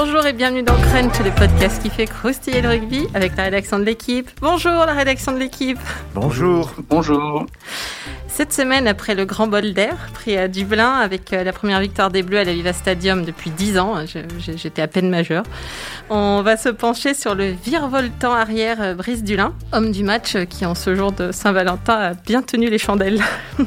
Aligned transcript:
Bonjour 0.00 0.24
et 0.26 0.32
bienvenue 0.32 0.62
dans 0.62 0.76
Crunch, 0.76 1.18
le 1.24 1.32
podcast 1.32 1.82
qui 1.82 1.90
fait 1.90 2.06
croustiller 2.06 2.60
le 2.60 2.68
rugby 2.68 3.08
avec 3.14 3.36
la 3.36 3.42
rédaction 3.42 3.80
de 3.80 3.84
l'équipe. 3.84 4.30
Bonjour 4.40 4.70
la 4.70 4.92
rédaction 4.92 5.32
de 5.32 5.38
l'équipe. 5.38 5.80
Bonjour. 6.14 6.70
Bonjour. 6.88 7.46
Cette 8.28 8.52
semaine, 8.52 8.86
après 8.86 9.16
le 9.16 9.24
grand 9.24 9.48
bol 9.48 9.72
d'air 9.72 9.96
pris 10.14 10.36
à 10.36 10.46
Dublin 10.46 10.92
avec 10.92 11.32
euh, 11.32 11.42
la 11.42 11.52
première 11.52 11.80
victoire 11.80 12.10
des 12.10 12.22
Bleus 12.22 12.38
à 12.38 12.44
la 12.44 12.52
Viva 12.52 12.72
Stadium 12.72 13.24
depuis 13.24 13.50
10 13.50 13.78
ans, 13.80 13.96
j'étais 14.38 14.82
à 14.82 14.86
peine 14.86 15.10
majeur, 15.10 15.42
on 16.10 16.42
va 16.42 16.56
se 16.56 16.68
pencher 16.68 17.12
sur 17.12 17.34
le 17.34 17.46
virevoltant 17.46 18.32
arrière 18.32 18.80
euh, 18.80 18.94
Brice 18.94 19.24
Dulin, 19.24 19.52
homme 19.72 19.90
du 19.90 20.04
match 20.04 20.36
euh, 20.36 20.44
qui 20.44 20.64
en 20.64 20.76
ce 20.76 20.94
jour 20.94 21.10
de 21.10 21.32
Saint-Valentin 21.32 21.94
a 21.94 22.14
bien 22.14 22.42
tenu 22.42 22.70
les 22.70 22.78
chandelles. 22.78 23.20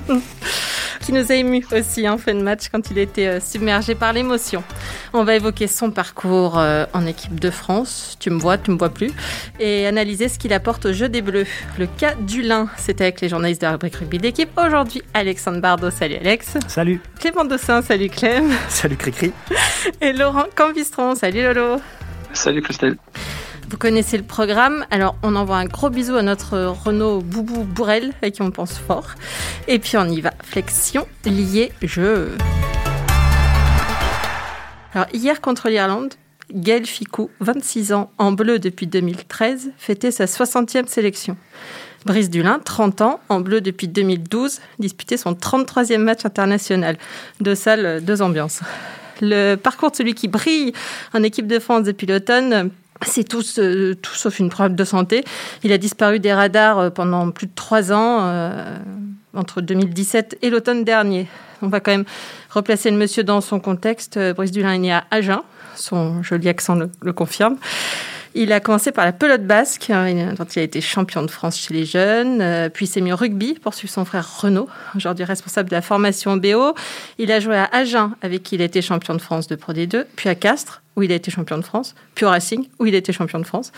qui 1.02 1.12
nous 1.14 1.32
a 1.32 1.36
ému 1.36 1.66
aussi 1.72 2.08
en 2.08 2.18
fin 2.18 2.34
de 2.34 2.42
match 2.42 2.70
quand 2.72 2.92
il 2.92 2.98
était 2.98 3.40
submergé 3.40 3.96
par 3.96 4.14
l'émotion. 4.14 4.64
On 5.14 5.24
va 5.24 5.36
évoquer 5.36 5.68
son 5.68 5.92
parcours 5.92 6.58
en 6.58 7.06
équipe 7.06 7.40
de 7.40 7.50
France, 7.50 8.18
tu 8.20 8.30
me 8.30 8.40
vois, 8.40 8.58
tu 8.58 8.72
me 8.72 8.78
vois 8.78 8.90
plus, 8.90 9.12
et 9.60 9.88
analyser 9.88 10.30
ce 10.30 10.40
qu'il 10.40 10.54
apporte 10.54 10.86
au 10.86 10.94
jeu 10.94 11.10
des 11.10 11.22
Bleus. 11.22 11.48
Le 11.78 11.88
cas 11.88 12.14
Dulin, 12.16 12.70
c'était 12.78 13.06
avec 13.06 13.22
les 13.22 13.30
journalistes 13.30 13.62
de 13.62 13.66
la 13.66 13.74
rubrique 13.74 13.96
rugby 13.96 14.20
d'équipe 14.20 14.50
aujourd'hui 14.58 15.02
Alexandre 15.14 15.60
Bardot. 15.60 15.92
Salut 15.92 16.16
Alex. 16.16 16.58
Salut. 16.68 17.02
Clément 17.20 17.46
Dossin. 17.46 17.82
Salut 17.82 18.10
Clem. 18.10 18.52
Salut 18.70 18.98
Cricri. 18.98 19.34
Et 20.00 20.14
Laurent 20.14 20.46
Cambistron. 20.56 21.16
Salut 21.16 21.44
Lolo. 21.44 21.82
Salut 22.34 22.62
Christelle. 22.62 22.98
Vous 23.72 23.78
connaissez 23.78 24.18
le 24.18 24.24
programme, 24.24 24.86
alors 24.92 25.16
on 25.24 25.34
envoie 25.38 25.56
un 25.56 25.64
gros 25.64 25.90
bisou 25.90 26.16
à 26.18 26.24
notre 26.24 26.58
Renault 26.58 27.22
Boubou 27.22 27.64
Bourrel, 27.64 28.12
avec 28.22 28.36
qui 28.36 28.42
on 28.42 28.52
pense 28.52 28.78
fort. 28.78 29.12
Et 29.70 29.80
puis 29.80 29.96
on 29.96 30.04
y 30.10 30.20
va. 30.20 30.34
Flexion, 30.44 31.08
lié, 31.26 31.72
jeu. 31.82 32.34
Alors 34.94 35.08
hier 35.14 35.40
contre 35.40 35.70
l'Irlande, 35.70 36.16
Gaël 36.54 36.86
Ficou, 36.86 37.30
26 37.40 37.94
ans, 37.94 38.12
en 38.18 38.34
bleu 38.34 38.60
depuis 38.60 38.88
2013, 38.88 39.72
fêtait 39.78 40.12
sa 40.12 40.26
60e 40.26 40.88
sélection. 40.88 41.38
Brice 42.06 42.30
Dulin, 42.30 42.60
30 42.60 43.00
ans, 43.00 43.22
en 43.30 43.40
bleu 43.40 43.62
depuis 43.62 43.88
2012, 43.88 44.60
disputait 44.80 45.16
son 45.16 45.32
33e 45.32 46.00
match 46.00 46.26
international. 46.26 46.98
Deux 47.40 47.56
salles, 47.56 48.04
deux 48.04 48.22
ambiances. 48.22 48.60
Le 49.22 49.56
parcours 49.56 49.92
de 49.92 49.96
celui 49.96 50.14
qui 50.14 50.28
brille 50.28 50.74
en 51.14 51.24
équipe 51.24 51.48
de 51.48 51.60
France 51.60 51.84
depuis 51.84 52.08
l'automne, 52.08 52.72
c'est 53.06 53.24
tout, 53.24 53.44
euh, 53.58 53.96
sauf 54.14 54.40
une 54.40 54.50
preuve 54.50 54.76
de 54.76 54.84
santé. 54.84 55.24
Il 55.64 55.72
a 55.72 55.78
disparu 55.78 56.20
des 56.20 56.34
radars 56.34 56.80
euh, 56.80 56.90
pendant 56.90 57.32
plus 57.32 57.48
de 57.48 57.52
trois 57.56 57.92
ans, 57.92 58.20
euh, 58.22 58.78
entre 59.34 59.62
2017 59.62 60.38
et 60.42 60.50
l'automne 60.50 60.84
dernier. 60.84 61.28
On 61.62 61.68
va 61.68 61.80
quand 61.80 61.92
même 61.92 62.06
replacer 62.50 62.90
le 62.92 62.98
monsieur 62.98 63.24
dans 63.24 63.42
son 63.42 63.60
contexte. 63.60 64.20
Brice 64.36 64.52
Dulin 64.52 64.74
est 64.74 64.80
né 64.80 64.92
à 64.92 65.06
Agen, 65.12 65.42
son 65.76 66.24
joli 66.24 66.50
accent 66.50 66.76
le 67.02 67.14
confirme. 67.14 67.58
Il 68.34 68.54
a 68.54 68.62
commencé 68.62 68.92
par 68.92 69.04
la 69.04 69.12
pelote 69.12 69.44
basque, 69.46 69.90
hein, 69.90 70.34
dont 70.38 70.46
il 70.46 70.60
a 70.60 70.62
été 70.62 70.80
champion 70.80 71.22
de 71.24 71.30
France 71.30 71.58
chez 71.58 71.74
les 71.74 71.84
jeunes, 71.84 72.42
euh, 72.42 72.70
puis 72.70 72.88
s'est 72.88 73.02
mis 73.02 73.12
au 73.12 73.18
rugby 73.18 73.56
pour 73.56 73.74
suivre 73.74 73.94
son 73.94 74.06
frère 74.06 74.40
Renaud, 74.40 74.70
aujourd'hui 74.96 75.26
responsable 75.26 75.70
de 75.70 75.76
la 75.76 75.82
formation 75.82 76.38
BO. 76.38 76.74
Il 77.18 77.32
a 77.32 77.42
joué 77.42 77.58
à 77.58 77.66
Agen, 77.74 78.12
avec 78.22 78.44
qui 78.44 78.56
il 78.56 78.62
a 78.62 78.66
été 78.66 78.82
champion 78.82 79.16
de 79.16 79.22
France 79.22 79.48
de 79.48 79.56
Pro 79.56 79.74
D2, 79.74 80.06
puis 80.16 80.30
à 80.30 80.36
Castres, 80.36 80.82
où 80.96 81.04
il 81.04 81.12
a 81.12 81.16
été 81.16 81.30
champion 81.30 81.58
de 81.58 81.64
France, 81.64 81.94
puis 82.16 82.26
au 82.26 82.30
Racing, 82.30 82.68
où 82.80 82.86
il 82.86 82.96
a 82.96 83.00
été 83.00 83.12
champion 83.12 83.40
de 83.40 83.46
France. 83.46 83.74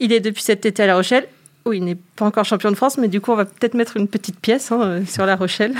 Il 0.00 0.12
est 0.12 0.20
depuis 0.20 0.42
cet 0.42 0.66
été 0.66 0.82
à 0.82 0.86
La 0.86 0.96
Rochelle, 0.96 1.26
où 1.64 1.72
il 1.72 1.82
n'est 1.82 1.96
pas 2.16 2.26
encore 2.26 2.44
champion 2.44 2.70
de 2.70 2.76
France, 2.76 2.98
mais 2.98 3.08
du 3.08 3.22
coup, 3.22 3.32
on 3.32 3.36
va 3.36 3.46
peut-être 3.46 3.74
mettre 3.74 3.96
une 3.96 4.08
petite 4.08 4.38
pièce 4.38 4.70
hein, 4.70 5.02
sur 5.06 5.24
La 5.24 5.36
Rochelle. 5.36 5.74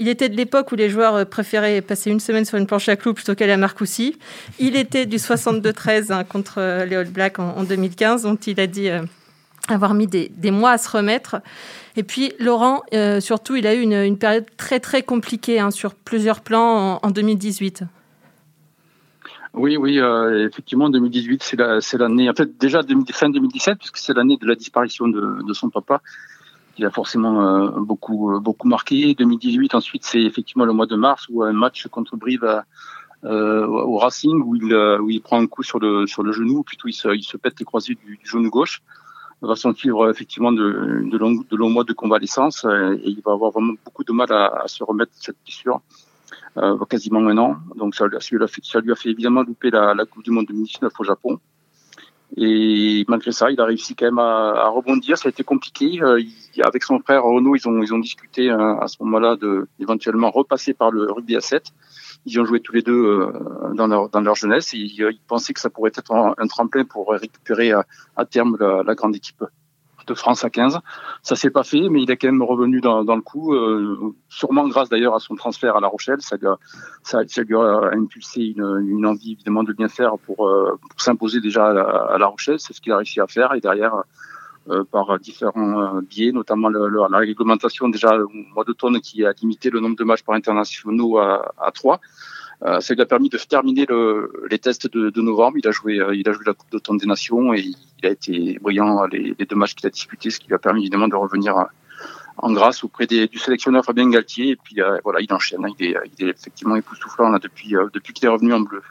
Il 0.00 0.08
était 0.08 0.30
de 0.30 0.36
l'époque 0.36 0.72
où 0.72 0.76
les 0.76 0.88
joueurs 0.88 1.14
euh, 1.14 1.24
préféraient 1.26 1.82
passer 1.82 2.10
une 2.10 2.20
semaine 2.20 2.46
sur 2.46 2.56
une 2.56 2.66
planche 2.66 2.88
à 2.88 2.96
clous 2.96 3.12
plutôt 3.12 3.34
qu'aller 3.34 3.52
à 3.52 3.58
Marcoussis. 3.58 4.16
Il 4.58 4.74
était 4.74 5.04
du 5.04 5.18
62-13 5.18 6.10
hein, 6.10 6.24
contre 6.24 6.54
euh, 6.56 6.86
les 6.86 6.96
All 6.96 7.10
Blacks 7.10 7.38
en, 7.38 7.62
2015, 7.64 8.22
dont 8.22 8.34
il 8.34 8.58
a 8.60 8.66
dit 8.66 8.88
euh, 8.88 9.02
avoir 9.68 9.92
mis 9.92 10.06
des, 10.06 10.50
mois 10.50 10.70
à 10.70 10.78
se 10.78 10.88
remettre. 10.88 11.36
Et 11.96 12.02
puis 12.02 12.32
Laurent, 12.40 12.82
surtout, 13.20 13.56
il 13.56 13.66
a 13.66 13.74
eu 13.74 13.82
une, 13.82 14.16
période 14.16 14.46
très 14.56 14.80
très 14.80 15.02
compliquée 15.02 15.60
hein, 15.60 15.70
sur 15.70 15.94
plusieurs 15.94 16.40
plans 16.40 16.98
en, 17.02 17.10
2018. 17.10 17.82
Oui, 19.52 19.76
oui, 19.76 20.00
effectivement, 20.46 20.88
2018, 20.88 21.42
c'est 21.80 21.98
l'année, 21.98 22.30
en 22.30 22.34
fait, 22.34 22.56
déjà 22.58 22.80
fin 23.12 23.28
2017, 23.28 23.78
puisque 23.78 23.98
c'est 23.98 24.14
l'année 24.14 24.38
de 24.40 24.46
la 24.46 24.54
disparition 24.54 25.08
de, 25.08 25.42
de, 25.46 25.52
son 25.52 25.68
papa 25.68 26.00
il 26.78 26.86
a 26.86 26.90
forcément 26.90 27.42
euh, 27.42 27.70
beaucoup 27.80 28.34
euh, 28.34 28.40
beaucoup 28.40 28.68
marqué. 28.68 29.14
2018 29.14 29.74
ensuite 29.74 30.04
c'est 30.04 30.22
effectivement 30.22 30.64
le 30.64 30.72
mois 30.72 30.86
de 30.86 30.96
mars 30.96 31.26
où 31.28 31.42
un 31.42 31.52
match 31.52 31.86
contre 31.88 32.16
Brive 32.16 32.62
euh, 33.24 33.66
au 33.66 33.98
Racing 33.98 34.42
où 34.42 34.54
il 34.56 34.74
où 34.74 35.10
il 35.10 35.20
prend 35.20 35.40
un 35.40 35.46
coup 35.46 35.62
sur 35.62 35.78
le 35.78 36.06
sur 36.06 36.22
le 36.22 36.32
genou, 36.32 36.62
plutôt 36.62 36.88
il 36.88 36.92
se, 36.92 37.08
il 37.08 37.22
se 37.22 37.36
pète 37.36 37.58
les 37.58 37.64
croisés 37.64 37.94
du, 37.94 38.18
genou 38.24 38.50
gauche. 38.50 38.82
Il 39.42 39.48
va 39.48 39.56
s'en 39.56 39.72
suivre 39.74 40.10
effectivement 40.10 40.52
de, 40.52 41.02
de, 41.10 41.16
longs, 41.16 41.42
de 41.50 41.56
longs 41.56 41.70
mois 41.70 41.84
de 41.84 41.94
convalescence 41.94 42.66
et 42.66 43.08
il 43.08 43.22
va 43.24 43.32
avoir 43.32 43.50
vraiment 43.52 43.72
beaucoup 43.86 44.04
de 44.04 44.12
mal 44.12 44.30
à, 44.30 44.64
se 44.66 44.84
remettre 44.84 45.12
cette 45.14 45.36
blessure. 45.44 45.80
Euh, 46.58 46.76
quasiment 46.84 47.20
un 47.20 47.38
an. 47.38 47.56
Donc 47.76 47.94
ça, 47.94 48.06
ça, 48.18 48.36
lui 48.36 48.42
a 48.42 48.48
fait, 48.48 48.62
ça 48.64 48.80
lui 48.80 48.90
a 48.90 48.96
fait 48.96 49.10
évidemment 49.10 49.42
louper 49.42 49.70
la, 49.70 49.94
la 49.94 50.04
Coupe 50.04 50.24
du 50.24 50.30
Monde 50.30 50.46
2019 50.46 50.92
au 50.98 51.04
Japon. 51.04 51.38
Et 52.36 53.04
malgré 53.08 53.32
ça, 53.32 53.50
il 53.50 53.60
a 53.60 53.64
réussi 53.64 53.94
quand 53.94 54.06
même 54.06 54.18
à, 54.18 54.68
rebondir. 54.68 55.18
Ça 55.18 55.28
a 55.28 55.30
été 55.30 55.42
compliqué. 55.42 56.00
Euh, 56.00 56.22
avec 56.62 56.82
son 56.84 56.98
frère 57.00 57.24
Renaud, 57.24 57.56
ils 57.56 57.68
ont, 57.68 57.82
ils 57.82 57.92
ont 57.92 57.98
discuté 57.98 58.50
euh, 58.50 58.76
à 58.78 58.86
ce 58.86 58.96
moment-là 59.00 59.36
de 59.36 59.66
éventuellement 59.80 60.30
repasser 60.30 60.74
par 60.74 60.90
le 60.90 61.10
rugby 61.10 61.36
à 61.36 61.40
7. 61.40 61.64
Ils 62.26 62.40
ont 62.40 62.44
joué 62.44 62.60
tous 62.60 62.72
les 62.72 62.82
deux 62.82 62.92
euh, 62.92 63.74
dans, 63.74 63.86
leur, 63.86 64.08
dans 64.10 64.20
leur 64.20 64.36
jeunesse 64.36 64.74
et 64.74 64.78
ils, 64.78 65.18
pensaient 65.26 65.54
que 65.54 65.60
ça 65.60 65.70
pourrait 65.70 65.92
être 65.94 66.12
un, 66.12 66.46
tremplin 66.46 66.84
pour 66.84 67.10
récupérer 67.10 67.72
à, 67.72 67.84
à 68.16 68.24
terme 68.24 68.56
la, 68.60 68.82
la, 68.84 68.94
grande 68.94 69.16
équipe 69.16 69.42
de 70.06 70.14
France 70.14 70.44
à 70.44 70.50
15. 70.50 70.78
Ça 71.22 71.36
s'est 71.36 71.50
pas 71.50 71.64
fait, 71.64 71.88
mais 71.88 72.02
il 72.02 72.10
est 72.10 72.16
quand 72.16 72.28
même 72.28 72.42
revenu 72.42 72.80
dans, 72.80 73.02
le 73.02 73.20
coup, 73.20 73.54
euh, 73.54 74.14
sûrement 74.28 74.66
grâce 74.68 74.88
d'ailleurs 74.88 75.14
à 75.14 75.20
son 75.20 75.34
transfert 75.34 75.76
à 75.76 75.80
La 75.80 75.88
Rochelle. 75.88 76.20
Ça 76.20 76.36
lui 76.36 76.46
a, 76.46 77.42
lui 77.42 77.56
impulsé 77.98 78.54
une, 78.56 79.06
envie 79.06 79.32
évidemment 79.32 79.62
de 79.62 79.72
bien 79.72 79.88
faire 79.88 80.18
pour, 80.18 80.48
euh, 80.48 80.78
s'imposer 80.96 81.40
déjà 81.40 81.66
à 81.66 82.18
La, 82.18 82.26
Rochelle. 82.26 82.58
C'est 82.58 82.72
ce 82.72 82.80
qu'il 82.80 82.92
a 82.92 82.96
réussi 82.96 83.20
à 83.20 83.26
faire 83.26 83.54
et 83.54 83.60
derrière. 83.60 83.94
Euh, 84.68 84.84
par 84.84 85.18
différents 85.18 86.02
biais, 86.02 86.32
notamment 86.32 86.68
la 86.68 87.18
réglementation 87.18 87.88
déjà 87.88 88.14
au 88.18 88.28
mois 88.54 88.62
d'automne 88.62 89.00
qui 89.00 89.24
a 89.24 89.32
limité 89.32 89.70
le 89.70 89.80
nombre 89.80 89.96
de 89.96 90.04
matchs 90.04 90.22
par 90.22 90.34
internationaux 90.34 91.16
à, 91.16 91.54
à 91.58 91.70
3. 91.72 91.98
Euh, 92.62 92.80
ça 92.80 92.94
lui 92.94 93.00
a 93.00 93.06
permis 93.06 93.30
de 93.30 93.38
terminer 93.38 93.86
le, 93.88 94.30
les 94.50 94.58
tests 94.58 94.90
de, 94.92 95.20
novembre. 95.20 95.56
Il 95.58 95.66
a 95.66 95.70
joué, 95.70 95.98
euh, 95.98 96.14
il 96.14 96.28
a 96.28 96.32
joué 96.32 96.44
la 96.46 96.52
Coupe 96.52 96.70
d'automne 96.70 96.98
des 96.98 97.06
Nations 97.06 97.54
et 97.54 97.60
il 97.60 98.06
a 98.06 98.10
été 98.10 98.58
brillant 98.60 99.06
les, 99.06 99.34
les 99.38 99.46
deux 99.46 99.56
matchs 99.56 99.74
qu'il 99.74 99.86
a 99.86 99.90
disputés, 99.90 100.30
ce 100.30 100.40
qui 100.40 100.48
lui 100.48 100.54
a 100.54 100.58
permis 100.58 100.82
évidemment 100.82 101.08
de 101.08 101.16
revenir 101.16 101.56
euh, 101.56 101.64
en 102.36 102.52
grâce 102.52 102.84
auprès 102.84 103.06
du 103.06 103.38
sélectionneur 103.38 103.84
Fabien 103.84 104.08
Galtier. 104.10 104.50
Et 104.50 104.56
puis 104.56 104.76
voilà, 105.04 105.20
il 105.20 105.32
enchaîne. 105.32 105.66
Il 105.78 105.86
est, 105.86 105.96
il 106.18 106.26
est 106.26 106.30
effectivement 106.30 106.76
époustouflant 106.76 107.30
depuis, 107.38 107.74
qu'il 108.14 108.24
est 108.24 108.28
revenu 108.28 108.54
en 108.54 108.60
bleu. 108.60 108.82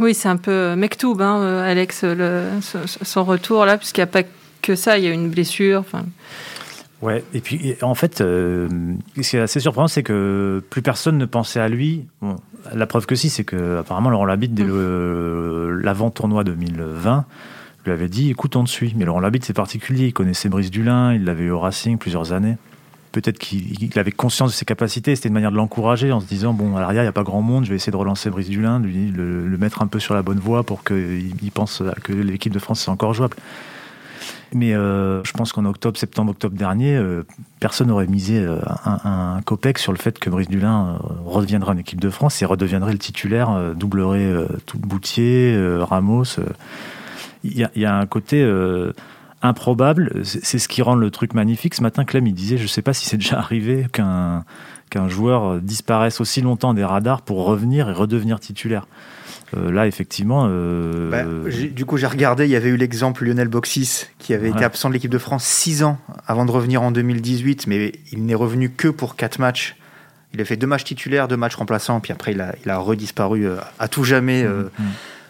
Oui, 0.00 0.14
c'est 0.14 0.28
un 0.28 0.36
peu 0.36 0.74
Mektoub, 0.74 1.20
hein, 1.20 1.58
Alex, 1.58 2.02
le, 2.02 2.48
son 2.60 3.24
retour 3.24 3.66
là, 3.66 3.78
puisqu'il 3.78 4.00
n'y 4.00 4.04
a 4.04 4.08
pas 4.08 4.22
que 4.62 4.74
ça, 4.74 4.98
il 4.98 5.04
y 5.04 5.06
a 5.06 5.12
une 5.12 5.30
blessure. 5.30 5.84
Ouais, 7.02 7.24
et 7.34 7.40
puis 7.40 7.74
en 7.82 7.96
fait, 7.96 8.18
ce 8.18 8.68
qui 9.20 9.36
est 9.36 9.40
assez 9.40 9.58
surprenant, 9.58 9.88
c'est 9.88 10.04
que 10.04 10.62
plus 10.70 10.82
personne 10.82 11.18
ne 11.18 11.26
pensait 11.26 11.58
à 11.58 11.68
lui. 11.68 12.06
Bon, 12.20 12.36
la 12.72 12.86
preuve 12.86 13.06
que 13.06 13.16
si, 13.16 13.28
c'est 13.28 13.42
que 13.42 13.78
apparemment 13.78 14.08
Laurent 14.08 14.24
Labitte, 14.24 14.54
dès 14.54 14.64
mm. 14.64 15.80
l'avant-tournoi 15.80 16.44
2020, 16.44 17.24
lui 17.84 17.92
avait 17.92 18.08
dit 18.08 18.30
écoute, 18.30 18.54
on 18.54 18.62
te 18.62 18.70
suit. 18.70 18.94
Mais 18.96 19.04
Laurent 19.04 19.18
Labitte, 19.18 19.44
c'est 19.44 19.52
particulier. 19.52 20.06
Il 20.06 20.12
connaissait 20.12 20.48
Brice 20.48 20.70
Dulin, 20.70 21.12
il 21.12 21.24
l'avait 21.24 21.44
eu 21.44 21.50
au 21.50 21.58
Racing 21.58 21.98
plusieurs 21.98 22.32
années. 22.32 22.56
Peut-être 23.10 23.36
qu'il 23.36 23.98
avait 23.98 24.12
conscience 24.12 24.52
de 24.52 24.56
ses 24.56 24.64
capacités, 24.64 25.14
c'était 25.14 25.28
une 25.28 25.34
manière 25.34 25.50
de 25.50 25.56
l'encourager 25.56 26.12
en 26.12 26.20
se 26.20 26.26
disant 26.26 26.54
bon, 26.54 26.76
à 26.76 26.80
l'arrière, 26.80 27.02
il 27.02 27.06
n'y 27.06 27.10
a 27.10 27.12
pas 27.12 27.24
grand 27.24 27.42
monde, 27.42 27.64
je 27.64 27.68
vais 27.68 27.76
essayer 27.76 27.92
de 27.92 27.96
relancer 27.96 28.30
Brice 28.30 28.48
Dulin, 28.48 28.80
lui, 28.80 29.10
le, 29.10 29.46
le 29.46 29.58
mettre 29.58 29.82
un 29.82 29.86
peu 29.86 29.98
sur 29.98 30.14
la 30.14 30.22
bonne 30.22 30.38
voie 30.38 30.62
pour 30.62 30.82
qu'il 30.82 31.50
pense 31.52 31.82
que 32.02 32.12
l'équipe 32.14 32.54
de 32.54 32.58
France 32.58 32.86
est 32.86 32.90
encore 32.90 33.12
jouable. 33.12 33.36
Mais 34.54 34.74
euh, 34.74 35.24
je 35.24 35.32
pense 35.32 35.52
qu'en 35.52 35.64
octobre, 35.64 35.96
septembre, 35.96 36.32
octobre 36.32 36.56
dernier, 36.56 36.94
euh, 36.94 37.24
personne 37.58 37.88
n'aurait 37.88 38.06
misé 38.06 38.38
euh, 38.38 38.58
un, 38.84 39.36
un, 39.36 39.42
copec 39.42 39.78
sur 39.78 39.92
le 39.92 39.98
fait 39.98 40.18
que 40.18 40.28
Brice 40.28 40.48
Dulin 40.48 40.98
reviendra 41.24 41.72
en 41.72 41.78
équipe 41.78 42.00
de 42.00 42.10
France 42.10 42.42
et 42.42 42.44
redeviendrait 42.44 42.92
le 42.92 42.98
titulaire, 42.98 43.74
doublerait 43.74 44.30
tout 44.66 44.78
Boutier, 44.78 45.56
Ramos. 45.80 46.36
Il 47.44 47.68
y, 47.74 47.84
a 47.84 47.96
un 47.96 48.06
côté 48.06 48.46
improbable. 49.40 50.22
C'est 50.24 50.58
ce 50.58 50.68
qui 50.68 50.82
rend 50.82 50.94
le 50.94 51.10
truc 51.10 51.34
magnifique. 51.34 51.74
Ce 51.74 51.82
matin, 51.82 52.04
Clem, 52.04 52.26
il 52.26 52.34
disait, 52.34 52.58
je 52.58 52.64
ne 52.64 52.68
sais 52.68 52.82
pas 52.82 52.92
si 52.92 53.06
c'est 53.06 53.16
déjà 53.16 53.38
arrivé 53.38 53.86
qu'un 53.92 54.44
qu'un 54.90 55.08
joueur 55.08 55.58
disparaisse 55.62 56.20
aussi 56.20 56.42
longtemps 56.42 56.74
des 56.74 56.84
radars 56.84 57.22
pour 57.22 57.46
revenir 57.46 57.88
et 57.88 57.94
redevenir 57.94 58.38
titulaire. 58.38 58.86
Euh, 59.56 59.70
là, 59.70 59.86
effectivement. 59.86 60.46
Euh, 60.48 61.10
bah, 61.10 61.24
du 61.70 61.84
coup, 61.84 61.96
j'ai 61.96 62.06
regardé, 62.06 62.44
il 62.44 62.50
y 62.50 62.56
avait 62.56 62.70
eu 62.70 62.76
l'exemple 62.76 63.24
Lionel 63.24 63.48
Boxis, 63.48 64.06
qui 64.18 64.34
avait 64.34 64.50
été 64.50 64.64
absent 64.64 64.88
de 64.88 64.94
l'équipe 64.94 65.10
de 65.10 65.18
France 65.18 65.44
6 65.44 65.82
ans 65.82 65.98
avant 66.26 66.44
de 66.44 66.50
revenir 66.50 66.82
en 66.82 66.90
2018, 66.90 67.66
mais 67.66 67.92
il 68.12 68.24
n'est 68.24 68.34
revenu 68.34 68.70
que 68.70 68.88
pour 68.88 69.16
4 69.16 69.38
matchs. 69.38 69.76
Il 70.34 70.40
a 70.40 70.44
fait 70.46 70.56
deux 70.56 70.66
matchs 70.66 70.84
titulaires, 70.84 71.28
deux 71.28 71.36
matchs 71.36 71.56
remplaçants, 71.56 72.00
puis 72.00 72.12
après, 72.12 72.32
il 72.32 72.40
a, 72.40 72.54
il 72.64 72.70
a 72.70 72.78
redisparu 72.78 73.46
euh, 73.46 73.56
à 73.78 73.88
tout 73.88 74.04
jamais. 74.04 74.44
Mm, 74.44 74.70
mm. 74.78 74.84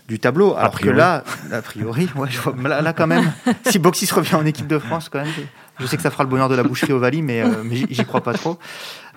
du 0.08 0.18
tableau. 0.20 0.54
Alors 0.56 0.78
que 0.78 0.88
là, 0.88 1.24
a 1.50 1.62
priori, 1.62 2.08
ouais, 2.14 2.28
je 2.30 2.38
vois, 2.38 2.54
là, 2.80 2.92
quand 2.92 3.08
même, 3.08 3.32
si 3.68 3.80
Boxis 3.80 4.08
revient 4.12 4.36
en 4.36 4.46
équipe 4.46 4.68
de 4.68 4.78
France, 4.78 5.08
quand 5.08 5.22
même, 5.24 5.32
je 5.80 5.86
sais 5.86 5.96
que 5.96 6.02
ça 6.02 6.10
fera 6.10 6.24
le 6.24 6.30
bonheur 6.30 6.48
de 6.48 6.54
la 6.54 6.62
boucherie 6.62 6.92
au 6.92 6.98
Vali, 6.98 7.22
mais, 7.22 7.42
euh, 7.42 7.48
mais 7.64 7.76
j'y 7.90 8.04
crois 8.04 8.22
pas 8.22 8.34
trop. 8.34 8.58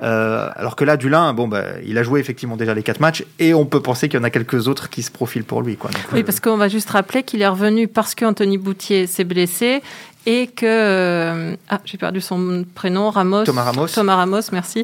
Euh, 0.02 0.50
alors 0.56 0.76
que 0.76 0.84
là, 0.84 0.98
Dulin, 0.98 1.34
bon, 1.34 1.48
bah, 1.48 1.64
il 1.86 1.98
a 1.98 2.04
joué 2.04 2.20
effectivement 2.20 2.58
déjà 2.58 2.74
les 2.74 2.84
quatre 2.84 3.00
matchs 3.00 3.24
et 3.40 3.54
on 3.54 3.66
peut 3.66 3.82
penser 3.82 4.10
qu'il 4.10 4.20
y 4.20 4.22
en 4.22 4.26
a 4.26 4.30
quelques 4.30 4.68
autres 4.68 4.90
qui 4.90 5.04
se 5.04 5.12
profilent 5.12 5.44
pour 5.44 5.62
lui. 5.62 5.78
Quoi. 5.78 5.92
oui, 6.14 6.24
parce 6.24 6.40
qu'on 6.40 6.58
va 6.58 6.68
juste 6.68 6.90
rappeler 6.90 7.24
qu'il 7.24 7.42
est 7.42 7.48
revenu 7.48 7.88
parce 7.88 8.16
qu'Anthony 8.16 8.58
Boutier 8.58 9.08
s'est 9.08 9.24
blessé 9.24 9.82
et 10.26 10.48
que 10.48 10.66
euh, 10.66 11.56
ah 11.70 11.80
j'ai 11.86 11.98
perdu 11.98 12.22
son 12.22 12.66
prénom 12.74 13.10
Ramos 13.10 13.44
Thomas 13.44 13.64
Ramos 13.64 13.88
Thomas 13.88 14.16
Ramos 14.16 14.42
merci 14.52 14.84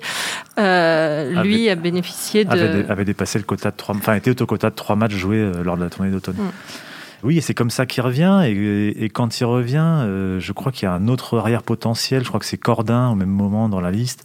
euh, 0.60 1.42
lui 1.44 1.70
a 1.70 1.76
bénéficié 1.76 2.46
de 2.46 2.86
avait, 2.88 3.06
dépassé 3.06 3.40
le 3.40 3.46
quota 3.46 3.72
de 3.72 3.76
trois 3.76 3.96
enfin 3.96 4.14
était 4.14 4.40
au 4.40 4.46
quota 4.46 4.70
de 4.70 4.76
trois 4.76 4.96
matchs 4.96 5.16
joués 5.16 5.38
euh, 5.38 5.64
lors 5.64 5.78
de 5.78 5.84
la 5.84 5.90
tournée 5.90 6.12
d'automne 6.12 6.36
mm. 6.36 6.52
Oui, 7.24 7.38
et 7.38 7.42
c'est 7.42 7.54
comme 7.54 7.70
ça 7.70 7.86
qu'il 7.86 8.04
revient. 8.04 8.42
Et, 8.46 9.10
quand 9.10 9.40
il 9.40 9.46
revient, 9.46 10.06
je 10.40 10.52
crois 10.52 10.72
qu'il 10.72 10.84
y 10.84 10.88
a 10.88 10.94
un 10.94 11.08
autre 11.08 11.38
arrière 11.38 11.64
potentiel. 11.64 12.24
Je 12.24 12.28
crois 12.28 12.40
que 12.40 12.46
c'est 12.46 12.58
Cordin 12.58 13.10
au 13.10 13.16
même 13.16 13.30
moment 13.30 13.70
dans 13.70 13.82
la 13.82 13.92
liste. 13.92 14.24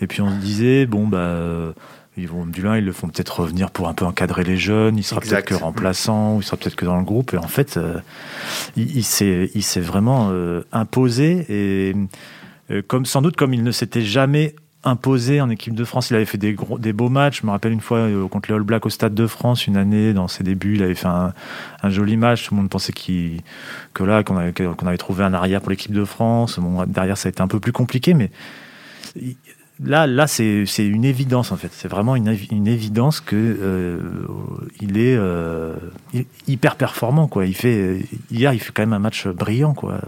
Et 0.00 0.06
puis 0.06 0.22
on 0.22 0.30
se 0.30 0.36
disait, 0.36 0.86
bon, 0.86 1.06
bah, 1.06 1.74
ils 2.16 2.28
vont, 2.28 2.44
du 2.44 2.62
l'un, 2.62 2.76
ils 2.76 2.84
le 2.84 2.92
font 2.92 3.08
peut-être 3.08 3.40
revenir 3.40 3.70
pour 3.70 3.88
un 3.88 3.94
peu 3.94 4.04
encadrer 4.04 4.44
les 4.44 4.56
jeunes. 4.56 4.98
Il 4.98 5.04
sera 5.04 5.20
peut-être 5.20 5.44
que 5.44 5.54
remplaçant, 5.54 6.36
ou 6.36 6.40
il 6.40 6.44
sera 6.44 6.56
peut-être 6.56 6.76
que 6.76 6.84
dans 6.84 6.98
le 6.98 7.04
groupe. 7.04 7.34
Et 7.34 7.38
en 7.38 7.48
fait, 7.48 7.76
euh, 7.76 8.00
il, 8.76 8.98
il 8.98 9.04
s'est 9.04 9.80
vraiment 9.80 10.28
euh, 10.30 10.62
imposé. 10.72 11.46
Et 11.48 11.94
euh, 12.70 12.82
comme 12.86 13.06
sans 13.06 13.22
doute 13.22 13.36
comme 13.36 13.54
il 13.54 13.62
ne 13.62 13.72
s'était 13.72 14.02
jamais 14.02 14.54
imposé 14.84 15.40
en 15.40 15.50
équipe 15.50 15.74
de 15.74 15.84
France. 15.84 16.10
Il 16.10 16.16
avait 16.16 16.24
fait 16.24 16.38
des, 16.38 16.54
gros, 16.54 16.78
des 16.78 16.92
beaux 16.92 17.08
matchs. 17.08 17.40
Je 17.42 17.46
me 17.46 17.50
rappelle 17.50 17.72
une 17.72 17.80
fois 17.80 18.08
contre 18.30 18.50
les 18.50 18.56
All 18.56 18.62
Blacks 18.62 18.86
au 18.86 18.90
Stade 18.90 19.14
de 19.14 19.26
France, 19.26 19.66
une 19.66 19.76
année 19.76 20.12
dans 20.12 20.28
ses 20.28 20.44
débuts, 20.44 20.76
il 20.76 20.82
avait 20.82 20.94
fait 20.94 21.08
un, 21.08 21.32
joli 21.84 22.16
match. 22.16 22.46
Tout 22.46 22.54
le 22.54 22.60
monde 22.60 22.70
pensait 22.70 22.92
qu'il 22.92 23.42
que 23.92 24.04
là 24.04 24.22
qu'on 24.22 24.36
avait, 24.36 24.98
trouvé 24.98 25.24
un 25.24 25.34
arrière 25.34 25.60
pour 25.60 25.70
l'équipe 25.70 25.92
de 25.92 26.04
France. 26.04 26.58
Derrière, 26.86 27.18
ça 27.18 27.28
a 27.28 27.30
été 27.30 27.42
un 27.42 27.48
peu 27.48 27.60
plus 27.60 27.72
compliqué, 27.72 28.14
mais 28.14 28.30
là, 29.84 30.06
là, 30.06 30.26
c'est 30.26 30.64
une 30.78 31.04
évidence 31.04 31.52
en 31.52 31.56
fait. 31.56 31.70
C'est 31.72 31.88
vraiment 31.88 32.16
une, 32.16 32.28
évidence 32.66 33.20
que 33.20 33.36
euh, 33.36 33.98
est 34.80 35.16
euh, 35.16 35.74
hyper 36.46 36.76
performant 36.76 37.28
quoi. 37.28 37.46
Il 37.46 37.54
fait 37.54 38.06
hier, 38.30 38.52
il 38.54 38.60
fait 38.60 38.72
quand 38.72 38.82
même 38.82 38.94
un 38.94 38.98
match 38.98 39.26
brillant 39.28 39.74
quoi. 39.74 40.00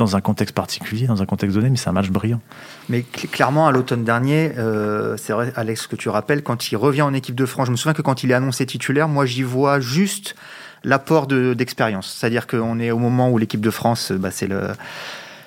Dans 0.00 0.16
un 0.16 0.22
contexte 0.22 0.54
particulier, 0.54 1.06
dans 1.06 1.20
un 1.20 1.26
contexte 1.26 1.54
donné, 1.54 1.68
mais 1.68 1.76
c'est 1.76 1.90
un 1.90 1.92
match 1.92 2.08
brillant. 2.08 2.40
Mais 2.88 3.02
clairement, 3.02 3.66
à 3.66 3.70
l'automne 3.70 4.02
dernier, 4.02 4.52
euh, 4.56 5.18
c'est 5.18 5.34
vrai, 5.34 5.52
Alex, 5.56 5.86
que 5.86 5.94
tu 5.94 6.08
rappelles, 6.08 6.42
quand 6.42 6.72
il 6.72 6.76
revient 6.76 7.02
en 7.02 7.12
équipe 7.12 7.34
de 7.34 7.44
France, 7.44 7.66
je 7.66 7.72
me 7.72 7.76
souviens 7.76 7.92
que 7.92 8.00
quand 8.00 8.22
il 8.24 8.30
est 8.30 8.34
annoncé 8.34 8.64
titulaire, 8.64 9.08
moi 9.08 9.26
j'y 9.26 9.42
vois 9.42 9.78
juste 9.78 10.36
l'apport 10.84 11.26
d'expérience. 11.26 12.16
C'est-à-dire 12.18 12.46
qu'on 12.46 12.80
est 12.80 12.90
au 12.90 12.98
moment 12.98 13.28
où 13.28 13.36
l'équipe 13.36 13.60
de 13.60 13.70
France, 13.70 14.10
bah, 14.12 14.30
c'est 14.30 14.46
le 14.46 14.68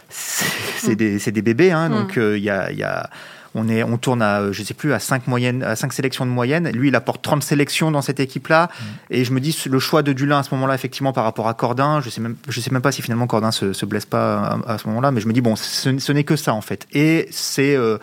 c'est 0.09 0.95
des, 0.95 1.17
des, 1.17 1.41
bébés, 1.41 1.71
hein, 1.71 1.89
donc 1.89 2.13
il 2.15 2.21
mm. 2.21 2.25
euh, 2.25 2.37
y, 2.37 2.49
a, 2.51 2.71
y 2.71 2.83
a 2.83 3.09
on, 3.55 3.67
est, 3.67 3.83
on 3.83 3.97
tourne 3.97 4.21
à, 4.21 4.51
je 4.51 4.63
sais 4.63 4.73
plus, 4.73 4.93
à 4.93 4.99
5, 4.99 5.27
moyennes, 5.27 5.63
à 5.63 5.75
5 5.75 5.93
sélections 5.93 6.25
de 6.25 6.31
moyenne. 6.31 6.69
Lui, 6.69 6.87
il 6.89 6.95
apporte 6.95 7.21
30 7.21 7.43
sélections 7.43 7.91
dans 7.91 8.01
cette 8.01 8.19
équipe-là. 8.19 8.69
Mm. 8.69 8.83
Et 9.11 9.25
je 9.25 9.31
me 9.31 9.39
dis, 9.39 9.57
le 9.69 9.79
choix 9.79 10.01
de 10.01 10.13
Dulin 10.13 10.39
à 10.39 10.43
ce 10.43 10.53
moment-là, 10.55 10.73
effectivement, 10.75 11.13
par 11.13 11.23
rapport 11.23 11.47
à 11.47 11.53
Cordin, 11.53 12.01
je 12.01 12.09
sais 12.09 12.21
même, 12.21 12.35
je 12.47 12.59
sais 12.59 12.71
même 12.71 12.81
pas 12.81 12.91
si 12.91 13.01
finalement 13.01 13.27
Cordin 13.27 13.51
se, 13.51 13.73
se 13.73 13.85
blesse 13.85 14.05
pas 14.05 14.59
à, 14.67 14.77
ce 14.77 14.87
moment-là, 14.87 15.11
mais 15.11 15.21
je 15.21 15.27
me 15.27 15.33
dis, 15.33 15.41
bon, 15.41 15.55
ce, 15.55 16.11
n'est 16.11 16.23
que 16.23 16.35
ça, 16.35 16.53
en 16.53 16.61
fait. 16.61 16.87
Et 16.93 17.27
c'est. 17.31 17.75
Euh, 17.75 17.97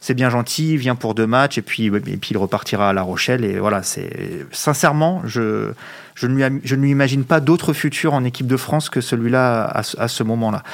c'est 0.00 0.14
bien 0.14 0.30
gentil, 0.30 0.74
il 0.74 0.76
vient 0.76 0.94
pour 0.94 1.16
deux 1.16 1.26
matchs 1.26 1.58
et 1.58 1.62
puis, 1.62 1.86
et 1.86 1.90
puis 1.90 2.30
il 2.30 2.38
repartira 2.38 2.90
à 2.90 2.92
La 2.92 3.02
Rochelle. 3.02 3.44
Et 3.44 3.58
voilà, 3.58 3.82
c'est 3.82 4.46
sincèrement, 4.52 5.22
je, 5.24 5.72
je 6.18 6.26
ne, 6.26 6.34
lui, 6.34 6.60
je 6.64 6.74
ne 6.74 6.82
lui 6.82 6.90
imagine 6.90 7.24
pas 7.24 7.38
d'autre 7.38 7.72
futur 7.72 8.12
en 8.12 8.24
équipe 8.24 8.48
de 8.48 8.56
France 8.56 8.90
que 8.90 9.00
celui-là 9.00 9.64
à, 9.64 9.82
à, 9.98 10.08
ce 10.08 10.22
moment-là. 10.24 10.64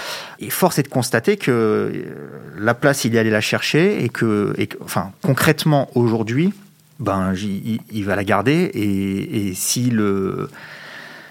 Et 0.41 0.49
force 0.49 0.79
est 0.79 0.85
de 0.85 0.89
constater 0.89 1.37
que 1.37 1.51
euh, 1.51 2.05
la 2.59 2.73
place, 2.73 3.05
il 3.05 3.15
est 3.15 3.19
allé 3.19 3.31
la 3.31 3.43
chercher 3.43 4.03
et 4.03 4.09
que, 4.09 4.55
et 4.57 4.69
enfin, 4.83 5.13
concrètement 5.23 5.89
aujourd'hui, 5.95 6.55
ben, 6.99 7.35
il, 7.35 8.05
va 8.05 8.17
la 8.17 8.25
garder 8.25 8.71
et, 8.73 9.49
et 9.49 9.55
si 9.55 9.91
le 9.91 10.49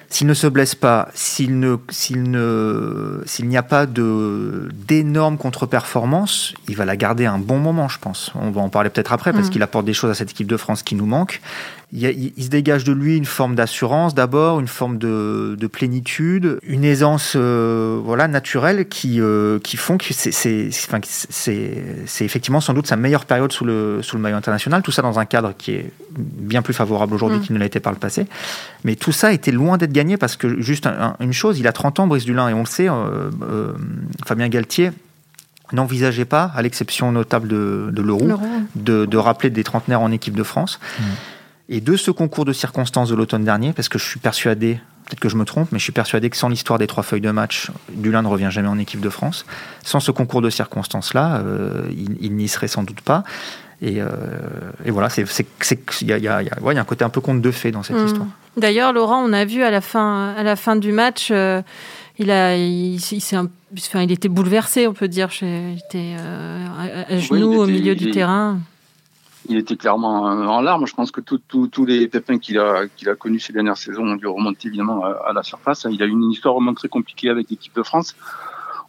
s'il 0.09 0.27
ne 0.27 0.35
se 0.35 0.45
blesse 0.45 0.75
pas, 0.75 1.07
s'il 1.15 1.59
ne, 1.59 1.77
s'il 1.89 2.29
ne, 2.29 3.23
s'il 3.25 3.47
n'y 3.47 3.57
a 3.57 3.63
pas 3.63 3.87
de 3.87 4.69
d'énormes 4.87 5.37
contre-performances, 5.37 6.53
il 6.67 6.75
va 6.75 6.85
la 6.85 6.95
garder 6.95 7.25
un 7.25 7.39
bon 7.39 7.57
moment, 7.57 7.87
je 7.87 7.97
pense. 7.97 8.31
On 8.35 8.51
va 8.51 8.61
en 8.61 8.69
parler 8.69 8.91
peut-être 8.91 9.11
après 9.11 9.33
parce 9.33 9.47
mm. 9.47 9.49
qu'il 9.49 9.63
apporte 9.63 9.85
des 9.85 9.93
choses 9.93 10.11
à 10.11 10.13
cette 10.13 10.29
équipe 10.29 10.45
de 10.45 10.57
France 10.57 10.83
qui 10.83 10.93
nous 10.93 11.07
manquent 11.07 11.41
il, 11.93 12.43
se 12.43 12.49
dégage 12.49 12.83
de 12.83 12.91
lui 12.91 13.17
une 13.17 13.25
forme 13.25 13.55
d'assurance 13.55 14.15
d'abord, 14.15 14.59
une 14.59 14.67
forme 14.67 14.97
de, 14.97 15.69
plénitude, 15.71 16.57
une 16.63 16.83
aisance 16.83 17.33
euh, 17.35 17.99
voilà 18.03 18.27
naturelle 18.27 18.87
qui 18.87 19.21
euh, 19.21 19.59
qui 19.59 19.77
font 19.77 19.97
que 19.97 20.13
c'est 20.13 20.31
c'est 20.31 20.69
enfin, 20.87 20.99
c'est 21.03 22.25
effectivement 22.25 22.61
sans 22.61 22.73
doute 22.73 22.87
sa 22.87 22.95
meilleure 22.95 23.25
période 23.25 23.51
sous 23.51 23.65
le 23.65 24.01
sous 24.01 24.15
le 24.15 24.21
maillot 24.21 24.35
international. 24.35 24.81
Tout 24.81 24.91
ça 24.91 25.01
dans 25.01 25.19
un 25.19 25.25
cadre 25.25 25.53
qui 25.57 25.71
est 25.71 25.91
bien 26.17 26.61
plus 26.61 26.73
favorable 26.73 27.13
aujourd'hui 27.13 27.39
mm. 27.39 27.41
qu'il 27.41 27.53
ne 27.53 27.59
l'a 27.59 27.65
été 27.65 27.79
par 27.79 27.93
le 27.93 27.99
passé. 27.99 28.25
Mais 28.83 28.95
tout 28.95 29.11
ça 29.11 29.31
était 29.31 29.51
loin 29.51 29.77
d'être 29.77 29.93
gagné 29.93 30.17
parce 30.17 30.35
que 30.35 30.61
juste 30.61 30.87
une 31.19 31.33
chose, 31.33 31.59
il 31.59 31.67
a 31.67 31.71
30 31.71 31.99
ans 31.99 32.07
Brice 32.07 32.25
Dulin 32.25 32.49
et 32.49 32.53
on 32.53 32.61
le 32.61 32.65
sait, 32.65 32.87
euh, 32.89 33.73
Fabien 34.25 34.49
Galtier 34.49 34.91
n'envisageait 35.71 36.25
pas, 36.25 36.51
à 36.55 36.61
l'exception 36.61 37.11
notable 37.11 37.47
de, 37.47 37.89
de 37.91 38.01
Leroux, 38.01 38.39
de, 38.75 39.05
de, 39.05 39.17
rappeler 39.17 39.49
des 39.49 39.63
trentenaires 39.63 40.01
en 40.01 40.11
équipe 40.11 40.35
de 40.35 40.43
France. 40.43 40.79
Mm. 40.99 41.03
Et 41.69 41.81
de 41.81 41.95
ce 41.95 42.11
concours 42.11 42.45
de 42.45 42.53
circonstances 42.53 43.09
de 43.09 43.15
l'automne 43.15 43.45
dernier, 43.45 43.73
parce 43.73 43.89
que 43.89 43.97
je 43.97 44.05
suis 44.05 44.19
persuadé, 44.19 44.79
peut-être 45.05 45.19
que 45.19 45.29
je 45.29 45.37
me 45.37 45.45
trompe, 45.45 45.71
mais 45.71 45.79
je 45.79 45.83
suis 45.83 45.93
persuadé 45.93 46.29
que 46.29 46.35
sans 46.35 46.49
l'histoire 46.49 46.77
des 46.77 46.87
trois 46.87 47.03
feuilles 47.03 47.21
de 47.21 47.31
match, 47.31 47.71
Dulin 47.89 48.21
ne 48.21 48.27
revient 48.27 48.49
jamais 48.51 48.67
en 48.67 48.77
équipe 48.77 48.99
de 48.99 49.09
France. 49.09 49.45
Sans 49.83 49.99
ce 49.99 50.11
concours 50.11 50.41
de 50.41 50.49
circonstances-là, 50.49 51.37
euh, 51.37 51.83
il, 52.19 52.35
n'y 52.35 52.47
serait 52.49 52.67
sans 52.67 52.83
doute 52.83 53.01
pas. 53.01 53.23
Et, 53.81 54.01
euh, 54.01 54.07
voilà, 54.87 55.09
il 55.17 56.07
y, 56.07 56.27
a, 56.27 56.37
un 56.37 56.83
côté 56.83 57.05
un 57.05 57.09
peu 57.09 57.21
conte 57.21 57.41
de 57.41 57.51
fées 57.51 57.71
dans 57.71 57.83
cette 57.83 57.97
hmm. 57.97 58.05
histoire. 58.05 58.27
D'ailleurs, 58.57 58.93
Laurent, 58.93 59.23
on 59.23 59.33
a 59.33 59.45
vu 59.45 59.63
à 59.63 59.71
la 59.71 59.81
fin, 59.81 60.33
à 60.37 60.43
la 60.43 60.55
fin 60.55 60.75
du 60.75 60.91
match, 60.91 61.29
euh, 61.31 61.61
il, 62.19 62.29
a, 62.29 62.55
il, 62.57 62.97
il, 62.97 64.11
était 64.11 64.29
bouleversé, 64.29 64.85
on 64.87 64.93
peut 64.93 65.07
dire. 65.07 65.29
Il 65.41 65.79
était 65.89 66.15
à, 66.17 67.17
genoux 67.17 67.61
au 67.61 67.67
milieu 67.67 67.95
du 67.95 68.11
terrain 68.11 68.59
il 69.49 69.57
était 69.57 69.75
clairement 69.75 70.23
en 70.23 70.61
larmes. 70.61 70.85
Je 70.85 70.93
pense 70.93 71.11
que 71.11 71.21
tous 71.21 71.85
les 71.85 72.07
pépins 72.07 72.37
qu'il 72.37 72.59
a, 72.59 72.87
qu'il 72.87 73.09
a 73.09 73.15
connus 73.15 73.39
ces 73.39 73.53
dernières 73.53 73.77
saisons 73.77 74.03
ont 74.03 74.15
dû 74.15 74.27
remonter 74.27 74.67
évidemment 74.67 75.03
à, 75.03 75.33
la 75.33 75.43
surface. 75.43 75.85
Il 75.89 76.01
a 76.01 76.05
eu 76.05 76.11
une 76.11 76.31
histoire 76.31 76.55
vraiment 76.55 76.73
très 76.73 76.87
compliquée 76.87 77.29
avec 77.29 77.49
l'équipe 77.49 77.75
de 77.75 77.83
France. 77.83 78.15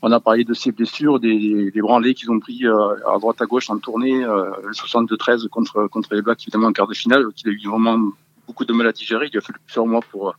On 0.03 0.13
a 0.13 0.21
parlé 0.21 0.45
de 0.45 0.53
ses 0.53 0.71
blessures, 0.71 1.19
des, 1.19 1.71
des 1.71 1.81
branlés 1.81 2.15
qu'ils 2.15 2.31
ont 2.31 2.39
pris 2.39 2.67
euh, 2.67 2.95
à 3.09 3.19
droite 3.19 3.41
à 3.41 3.47
gauche 3.47 3.71
en 3.71 3.79
tournée, 3.79 4.23
euh, 4.23 4.51
le 4.63 4.73
62-13 4.73 5.49
contre, 5.49 5.87
contre 5.87 6.15
les 6.15 6.21
Blacks, 6.21 6.43
évidemment 6.43 6.67
en 6.67 6.73
quart 6.73 6.87
de 6.87 6.93
finale, 6.95 7.27
qu'il 7.35 7.49
a 7.49 7.53
eu 7.53 7.61
vraiment 7.67 8.13
beaucoup 8.47 8.67
de 8.67 8.73
mal 8.75 8.87
à 8.87 8.93
digérer. 8.93 9.31
Il 9.33 9.39
a 9.39 9.41
fallu 9.41 9.59
plusieurs 9.65 9.87
mois 9.87 10.03
pour, 10.11 10.35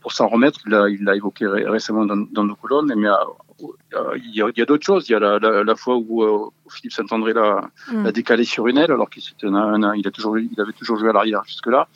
pour 0.00 0.12
s'en 0.12 0.26
remettre. 0.28 0.60
Il 0.66 1.04
l'a 1.04 1.16
évoqué 1.16 1.46
récemment 1.46 2.06
dans, 2.06 2.16
dans, 2.16 2.44
nos 2.44 2.54
colonnes. 2.54 2.92
Euh, 2.92 3.14
il 3.60 4.34
y 4.34 4.42
a, 4.42 4.46
a 4.46 4.64
d'autres 4.64 4.84
choses. 4.84 5.08
Il 5.08 5.12
y 5.12 5.14
a 5.14 5.18
la, 5.18 5.38
la, 5.38 5.64
la 5.64 5.76
fois 5.76 5.96
où, 5.96 6.22
euh, 6.22 6.50
Philippe 6.68 6.92
Saint-André 6.92 7.32
l'a, 7.32 7.70
mm. 7.92 8.10
décalé 8.12 8.44
sur 8.44 8.66
une 8.66 8.78
aile, 8.78 8.92
alors 8.92 9.10
qu'il 9.10 9.22
il, 9.42 10.06
a 10.06 10.10
toujours, 10.10 10.38
il 10.38 10.60
avait 10.60 10.72
toujours 10.72 10.98
joué 10.98 11.10
à 11.10 11.12
l'arrière 11.12 11.42
jusque-là. 11.46 11.88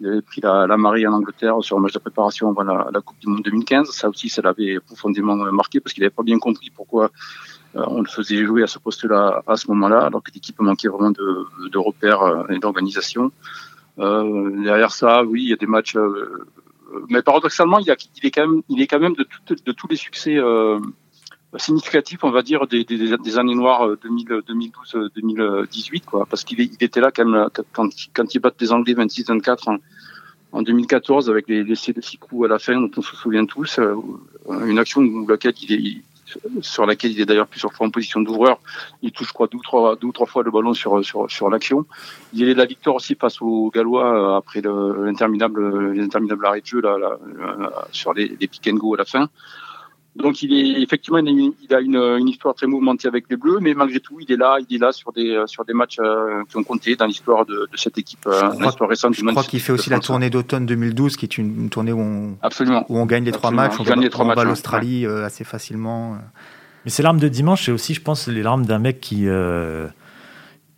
Il 0.00 0.08
avait 0.08 0.22
pris 0.22 0.40
la, 0.40 0.66
la 0.66 0.76
marée 0.76 1.06
en 1.06 1.12
Angleterre 1.12 1.56
sur 1.60 1.76
un 1.76 1.80
match 1.80 1.92
de 1.92 1.98
préparation 1.98 2.48
avant 2.48 2.62
la, 2.62 2.88
la 2.92 3.00
Coupe 3.00 3.18
du 3.20 3.28
Monde 3.28 3.42
2015. 3.42 3.90
Ça 3.90 4.08
aussi, 4.08 4.28
ça 4.28 4.42
l'avait 4.42 4.80
profondément 4.80 5.36
marqué 5.52 5.80
parce 5.80 5.92
qu'il 5.92 6.02
n'avait 6.02 6.14
pas 6.14 6.24
bien 6.24 6.38
compris 6.38 6.70
pourquoi 6.74 7.10
euh, 7.76 7.84
on 7.86 8.00
le 8.00 8.08
faisait 8.08 8.44
jouer 8.44 8.62
à 8.62 8.66
ce 8.66 8.78
poste-là 8.78 9.42
à 9.46 9.56
ce 9.56 9.68
moment-là, 9.68 10.06
alors 10.06 10.22
que 10.22 10.30
l'équipe 10.34 10.58
manquait 10.60 10.88
vraiment 10.88 11.10
de, 11.12 11.46
de 11.68 11.78
repères 11.78 12.46
et 12.50 12.58
d'organisation. 12.58 13.30
Euh, 13.98 14.62
derrière 14.62 14.90
ça, 14.90 15.22
oui, 15.22 15.42
il 15.42 15.48
y 15.50 15.52
a 15.52 15.56
des 15.56 15.66
matchs 15.66 15.96
mais 17.08 17.22
paradoxalement, 17.22 17.78
il, 17.78 17.94
il, 18.16 18.26
est 18.26 18.30
quand 18.30 18.46
même, 18.46 18.62
il 18.68 18.80
est 18.80 18.86
quand 18.86 18.98
même 18.98 19.14
de, 19.14 19.26
de 19.48 19.72
tous 19.72 19.88
les 19.88 19.96
succès 19.96 20.36
euh, 20.36 20.78
significatifs, 21.58 22.24
on 22.24 22.30
va 22.30 22.42
dire, 22.42 22.66
des, 22.66 22.84
des, 22.84 23.16
des 23.16 23.38
années 23.38 23.54
noires 23.54 23.88
2012-2018, 23.96 25.40
euh, 25.40 25.98
quoi, 26.06 26.26
parce 26.26 26.44
qu'il 26.44 26.60
il 26.60 26.76
était 26.80 27.00
là 27.00 27.10
quand 27.14 27.24
même 27.24 27.48
quand, 27.72 27.88
quand 28.14 28.34
il 28.34 28.38
bat 28.38 28.52
des 28.58 28.72
Anglais 28.72 28.94
26-24 28.94 29.70
en, 29.70 29.76
en 30.52 30.62
2014 30.62 31.28
avec 31.30 31.48
les 31.48 31.62
laissés 31.64 31.92
de 31.92 32.00
six 32.00 32.16
coups 32.16 32.46
à 32.46 32.48
la 32.48 32.58
fin, 32.58 32.80
dont 32.80 32.90
on 32.96 33.02
se 33.02 33.16
souvient 33.16 33.44
tous, 33.44 33.78
euh, 33.78 33.94
une 34.66 34.78
action 34.78 35.02
où 35.02 35.26
laquelle 35.26 35.54
il 35.62 35.72
est 35.72 36.02
sur 36.62 36.86
laquelle 36.86 37.10
il 37.10 37.20
est 37.20 37.26
d'ailleurs 37.26 37.46
plusieurs 37.46 37.74
fois 37.74 37.86
en 37.86 37.90
position 37.90 38.20
d'ouvreur. 38.22 38.58
Il 39.02 39.12
touche, 39.12 39.28
je 39.28 39.32
crois, 39.34 39.48
deux 39.48 39.58
ou 39.58 39.62
trois, 39.62 39.96
deux 39.96 40.06
ou 40.06 40.12
trois 40.12 40.26
fois 40.26 40.42
le 40.42 40.50
ballon 40.50 40.72
sur, 40.72 41.04
sur, 41.04 41.30
sur 41.30 41.50
l'action. 41.50 41.84
Il 42.32 42.48
est 42.48 42.54
la 42.54 42.64
victoire 42.64 42.96
aussi 42.96 43.14
face 43.16 43.42
aux 43.42 43.70
Gallois 43.70 44.34
euh, 44.34 44.38
après 44.38 44.62
l'interminable, 44.62 45.92
l'interminable 45.92 46.46
arrêt 46.46 46.62
de 46.62 46.66
jeu 46.66 46.80
là, 46.80 46.96
sur 47.90 48.14
les, 48.14 48.34
les 48.40 48.48
pick 48.48 48.66
and 48.68 48.76
go 48.76 48.94
à 48.94 48.98
la 48.98 49.04
fin. 49.04 49.28
Donc 50.14 50.42
il 50.42 50.52
est 50.52 50.82
effectivement 50.82 51.18
il 51.18 51.74
a 51.74 51.80
une, 51.80 51.96
une, 51.96 52.28
histoire 52.28 52.54
très 52.54 52.66
mouvementée 52.66 53.08
avec 53.08 53.24
les 53.30 53.36
Bleus, 53.36 53.60
mais 53.62 53.72
malgré 53.72 53.98
tout 53.98 54.18
il 54.20 54.30
est 54.30 54.36
là, 54.36 54.58
il 54.68 54.76
est 54.76 54.78
là 54.78 54.92
sur 54.92 55.10
des 55.10 55.42
sur 55.46 55.64
des 55.64 55.72
matchs 55.72 55.96
euh, 56.00 56.42
qui 56.50 56.58
ont 56.58 56.64
compté 56.64 56.96
dans 56.96 57.06
l'histoire 57.06 57.46
de, 57.46 57.66
de, 57.72 57.76
cette 57.76 57.96
équipe, 57.96 58.26
euh, 58.26 58.50
l'histoire 58.60 58.90
récente. 58.90 59.14
Je 59.14 59.24
crois 59.24 59.42
qu'il 59.42 59.60
fait 59.60 59.72
aussi 59.72 59.88
la 59.88 60.00
tournée 60.00 60.28
d'automne 60.28 60.66
2012, 60.66 61.16
qui 61.16 61.24
est 61.24 61.38
une, 61.38 61.70
tournée 61.70 61.92
où 61.92 62.00
on 62.00 62.36
Absolument. 62.42 62.84
où 62.90 62.98
on 62.98 63.06
gagne 63.06 63.24
les 63.24 63.32
trois 63.32 63.52
matchs, 63.52 63.76
on, 63.78 63.84
gagne 63.84 64.00
les 64.00 64.10
trois 64.10 64.26
on 64.26 64.44
l'Australie 64.44 65.06
euh, 65.06 65.24
assez 65.24 65.44
facilement. 65.44 66.18
Mais 66.84 66.90
ces 66.90 67.02
larmes 67.02 67.20
de 67.20 67.28
dimanche, 67.28 67.64
c'est 67.64 67.72
aussi, 67.72 67.94
je 67.94 68.02
pense, 68.02 68.28
les 68.28 68.42
larmes 68.42 68.66
d'un 68.66 68.80
mec 68.80 69.00
qui 69.00 69.26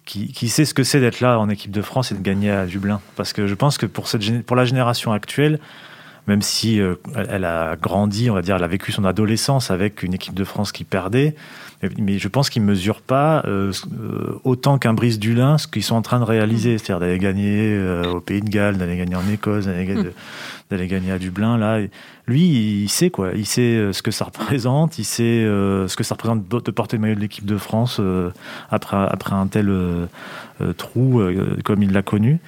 qui, 0.04 0.30
qui, 0.32 0.48
sait 0.48 0.66
ce 0.66 0.74
que 0.74 0.84
c'est 0.84 1.00
d'être 1.00 1.20
là 1.20 1.40
en 1.40 1.48
équipe 1.48 1.70
de 1.70 1.80
France 1.80 2.12
et 2.12 2.14
de 2.14 2.20
gagner 2.20 2.50
à 2.50 2.66
Dublin. 2.66 3.00
Parce 3.16 3.32
que 3.32 3.46
je 3.46 3.54
pense 3.54 3.78
que 3.78 3.86
pour, 3.86 4.06
cette, 4.06 4.44
pour 4.44 4.54
la 4.54 4.66
génération 4.66 5.12
actuelle, 5.12 5.58
même 6.26 6.42
si 6.42 6.80
euh, 6.80 6.94
elle 7.28 7.44
a 7.44 7.76
grandi, 7.76 8.30
on 8.30 8.34
va 8.34 8.42
dire, 8.42 8.56
elle 8.56 8.64
a 8.64 8.68
vécu 8.68 8.92
son 8.92 9.04
adolescence 9.04 9.70
avec 9.70 10.02
une 10.02 10.14
équipe 10.14 10.34
de 10.34 10.44
France 10.44 10.72
qui 10.72 10.84
perdait, 10.84 11.34
mais, 11.98 12.18
je 12.18 12.28
pense 12.28 12.48
qu'ils 12.48 12.62
ne 12.62 12.68
mesurent 12.68 13.02
pas 13.02 13.42
euh, 13.46 13.70
euh, 14.00 14.40
autant 14.44 14.78
qu'un 14.78 14.94
Brice 14.94 15.18
Dulin 15.18 15.58
ce 15.58 15.66
qu'ils 15.66 15.82
sont 15.82 15.96
en 15.96 16.02
train 16.02 16.18
de 16.18 16.24
réaliser, 16.24 16.78
c'est-à-dire 16.78 17.00
d'aller 17.00 17.18
gagner 17.18 17.78
au 18.06 18.20
Pays 18.20 18.40
de 18.40 18.48
Galles, 18.48 18.78
d'aller 18.78 18.96
gagner 18.96 19.16
en 19.16 19.28
Écosse, 19.30 19.66
d'aller 19.66 19.84
gagner, 19.84 20.10
mm. 20.70 20.86
gagner, 20.86 21.12
à 21.12 21.18
Dublin. 21.18 21.58
Là, 21.58 21.80
lui, 22.26 22.82
il 22.82 22.88
sait 22.88 23.10
quoi, 23.10 23.32
il 23.34 23.46
sait 23.46 23.92
ce 23.92 24.02
que 24.02 24.10
ça 24.10 24.24
représente, 24.24 24.98
il 24.98 25.04
sait 25.04 25.42
ce 25.44 25.94
que 25.94 26.04
ça 26.04 26.14
représente 26.14 26.48
de 26.48 26.70
porter 26.70 26.96
le 26.96 27.02
maillot 27.02 27.14
de 27.14 27.20
l'équipe 27.20 27.44
de 27.44 27.58
France 27.58 28.00
après 28.70 28.96
après 28.96 29.34
un 29.34 29.46
tel 29.46 29.68
euh, 30.60 30.72
trou 30.72 31.18
euh, 31.18 31.56
comme 31.64 31.82
il 31.82 31.90
l'a 31.90 32.02
connu. 32.02 32.38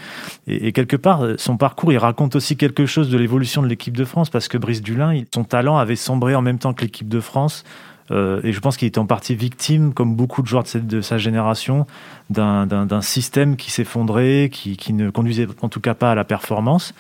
Et, 0.46 0.70
quelque 0.70 0.96
part, 0.96 1.24
son 1.38 1.56
parcours, 1.56 1.92
il 1.92 1.98
raconte 1.98 2.36
aussi 2.36 2.56
quelque 2.56 2.86
chose 2.86 3.10
de 3.10 3.18
l'évolution 3.18 3.62
de 3.62 3.66
l'équipe 3.66 3.96
de 3.96 4.04
France 4.04 4.30
parce 4.30 4.46
que 4.46 4.56
Brice 4.56 4.80
Dulin, 4.80 5.24
son 5.34 5.42
talent 5.42 5.76
avait 5.76 5.96
sombré 5.96 6.36
en 6.36 6.42
même 6.42 6.58
temps 6.60 6.72
que 6.72 6.82
l'équipe 6.82 7.08
de 7.08 7.18
France. 7.18 7.64
Euh, 8.12 8.40
et 8.44 8.52
je 8.52 8.60
pense 8.60 8.76
qu'il 8.76 8.86
était 8.86 9.00
en 9.00 9.06
partie 9.06 9.34
victime, 9.34 9.92
comme 9.92 10.14
beaucoup 10.14 10.40
de 10.40 10.46
joueurs 10.46 10.62
de, 10.72 10.78
de 10.78 11.00
sa 11.00 11.18
génération, 11.18 11.88
d'un 12.30 13.00
système 13.00 13.56
qui 13.56 13.72
s'effondrait, 13.72 14.50
qui, 14.52 14.76
qui, 14.76 14.92
ne 14.92 15.10
conduisait 15.10 15.48
en 15.60 15.68
tout 15.68 15.80
cas 15.80 15.94
pas 15.94 16.12
à 16.12 16.14
la 16.14 16.22
performance. 16.22 16.94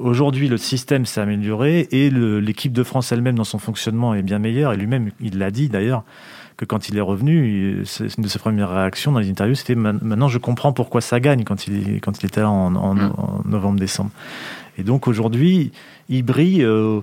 Aujourd'hui, 0.00 0.48
le 0.48 0.56
système 0.56 1.04
s'est 1.04 1.20
amélioré 1.20 1.86
et 1.90 2.08
l'équipe 2.08 2.72
de 2.72 2.82
France 2.82 3.12
elle-même, 3.12 3.36
dans 3.36 3.44
son 3.44 3.58
fonctionnement, 3.58 4.14
est 4.14 4.22
bien 4.22 4.38
meilleure. 4.38 4.72
Et 4.72 4.76
lui-même, 4.76 5.10
il 5.20 5.38
l'a 5.38 5.50
dit 5.50 5.68
d'ailleurs 5.68 6.04
que 6.56 6.64
quand 6.64 6.88
il 6.88 6.96
est 6.96 7.02
revenu, 7.02 7.84
une 8.00 8.22
de 8.22 8.28
ses 8.28 8.38
premières 8.38 8.70
réactions 8.70 9.12
dans 9.12 9.18
les 9.18 9.30
interviews, 9.30 9.54
c'était 9.54 9.74
maintenant 9.74 10.28
je 10.28 10.38
comprends 10.38 10.72
pourquoi 10.72 11.00
ça 11.00 11.20
gagne 11.20 11.44
quand 11.44 11.66
il, 11.66 12.00
quand 12.00 12.22
il 12.22 12.26
était 12.26 12.40
là 12.40 12.50
en, 12.50 12.70
mm. 12.70 13.12
novembre-décembre. 13.46 14.10
Et 14.78 14.82
donc 14.82 15.06
aujourd'hui, 15.06 15.72
il 16.08 16.22
brille 16.22 16.62
euh, 16.62 17.00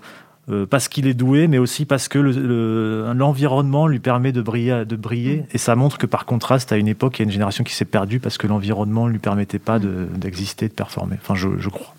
euh, 0.50 0.66
parce 0.66 0.88
qu'il 0.88 1.08
est 1.08 1.14
doué, 1.14 1.48
mais 1.48 1.58
aussi 1.58 1.86
parce 1.86 2.08
que 2.08 2.18
l'environnement 2.20 3.88
lui 3.88 4.00
permet 4.00 4.32
de 4.32 4.42
briller, 4.42 4.86
de 4.86 4.96
briller. 4.96 5.38
Mm. 5.38 5.46
Et 5.52 5.58
ça 5.58 5.76
montre 5.76 5.98
que 5.98 6.06
par 6.06 6.26
contraste, 6.26 6.72
à 6.72 6.78
une 6.78 6.88
époque, 6.88 7.20
il 7.20 7.22
y 7.22 7.24
a 7.24 7.26
une 7.26 7.32
génération 7.32 7.64
qui 7.64 7.74
s'est 7.74 7.86
perdue 7.86 8.20
parce 8.20 8.38
que 8.38 8.48
l'environnement 8.48 9.08
ne 9.08 9.12
lui 9.12 9.20
permettait 9.20 9.60
pas 9.60 9.78
d'exister, 9.80 10.70
de, 10.70 10.74
performer. 10.74 11.18
Enfin, 11.22 11.36
je, 11.36 11.70
crois. 11.70 11.94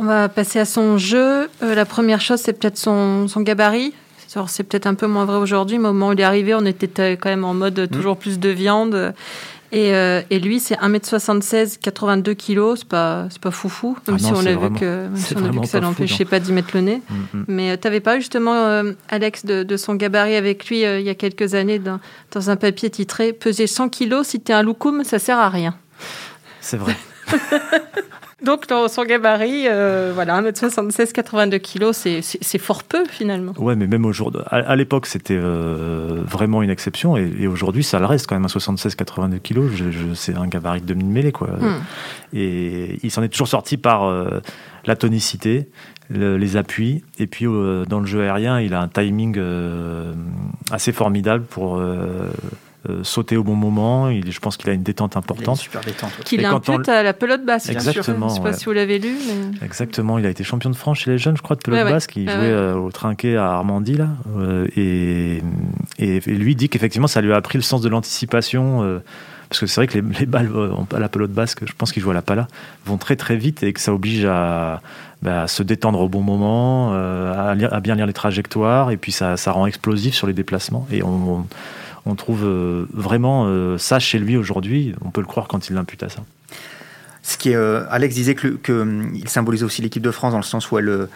On 0.00 0.04
va 0.04 0.28
passer 0.28 0.60
à 0.60 0.64
son 0.64 0.96
jeu. 0.96 1.48
Euh, 1.62 1.74
la 1.74 1.84
première 1.84 2.20
chose, 2.20 2.40
c'est 2.40 2.52
peut-être 2.52 2.78
son, 2.78 3.26
son 3.26 3.40
gabarit. 3.40 3.92
C'est 4.46 4.62
peut-être 4.62 4.86
un 4.86 4.94
peu 4.94 5.06
moins 5.06 5.24
vrai 5.24 5.38
aujourd'hui, 5.38 5.78
mais 5.78 5.88
au 5.88 5.92
moment 5.92 6.08
où 6.08 6.12
il 6.12 6.20
est 6.20 6.24
arrivé, 6.24 6.54
on 6.54 6.64
était 6.64 7.12
quand 7.16 7.30
même 7.30 7.44
en 7.44 7.54
mode 7.54 7.80
mm. 7.80 7.88
toujours 7.88 8.16
plus 8.16 8.38
de 8.38 8.50
viande. 8.50 9.14
Et, 9.70 9.94
euh, 9.94 10.22
et, 10.30 10.38
lui, 10.38 10.60
c'est 10.60 10.76
1m76, 10.76 11.78
82 11.78 12.34
kg, 12.34 12.76
c'est 12.76 12.88
pas, 12.88 13.28
pas 13.40 13.50
foufou, 13.50 13.98
même 14.06 14.16
ah 14.16 14.18
si 14.18 14.32
on 14.32 14.46
a 14.46 14.54
vu 14.54 14.70
que, 14.78 15.08
on 15.36 15.44
a 15.44 15.50
vu 15.50 15.60
que 15.60 15.66
ça 15.66 15.80
l'empêchait 15.80 16.24
pas 16.24 16.40
d'y 16.40 16.52
mettre 16.52 16.70
le 16.72 16.80
nez. 16.80 17.02
Mm, 17.08 17.14
mm. 17.38 17.44
Mais 17.48 17.76
tu 17.76 17.86
n'avais 17.86 18.00
pas 18.00 18.18
justement, 18.18 18.54
euh, 18.54 18.92
Alex, 19.10 19.44
de, 19.44 19.64
de, 19.64 19.76
son 19.76 19.94
gabarit 19.94 20.36
avec 20.36 20.68
lui 20.68 20.86
euh, 20.86 21.00
il 21.00 21.06
y 21.06 21.10
a 21.10 21.14
quelques 21.14 21.54
années 21.54 21.78
dans, 21.78 22.00
dans 22.32 22.48
un 22.48 22.56
papier 22.56 22.88
titré 22.88 23.34
Peser 23.34 23.66
100 23.66 23.90
kg, 23.90 24.22
si 24.22 24.40
tu 24.40 24.52
es 24.52 24.54
un 24.54 24.62
loukoum, 24.62 25.04
ça 25.04 25.18
sert 25.18 25.38
à 25.38 25.50
rien. 25.50 25.74
C'est 26.62 26.78
vrai. 26.78 26.96
Donc, 28.44 28.68
dans 28.68 28.86
son 28.86 29.04
gabarit, 29.04 29.66
euh, 29.66 30.12
voilà, 30.14 30.40
1m76, 30.40 31.12
82 31.12 31.58
kg, 31.58 31.92
c'est 31.92 32.58
fort 32.58 32.84
peu 32.84 33.04
finalement. 33.06 33.52
Ouais, 33.58 33.74
mais 33.74 33.88
même 33.88 34.04
aujourd'hui, 34.04 34.40
à, 34.46 34.76
l'époque, 34.76 35.06
c'était 35.06 35.36
euh, 35.36 36.22
vraiment 36.24 36.62
une 36.62 36.70
exception, 36.70 37.16
et, 37.16 37.48
aujourd'hui, 37.48 37.82
ça 37.82 37.98
le 37.98 38.06
reste 38.06 38.28
quand 38.28 38.36
même, 38.36 38.44
un 38.44 38.48
76, 38.48 38.94
82 38.94 39.38
kg, 39.38 39.60
c'est 40.14 40.36
un 40.36 40.46
gabarit 40.46 40.80
de 40.80 40.86
demi-mêlée, 40.86 41.32
quoi. 41.32 41.48
Hmm. 41.48 41.80
Et 42.32 43.00
il 43.02 43.10
s'en 43.10 43.24
est 43.24 43.28
toujours 43.28 43.48
sorti 43.48 43.76
par 43.76 44.04
euh, 44.04 44.40
la 44.84 44.94
tonicité, 44.94 45.68
les 46.10 46.56
appuis, 46.56 47.02
et 47.18 47.26
puis 47.26 47.44
dans 47.44 48.00
le 48.00 48.06
jeu 48.06 48.22
aérien, 48.22 48.60
il 48.60 48.72
a 48.72 48.80
un 48.80 48.88
timing 48.88 49.36
assez 50.70 50.92
formidable 50.92 51.44
pour 51.44 51.78
euh, 51.78 52.30
sauter 53.02 53.36
au 53.36 53.44
bon 53.44 53.54
moment. 53.54 54.08
Il, 54.08 54.30
je 54.30 54.40
pense 54.40 54.56
qu'il 54.56 54.70
a 54.70 54.72
une 54.72 54.82
détente 54.82 55.16
importante. 55.16 55.58
Il 55.58 55.62
super 55.62 55.80
détente. 55.80 56.12
Qu'il 56.24 56.44
impute 56.44 56.88
à 56.88 57.02
la 57.02 57.12
pelote 57.12 57.44
basse. 57.44 57.68
Exactement. 57.68 58.28
Je 58.28 58.34
ne 58.34 58.36
sais 58.36 58.42
pas 58.42 58.52
si 58.52 58.64
vous 58.64 58.72
l'avez 58.72 58.98
lu. 58.98 59.16
Exactement. 59.62 60.18
Il 60.18 60.26
a 60.26 60.30
été 60.30 60.44
champion 60.44 60.70
de 60.70 60.76
France 60.76 60.98
chez 60.98 61.10
les 61.10 61.18
jeunes, 61.18 61.36
je 61.36 61.42
crois, 61.42 61.56
de 61.56 61.62
pelote 61.62 61.84
basse, 61.84 62.06
qui 62.06 62.24
jouait 62.24 62.32
euh, 62.32 62.74
au 62.74 62.90
trinquet 62.90 63.36
à 63.36 63.46
Armandie 63.46 63.96
là. 63.96 64.08
Euh, 64.36 64.66
et, 64.76 65.42
et, 65.98 66.20
lui 66.20 66.56
dit 66.56 66.68
qu'effectivement, 66.68 67.08
ça 67.08 67.20
lui 67.20 67.32
a 67.32 67.36
appris 67.36 67.58
le 67.58 67.62
sens 67.62 67.80
de 67.80 67.88
l'anticipation. 67.88 69.00
parce 69.48 69.60
que 69.60 69.66
c'est 69.66 69.80
vrai 69.80 69.86
que 69.86 69.98
les, 69.98 70.26
balles 70.26 70.50
à 70.94 70.98
la 70.98 71.08
pelote 71.08 71.32
basque, 71.32 71.66
je 71.66 71.72
pense 71.76 71.92
qu'il 71.92 72.02
joue 72.02 72.10
à 72.10 72.14
la 72.14 72.22
pala, 72.22 72.48
vont 72.86 72.98
très 72.98 73.16
très 73.16 73.36
vite 73.36 73.62
et 73.62 73.72
que 73.72 73.80
ça 73.80 73.92
oblige 73.92 74.24
à, 74.24 74.80
bah, 75.22 75.48
se 75.48 75.62
détendre 75.62 76.00
au 76.00 76.08
bon 76.08 76.22
moment, 76.22 76.92
à, 76.92 77.50
à, 77.50 77.80
bien 77.80 77.94
lire 77.94 78.06
les 78.06 78.12
trajectoires, 78.12 78.90
et 78.90 78.96
puis 78.96 79.12
ça, 79.12 79.36
ça 79.36 79.52
rend 79.52 79.66
explosif 79.66 80.14
sur 80.14 80.26
les 80.26 80.32
déplacements. 80.34 80.86
Et 80.92 81.02
on 81.02 81.46
on 81.87 81.87
trouve 82.14 82.44
euh, 82.44 82.86
vraiment 82.92 83.46
euh, 83.46 83.78
ça 83.78 83.98
chez 83.98 84.18
lui 84.18 84.36
aujourd'hui. 84.36 84.94
On 85.04 85.10
peut 85.10 85.20
le 85.20 85.26
croire 85.26 85.48
quand 85.48 85.68
il 85.68 85.74
l'impute 85.74 86.02
à 86.02 86.08
ça. 86.08 86.24
Ce 87.22 87.36
qui 87.36 87.50
est, 87.50 87.56
euh, 87.56 87.84
Alex 87.90 88.14
disait 88.14 88.34
qu'il 88.34 88.58
que, 88.58 89.02
il 89.14 89.28
symbolise 89.28 89.62
aussi 89.62 89.82
l'équipe 89.82 90.02
de 90.02 90.10
France 90.10 90.32
dans 90.32 90.38
le 90.38 90.44
sens 90.44 90.70
où 90.70 90.78
elle, 90.78 91.08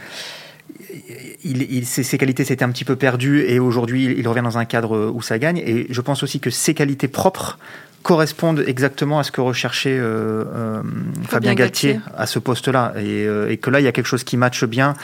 il, 1.45 1.87
ses, 1.87 2.19
qualités 2.19 2.45
s'étaient 2.45 2.65
un 2.65 2.71
petit 2.71 2.85
peu 2.85 2.97
perdues 2.97 3.45
et 3.47 3.59
aujourd'hui 3.59 4.15
il 4.19 4.29
revient 4.29 4.43
dans 4.43 4.59
un 4.59 4.65
cadre 4.65 5.11
où 5.15 5.23
ça 5.23 5.39
gagne. 5.39 5.59
Et 5.59 5.87
je 5.89 6.01
pense 6.01 6.23
aussi 6.23 6.41
que 6.41 6.51
ses 6.51 6.75
qualités 6.75 7.09
propres 7.09 7.59
correspondent 8.03 8.65
exactement 8.67 9.21
à 9.21 9.23
ce 9.23 9.31
que 9.31 9.41
recherchait 9.41 9.99
Fabien, 11.29 11.55
Galtier, 11.55 12.01
à 12.17 12.27
ce 12.27 12.39
poste-là. 12.39 12.95
Et, 12.99 13.27
et, 13.49 13.57
que 13.57 13.71
là, 13.71 13.81
il 13.81 13.85
y 13.85 13.89
a 13.89 13.93
quelque 13.93 14.07
chose 14.07 14.25
qui 14.25 14.37
matche 14.37 14.65
bien 14.65 14.95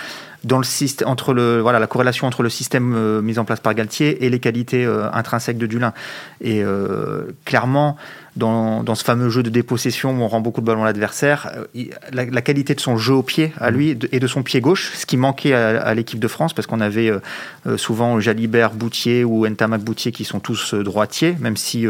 dans 0.45 0.59
le 0.59 0.65
système, 0.65 1.09
entre 1.09 1.33
le, 1.33 1.61
voilà, 1.61 1.79
la 1.79 1.87
corrélation 1.87 2.27
entre 2.27 2.43
le 2.43 2.49
système 2.49 2.95
euh, 2.95 3.21
mis 3.21 3.39
en 3.39 3.45
place 3.45 3.61
par 3.61 3.75
Galtier 3.75 4.25
et 4.25 4.31
les 4.31 4.39
qualités 4.39 4.85
euh, 4.85 5.11
intrinsèques 5.13 5.59
de 5.59 5.67
Dulin. 5.67 5.93
Et 6.41 6.63
euh, 6.63 7.33
clairement, 7.45 7.97
dans, 8.37 8.85
dans, 8.85 8.95
ce 8.95 9.03
fameux 9.03 9.31
jeu 9.31 9.43
de 9.43 9.51
dépossession 9.51 10.11
où 10.11 10.23
on 10.23 10.29
rend 10.29 10.41
beaucoup 10.41 10.61
de 10.61 10.67
ballons 10.67 10.85
à 10.85 10.87
l'adversaire, 10.87 11.51
la, 12.13 12.41
qualité 12.41 12.75
de 12.75 12.81
son 12.81 12.97
jeu 12.97 13.15
au 13.15 13.23
pied 13.23 13.53
à 13.59 13.71
lui 13.71 13.99
et 14.13 14.21
de 14.21 14.27
son 14.29 14.45
pied 14.45 14.61
gauche, 14.61 14.93
ce 14.95 15.07
qui 15.07 15.17
manquait 15.17 15.55
à, 15.55 15.93
l'équipe 15.95 16.21
de 16.21 16.29
France, 16.29 16.53
parce 16.53 16.69
qu'on 16.69 16.81
avait 16.81 17.11
souvent 17.77 18.21
Jalibert, 18.21 18.75
Boutier 18.75 19.25
ou 19.25 19.45
Ntamak 19.45 19.81
Boutier 19.81 20.13
qui 20.13 20.25
sont 20.25 20.39
tous 20.39 20.75
droitiers, 20.75 21.37
même 21.41 21.57
si 21.57 21.85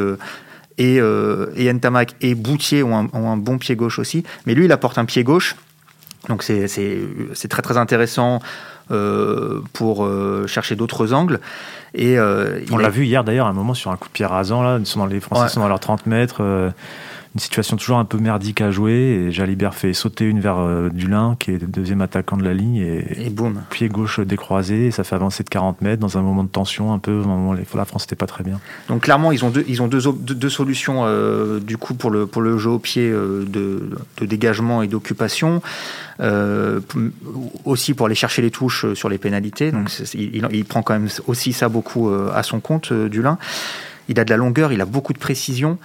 et, 0.79 0.97
et 0.97 1.73
Ntamak 1.73 2.15
et 2.23 2.35
Boutier 2.35 2.83
ont 2.83 3.11
un, 3.13 3.37
bon 3.37 3.59
pied 3.59 3.77
gauche 3.77 3.99
aussi. 3.99 4.25
Mais 4.47 4.55
lui, 4.55 4.65
il 4.65 4.73
apporte 4.73 4.97
un 4.97 5.05
pied 5.05 5.25
gauche 5.25 5.55
donc 6.29 6.43
c'est 6.43 7.49
très 7.49 7.63
très 7.63 7.77
intéressant 7.77 8.41
euh, 8.91 9.61
pour 9.75 10.05
euh, 10.05 10.47
chercher 10.47 10.77
d'autres 10.77 11.13
angles. 11.13 11.41
Et, 11.95 12.19
euh, 12.19 12.61
On 12.71 12.79
l'a 12.79 12.89
vu 12.89 13.05
hier 13.05 13.25
d'ailleurs, 13.25 13.47
à 13.47 13.51
un 13.51 13.55
moment 13.55 13.75
sur 13.75 13.91
un 13.91 13.97
coup 13.97 14.09
de 14.09 14.13
pied 14.13 14.25
rasant, 14.25 14.63
là, 14.63 14.79
ils 14.79 14.87
sont 14.87 15.01
dans 15.01 15.07
les 15.07 15.21
Français 15.21 15.53
sont 15.53 15.61
dans 15.61 15.69
leurs 15.69 15.81
30 15.81 16.07
mètres 16.07 16.43
une 17.35 17.41
situation 17.41 17.77
toujours 17.77 17.99
un 17.99 18.05
peu 18.05 18.19
merdique 18.19 18.61
à 18.61 18.71
jouer. 18.71 18.93
Et 18.93 19.33
Jalibert 19.33 19.75
fait 19.75 19.93
sauter 19.93 20.25
une 20.25 20.41
vers 20.41 20.59
euh, 20.59 20.89
Dulin, 20.89 21.37
qui 21.39 21.53
est 21.53 21.59
le 21.59 21.67
deuxième 21.67 22.01
attaquant 22.01 22.37
de 22.37 22.45
la 22.45 22.55
ligne. 22.55 22.77
Et, 22.77 23.27
et 23.27 23.31
boum. 23.31 23.63
Pied 23.71 23.89
gauche 23.89 24.21
décroisé. 24.21 24.87
Et 24.87 24.91
ça 24.91 25.05
fait 25.05 25.15
avancer 25.15 25.45
de 25.45 25.49
40 25.49 25.83
mètres 25.83 26.01
dans 26.01 26.19
un 26.19 26.23
moment 26.23 26.45
de 26.45 26.49
tension, 26.49 26.93
un 26.93 26.99
peu. 26.99 27.13
Moment 27.13 27.53
la 27.53 27.85
France 27.85 28.05
n'était 28.05 28.17
pas 28.17 28.27
très 28.27 28.45
bien. 28.45 28.61
Donc 28.89 29.03
clairement, 29.03 29.33
ils 29.33 29.45
ont 29.45 29.51
deux, 29.51 29.65
ils 29.69 29.83
ont 29.83 29.89
deux, 29.89 30.01
deux, 30.13 30.49
solutions 30.49 31.03
euh, 31.05 31.61
du 31.61 31.77
coup 31.77 31.95
pour 31.95 32.11
le, 32.11 32.27
pour 32.27 32.43
le 32.43 32.59
jeu 32.59 32.71
au 32.71 32.79
pied 32.79 33.09
euh, 33.09 33.45
de, 33.47 33.91
de, 34.19 34.27
dégagement 34.27 34.83
et 34.83 34.89
d'occupation. 34.89 35.63
aussi 37.65 37.95
pour 37.95 38.07
aller 38.07 38.15
chercher 38.15 38.43
les 38.43 38.51
touches 38.51 38.93
sur 38.95 39.09
les 39.09 39.19
pénalités. 39.19 39.71
Donc 39.71 39.89
mmh. 39.91 40.05
il, 40.15 40.49
il, 40.51 40.65
prend 40.65 40.83
quand 40.83 40.95
même 40.95 41.09
aussi 41.27 41.53
ça 41.53 41.69
beaucoup 41.69 42.11
à 42.11 42.43
son 42.43 42.61
compte, 42.61 42.93
Dulin. 42.93 43.39
Il 44.09 44.19
a 44.19 44.25
de 44.25 44.31
la 44.31 44.37
longueur, 44.37 44.73
il 44.73 44.81
a 44.81 44.87
beaucoup 44.87 45.13
de 45.13 45.19
précision. 45.19 45.79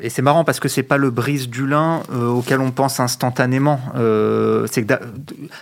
Et 0.00 0.10
c'est 0.10 0.22
marrant 0.22 0.44
parce 0.44 0.60
que 0.60 0.68
c'est 0.68 0.82
pas 0.82 0.96
le 0.96 1.10
brise 1.10 1.48
du 1.48 1.66
lin 1.66 2.02
euh, 2.12 2.28
auquel 2.28 2.60
on 2.60 2.70
pense 2.70 3.00
instantanément. 3.00 3.80
Euh, 3.96 4.66
c'est 4.70 4.86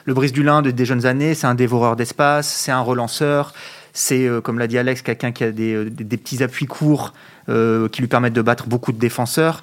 le 0.04 0.14
brise 0.14 0.32
du 0.32 0.42
lin 0.42 0.62
de, 0.62 0.70
des 0.70 0.84
jeunes 0.84 1.06
années, 1.06 1.34
c'est 1.34 1.46
un 1.46 1.54
dévoreur 1.54 1.96
d'espace, 1.96 2.48
c'est 2.48 2.72
un 2.72 2.80
relanceur, 2.80 3.52
c'est, 3.92 4.26
euh, 4.26 4.40
comme 4.40 4.58
l'a 4.58 4.66
dit 4.66 4.78
Alex, 4.78 5.02
quelqu'un 5.02 5.32
qui 5.32 5.44
a 5.44 5.52
des, 5.52 5.90
des, 5.90 6.16
petits 6.16 6.42
appuis 6.42 6.66
courts 6.66 7.12
qui 7.46 8.00
lui 8.00 8.08
permettent 8.08 8.32
de 8.34 8.42
battre 8.42 8.68
beaucoup 8.68 8.92
de 8.92 8.98
défenseurs. 8.98 9.62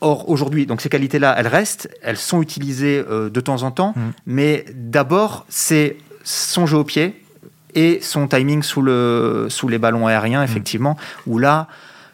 Or, 0.00 0.28
aujourd'hui, 0.28 0.66
donc 0.66 0.80
ces 0.80 0.88
qualités-là, 0.88 1.34
elles 1.38 1.46
restent, 1.46 1.88
elles 2.02 2.16
sont 2.16 2.42
utilisées 2.42 3.02
de 3.08 3.40
temps 3.40 3.62
en 3.62 3.70
temps, 3.70 3.94
mmh. 3.94 4.00
mais 4.26 4.64
d'abord, 4.74 5.46
c'est 5.48 5.96
son 6.24 6.66
jeu 6.66 6.76
au 6.76 6.84
pied, 6.84 7.22
et 7.74 8.00
son 8.02 8.28
timing 8.28 8.62
sous, 8.62 8.82
le, 8.82 9.46
sous 9.48 9.68
les 9.68 9.78
ballons 9.78 10.06
aériens, 10.06 10.42
effectivement, 10.42 10.96
où 11.26 11.38
là, 11.38 11.68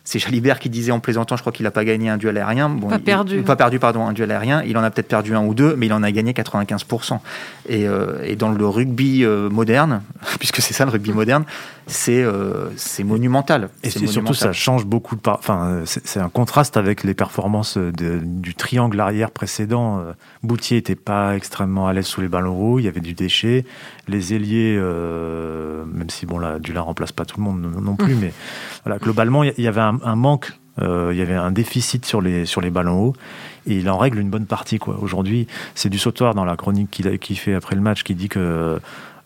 c'est 0.07 0.19
Jalibert 0.19 0.59
qui 0.59 0.69
disait 0.69 0.93
en 0.93 1.01
plaisantant, 1.01 1.35
je 1.35 1.41
crois 1.41 1.53
qu'il 1.53 1.65
n'a 1.65 1.71
pas 1.71 1.85
gagné 1.85 2.11
un 2.11 2.19
duel 2.19 2.37
aérien. 2.37 2.69
Bon, 2.69 2.89
pas 2.89 2.99
perdu. 2.99 3.41
pas 3.41 3.57
perdu, 3.57 3.79
pardon, 3.79 4.07
un 4.07 4.13
duel 4.13 4.31
aérien. 4.31 4.63
Il 4.63 4.77
en 4.77 4.83
a 4.83 4.91
peut-être 4.91 5.09
perdu 5.09 5.35
un 5.35 5.43
ou 5.43 5.55
deux, 5.55 5.77
mais 5.77 5.87
il 5.87 5.93
en 5.95 6.03
a 6.03 6.13
gagné 6.13 6.33
95%. 6.33 7.21
Et, 7.71 7.89
euh, 7.89 8.23
et 8.23 8.37
dans 8.37 8.51
le 8.51 8.67
rugby 8.67 9.25
euh, 9.25 9.49
moderne, 9.49 10.03
puisque 10.39 10.61
c'est 10.61 10.75
ça 10.75 10.85
le 10.85 10.91
rugby 10.91 11.13
moderne, 11.13 11.45
c'est 11.87 12.23
euh, 12.23 12.69
monumental. 13.03 13.71
Et 13.83 13.89
surtout, 13.89 14.35
ça 14.35 14.53
change 14.53 14.85
beaucoup. 14.85 15.17
De 15.17 15.23
enfin, 15.25 15.81
c'est 15.87 16.21
un 16.21 16.29
contraste 16.29 16.77
avec 16.77 17.03
les 17.03 17.15
performances 17.15 17.79
du 17.79 18.55
triangle 18.55 19.01
arrière 19.01 19.31
précédent. 19.31 20.03
Boutier 20.43 20.79
n'était 20.79 20.97
pas 20.97 21.35
extrêmement 21.35 21.87
à 21.87 21.95
l'aise 21.95 22.07
sous 22.07 22.21
les 22.21 22.29
ballons 22.29 22.59
hauts, 22.59 22.79
il 22.79 22.85
y 22.85 22.89
avait 22.89 23.01
du 23.01 23.15
déchet. 23.15 23.65
Les 24.07 24.35
ailiers, 24.35 24.79
même 24.79 26.11
si 26.11 26.27
bon 26.27 26.39
là, 26.39 26.59
Dulin 26.59 26.83
remplace 26.83 27.13
pas 27.13 27.25
tout 27.25 27.39
le 27.39 27.45
monde 27.45 27.75
non 27.81 27.97
plus, 27.97 28.15
mais 28.15 28.33
voilà, 28.85 28.99
globalement, 28.99 29.45
il 29.45 29.53
y 29.59 29.69
avait 29.69 29.81
un 29.81 29.94
un, 30.03 30.17
manque, 30.17 30.53
euh, 30.81 31.11
il 31.13 31.19
y 31.19 31.23
avait 31.23 31.35
un 31.35 31.53
déficit 31.53 32.05
sur 32.05 32.21
les, 32.21 32.47
sur 32.47 32.61
les 32.61 32.71
ballons 32.71 33.01
hauts 33.01 33.15
et 33.67 33.77
il 33.79 33.89
en 33.89 33.99
règle 33.99 34.19
une 34.19 34.31
bonne 34.31 34.47
partie. 34.47 34.79
Aujourd'hui, 34.87 35.47
c'est 35.75 35.89
du 35.89 35.99
sautoir 35.99 36.35
dans 36.35 36.45
la 36.45 36.57
chronique 36.57 36.91
qu'il 36.91 37.39
fait 37.39 37.55
après 37.55 37.75
le 37.75 37.81
match 37.81 38.03
qui 38.03 38.15
dit 38.15 38.29
que 38.29 38.81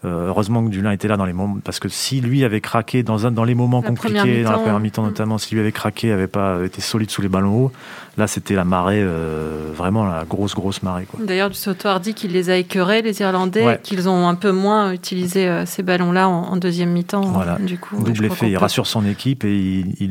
heureusement 0.05 0.65
que 0.65 0.71
Dulin 0.71 0.93
était 0.93 1.09
là 1.09 1.17
dans 1.17 1.25
les 1.25 1.33
moments 1.33 1.59
parce 1.65 1.81
que 1.81 1.89
si 1.89 2.21
lui 2.21 2.45
avait 2.45 2.61
craqué 2.61 3.03
dans 3.03 3.27
un 3.27 3.33
dans 3.33 3.43
les 3.43 3.57
moments 3.57 3.83
compliqués 3.83 4.45
dans 4.45 4.53
la 4.53 4.59
première 4.59 4.79
mi-temps 4.79 5.03
notamment 5.03 5.39
si 5.39 5.55
lui 5.55 5.61
avait 5.61 5.73
craqué 5.73 6.13
avait 6.13 6.29
pas 6.29 6.61
été 6.65 6.81
solide 6.81 7.11
sous 7.11 7.21
les 7.21 7.29
ballons 7.29 7.65
hauts 7.65 7.73
là 8.17 8.29
c'était 8.29 8.55
la 8.55 8.65
marée 8.65 9.01
euh, 9.03 9.73
vraiment 9.75 10.05
la 10.05 10.25
grosse 10.25 10.55
grosse 10.55 10.85
marée 10.85 11.07
D'ailleurs 11.19 11.51
du 11.51 11.57
Sautoir 11.57 11.99
dit 11.99 12.15
qu'il 12.15 12.31
les 12.33 12.49
a 12.49 12.57
écœurés 12.57 13.03
les 13.03 13.21
Irlandais 13.21 13.81
qu'ils 13.83 14.09
ont 14.09 14.29
un 14.29 14.37
peu 14.37 14.53
moins 14.53 14.93
utilisé 14.93 15.49
euh, 15.49 15.67
ces 15.67 15.83
ballons 15.83 16.13
là 16.13 16.29
en, 16.29 16.57
deuxième 16.57 16.91
mi-temps 16.91 17.23
voilà. 17.23 17.59
du 17.59 17.79
coup 17.79 18.01
double 18.01 18.27
effet 18.27 18.51
il 18.51 18.57
rassure 18.57 18.87
son 18.87 19.05
équipe 19.05 19.45
et 19.45 19.85
il, 19.99 20.11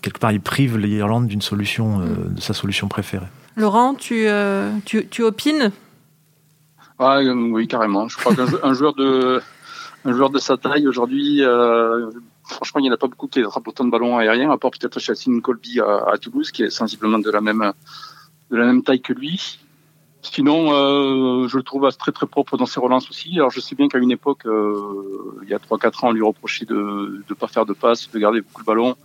quelque 0.00 0.18
part 0.18 0.32
il 0.32 0.40
prive 0.40 0.76
l'Irlande 0.76 1.28
d'une 1.28 1.42
solution 1.42 1.98
mm. 1.98 2.34
de 2.34 2.40
sa 2.40 2.52
solution 2.52 2.88
préférée. 2.88 3.26
Laurent 3.54 3.94
tu, 3.94 4.26
tu, 4.84 5.06
tu 5.08 5.22
opines? 5.22 5.70
Ah, 6.98 7.18
euh, 7.18 7.34
oui, 7.34 7.66
carrément. 7.66 8.08
Je 8.08 8.16
crois 8.16 8.34
qu'un 8.34 8.74
joueur 8.74 8.94
de 8.94 9.40
un 10.04 10.12
joueur 10.12 10.30
de 10.30 10.38
sa 10.38 10.56
taille 10.56 10.88
aujourd'hui, 10.88 11.42
euh, 11.42 12.10
franchement, 12.44 12.80
il 12.80 12.82
n'y 12.82 12.90
en 12.90 12.94
a 12.94 12.96
pas 12.96 13.06
beaucoup 13.06 13.28
qui 13.28 13.40
attrapent 13.40 13.68
autant 13.68 13.84
de 13.84 13.90
ballons 13.90 14.18
aériens, 14.18 14.50
à 14.50 14.58
part 14.58 14.72
peut-être 14.72 14.98
Chassin 14.98 15.38
Colby 15.40 15.80
à, 15.80 16.18
Toulouse, 16.18 16.50
qui 16.50 16.64
est 16.64 16.70
sensiblement 16.70 17.20
de 17.20 17.30
la 17.30 17.40
même 17.40 17.72
de 18.50 18.56
la 18.56 18.66
même 18.66 18.82
taille 18.82 19.00
que 19.00 19.12
lui. 19.12 19.58
Sinon, 20.22 20.72
euh, 20.72 21.48
je 21.48 21.56
le 21.56 21.62
trouve 21.62 21.88
très 21.96 22.12
très 22.12 22.26
propre 22.26 22.56
dans 22.56 22.66
ses 22.66 22.80
relances 22.80 23.08
aussi. 23.10 23.32
Alors 23.36 23.50
je 23.50 23.60
sais 23.60 23.74
bien 23.74 23.88
qu'à 23.88 23.98
une 23.98 24.10
époque, 24.10 24.42
il 24.44 25.48
y 25.48 25.54
a 25.54 25.58
3-4 25.58 26.04
ans, 26.04 26.08
on 26.08 26.12
lui 26.12 26.22
reprochait 26.22 26.64
de 26.64 27.24
ne 27.28 27.34
pas 27.34 27.46
faire 27.46 27.66
de 27.66 27.72
passes, 27.72 28.10
de 28.10 28.18
garder 28.18 28.40
beaucoup 28.40 28.62
de 28.62 28.66
ballons. 28.66 28.96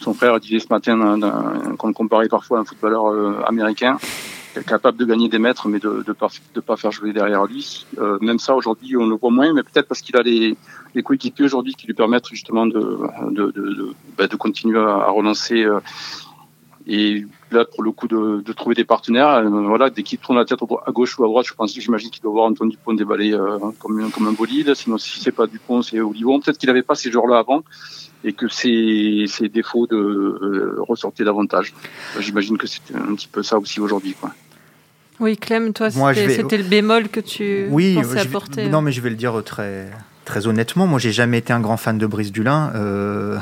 Son 0.00 0.14
frère 0.14 0.38
disait 0.40 0.58
ce 0.58 0.68
matin 0.68 0.96
qu'on 1.78 1.86
le 1.86 1.94
comparait 1.94 2.28
parfois 2.28 2.58
à 2.58 2.60
un 2.62 2.64
footballeur 2.64 3.46
américain 3.46 3.98
capable 4.66 4.98
de 4.98 5.04
gagner 5.04 5.28
des 5.28 5.38
mètres, 5.38 5.68
mais 5.68 5.78
de 5.78 6.04
ne 6.06 6.12
pas, 6.12 6.28
de 6.54 6.60
pas 6.60 6.76
faire 6.76 6.92
jouer 6.92 7.12
derrière 7.12 7.46
lui. 7.46 7.86
Euh, 7.98 8.18
même 8.20 8.38
ça, 8.38 8.54
aujourd'hui, 8.54 8.96
on 8.96 9.06
le 9.06 9.16
voit 9.16 9.30
moins, 9.30 9.52
mais 9.52 9.62
peut-être 9.62 9.88
parce 9.88 10.00
qu'il 10.00 10.16
a 10.16 10.22
les, 10.22 10.56
les 10.94 11.02
coéquipiers 11.02 11.44
aujourd'hui 11.44 11.74
qui 11.74 11.86
lui 11.86 11.94
permettent 11.94 12.28
justement 12.28 12.66
de, 12.66 12.98
de, 13.30 13.50
de, 13.50 13.94
bah, 14.16 14.26
de 14.26 14.36
continuer 14.36 14.78
à, 14.78 15.10
relancer. 15.10 15.62
Euh, 15.62 15.80
et 16.86 17.24
là, 17.52 17.64
pour 17.64 17.82
le 17.82 17.92
coup, 17.92 18.08
de, 18.08 18.42
de 18.44 18.52
trouver 18.52 18.74
des 18.74 18.84
partenaires, 18.84 19.28
euh, 19.28 19.48
voilà, 19.48 19.88
dès 19.88 20.02
qu'il 20.02 20.18
tourne 20.18 20.38
la 20.38 20.44
tête 20.44 20.58
à 20.62 20.90
gauche 20.90 21.18
ou 21.18 21.24
à 21.24 21.28
droite, 21.28 21.46
je 21.46 21.54
pense, 21.54 21.72
j'imagine 21.72 22.10
qu'il 22.10 22.22
doit 22.22 22.32
voir 22.32 22.46
Antoine 22.46 22.70
Dupont 22.70 22.94
déballer 22.94 23.32
euh, 23.32 23.58
comme, 23.78 24.10
comme 24.10 24.26
un 24.26 24.32
bolide. 24.32 24.74
Sinon, 24.74 24.98
si 24.98 25.20
c'est 25.20 25.32
pas 25.32 25.46
Dupont, 25.46 25.82
c'est 25.82 26.00
Olivon. 26.00 26.40
Peut-être 26.40 26.58
qu'il 26.58 26.68
n'avait 26.68 26.82
pas 26.82 26.94
ces 26.94 27.10
joueurs-là 27.10 27.38
avant 27.38 27.62
et 28.24 28.32
que 28.32 28.48
ses, 28.48 29.24
ses 29.26 29.48
défauts 29.48 29.86
de 29.86 29.96
euh, 29.96 30.76
ressortaient 30.80 31.24
davantage. 31.24 31.74
J'imagine 32.20 32.56
que 32.56 32.66
c'était 32.66 32.94
un 32.94 33.14
petit 33.14 33.28
peu 33.28 33.42
ça 33.42 33.58
aussi 33.58 33.80
aujourd'hui, 33.80 34.14
quoi. 34.20 34.32
Oui, 35.20 35.36
Clem, 35.36 35.72
toi, 35.72 35.90
c'était 35.90 36.56
le 36.56 36.64
bémol 36.64 37.08
que 37.08 37.20
tu 37.20 37.66
oui, 37.70 37.94
pensais 37.94 38.18
apporter. 38.18 38.68
non, 38.68 38.82
mais 38.82 38.92
je 38.92 39.00
vais 39.00 39.10
le 39.10 39.16
dire 39.16 39.42
très, 39.44 39.88
très 40.24 40.46
honnêtement. 40.46 40.86
Moi, 40.86 40.98
j'ai 40.98 41.12
jamais 41.12 41.38
été 41.38 41.52
un 41.52 41.60
grand 41.60 41.76
fan 41.76 41.98
de 41.98 42.06
Brice 42.06 42.32
Dulin. 42.32 42.72
Euh, 42.74 43.38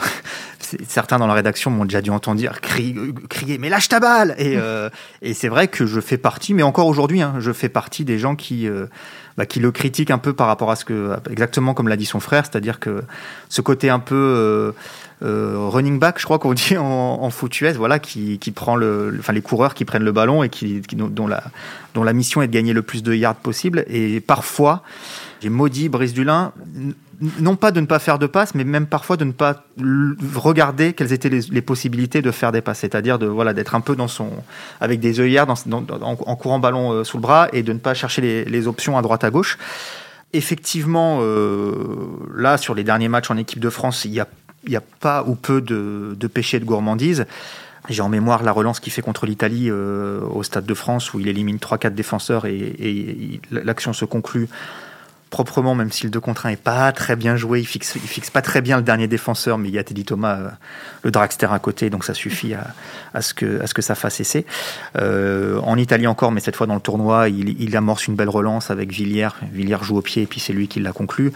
certains 0.87 1.19
dans 1.19 1.27
la 1.27 1.35
rédaction 1.35 1.71
m'ont 1.71 1.85
déjà 1.85 2.01
dû 2.01 2.11
entendre 2.11 2.39
dire 2.39 2.61
crier, 2.61 2.95
crier 3.29 3.59
mais 3.59 3.69
lâche 3.69 3.89
ta 3.89 4.01
balle 4.01 4.35
et, 4.39 4.55
euh, 4.57 4.89
et 5.23 5.35
c'est 5.35 5.49
vrai 5.49 5.69
que 5.69 5.87
je 5.87 6.01
fais 6.01 6.19
partie 6.19 6.55
mais 6.55 6.63
encore 6.63 6.87
aujourd'hui 6.87 7.23
hein, 7.23 7.35
je 7.39 7.53
fais 7.53 7.69
partie 7.69 8.05
des 8.05 8.19
gens 8.19 8.37
qui 8.37 8.69
euh, 8.69 8.87
bah, 9.37 9.47
qui 9.47 9.61
le 9.61 9.73
critiquent 9.73 10.11
un 10.11 10.19
peu 10.19 10.33
par 10.33 10.47
rapport 10.47 10.71
à 10.71 10.77
ce 10.77 10.85
que 10.85 11.17
exactement 11.31 11.75
comme 11.75 11.89
l'a 11.89 11.97
dit 11.97 12.07
son 12.07 12.21
frère 12.21 12.45
c'est-à-dire 12.45 12.81
que 12.81 13.03
ce 13.49 13.61
côté 13.61 13.91
un 13.91 14.01
peu 14.01 14.75
euh, 15.23 15.69
running 15.69 15.99
back, 15.99 16.19
je 16.19 16.25
crois 16.25 16.39
qu'on 16.39 16.55
dit 16.55 16.77
en, 16.77 16.85
en 16.85 17.31
foot 17.31 17.61
US, 17.61 17.77
voilà, 17.77 17.99
qui, 17.99 18.39
qui 18.39 18.51
prend 18.53 18.77
le, 18.77 19.17
enfin 19.19 19.33
les 19.33 19.43
coureurs 19.43 19.75
qui 19.75 19.85
prennent 19.85 20.05
le 20.05 20.13
ballon 20.13 20.43
et 20.43 20.49
qui, 20.49 20.81
dont, 20.93 21.27
la, 21.27 21.45
dont 21.95 22.03
la 22.03 22.13
mission 22.13 22.43
est 22.43 22.49
de 22.49 22.53
gagner 22.53 22.73
le 22.73 22.83
plus 22.83 23.03
de 23.03 23.15
yards 23.15 23.37
possible. 23.37 23.85
Et 23.89 24.21
parfois, 24.21 24.83
j'ai 25.43 25.51
maudit 25.51 25.89
Brice 25.89 26.15
Dulin, 26.15 26.53
non 27.39 27.57
pas 27.57 27.71
de 27.71 27.81
ne 27.81 27.87
pas 27.87 27.99
faire 27.99 28.19
de 28.19 28.27
passes, 28.27 28.55
mais 28.55 28.65
même 28.65 28.87
parfois 28.87 29.17
de 29.17 29.25
ne 29.25 29.33
pas 29.33 29.65
regarder 30.35 30.93
quelles 30.95 31.13
étaient 31.13 31.29
les, 31.29 31.63
possibilités 31.63 32.23
de 32.23 32.31
faire 32.31 32.53
des 32.53 32.63
passes, 32.63 32.79
c'est-à-dire 32.79 33.19
de 33.19 33.27
voilà 33.27 33.53
d'être 33.53 33.75
un 33.75 33.81
peu 33.81 33.95
dans 33.95 34.09
son 34.09 34.31
avec 34.81 35.01
des 35.01 35.21
œillères 35.21 35.47
en, 35.51 36.37
courant 36.37 36.59
ballon 36.59 36.93
euh, 36.93 37.05
sous 37.05 37.19
le 37.19 37.23
bras 37.23 37.49
et 37.53 37.63
de 37.63 37.73
ne 37.73 37.79
pas 37.79 37.95
chercher 37.95 38.45
les, 38.45 38.67
options 38.67 38.97
à 38.97 39.03
droite 39.03 39.25
à 39.25 39.31
gauche. 39.31 39.59
Effectivement, 40.33 41.19
euh, 41.21 41.75
là 42.35 42.57
sur 42.57 42.75
les 42.75 42.85
derniers 42.85 43.09
matchs 43.09 43.31
en 43.31 43.37
équipe 43.37 43.61
de 43.61 43.71
France, 43.71 44.05
il 44.05 44.13
y 44.13 44.21
a 44.21 44.29
n'y 44.69 44.77
a 44.77 44.83
pas 45.01 45.25
ou 45.27 45.35
peu 45.35 45.61
de, 45.61 46.27
péché 46.27 46.61
de 46.61 46.65
gourmandise. 46.65 47.27
J'ai 47.89 48.03
en 48.03 48.11
mémoire 48.11 48.43
la 48.43 48.53
relance 48.53 48.79
qu'il 48.79 48.93
fait 48.93 49.03
contre 49.03 49.25
l'Italie 49.25 49.69
euh, 49.71 50.21
au 50.21 50.43
Stade 50.43 50.67
de 50.67 50.75
France 50.75 51.15
où 51.15 51.21
il 51.21 51.29
élimine 51.29 51.57
3-4 51.57 51.95
défenseurs 51.95 52.45
et 52.45 53.41
l'action 53.51 53.95
se 53.95 54.05
conclut 54.05 54.49
proprement, 55.31 55.77
même 55.77 55.93
si 55.93 56.05
le 56.05 56.11
2 56.11 56.21
contre 56.21 56.47
1 56.47 56.51
est 56.51 56.57
pas 56.57 56.91
très 56.93 57.17
bien 57.17 57.37
joué. 57.37 57.61
Il 57.61 57.67
fixe, 57.67 57.95
il 57.95 58.09
fixe 58.09 58.31
pas 58.31 58.43
très 58.43 58.61
bien 58.61 58.77
le 58.77 58.83
dernier 58.83 59.07
défenseur, 59.07 59.59
mais 59.59 59.69
il 59.69 59.75
y 59.75 59.79
a 59.79 59.85
Teddy 59.85 60.05
Thomas, 60.05 60.37
euh, 60.37 60.49
le 61.05 61.11
dragster 61.13 61.51
à 61.51 61.59
côté, 61.61 61.89
donc 61.89 62.05
ça 62.05 62.15
suffit 62.15 62.53
à, 62.55 62.67
à, 63.15 63.23
ce, 63.23 63.33
que, 63.33 63.63
à 63.63 63.67
ce 63.67 63.75
que 63.75 63.81
ça 63.81 63.95
fasse 63.95 64.21
essai. 64.21 64.45
Euh, 64.99 65.61
en 65.61 65.77
Italie 65.79 66.09
encore, 66.09 66.33
mais 66.33 66.41
cette 66.41 66.57
fois 66.57 66.67
dans 66.67 66.75
le 66.75 66.81
tournoi, 66.81 67.29
il, 67.29 67.61
il, 67.63 67.77
amorce 67.77 68.09
une 68.09 68.17
belle 68.17 68.29
relance 68.29 68.71
avec 68.71 68.91
Villiers. 68.91 69.29
Villiers 69.53 69.83
joue 69.83 69.97
au 69.97 70.03
pied 70.03 70.25
et 70.25 70.27
puis 70.27 70.41
c'est 70.41 70.53
lui 70.53 70.67
qui 70.67 70.81
l'a 70.81 70.93
conclu. 70.93 71.33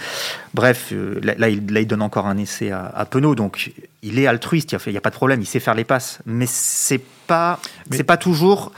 Bref, 0.52 0.88
euh, 0.92 1.20
là, 1.22 1.48
il, 1.48 1.72
là, 1.72 1.80
il, 1.80 1.86
donne 1.86 2.02
encore 2.02 2.26
un 2.26 2.36
essai 2.36 2.72
à, 2.72 2.84
à 2.86 3.04
Penaud, 3.04 3.36
donc 3.36 3.72
il 4.02 4.18
est 4.18 4.26
altruiste, 4.26 4.72
il 4.72 4.90
n'y 4.90 4.96
a, 4.96 4.98
a, 4.98 5.00
pas 5.00 5.10
de 5.10 5.14
problème, 5.14 5.40
il 5.40 5.46
sait 5.46 5.60
faire 5.60 5.74
les 5.74 5.84
passes, 5.84 6.18
mais 6.26 6.46
c'est 6.48 7.02
pas, 7.26 7.60
c'est 7.90 8.02
pas 8.02 8.16
toujours 8.16 8.72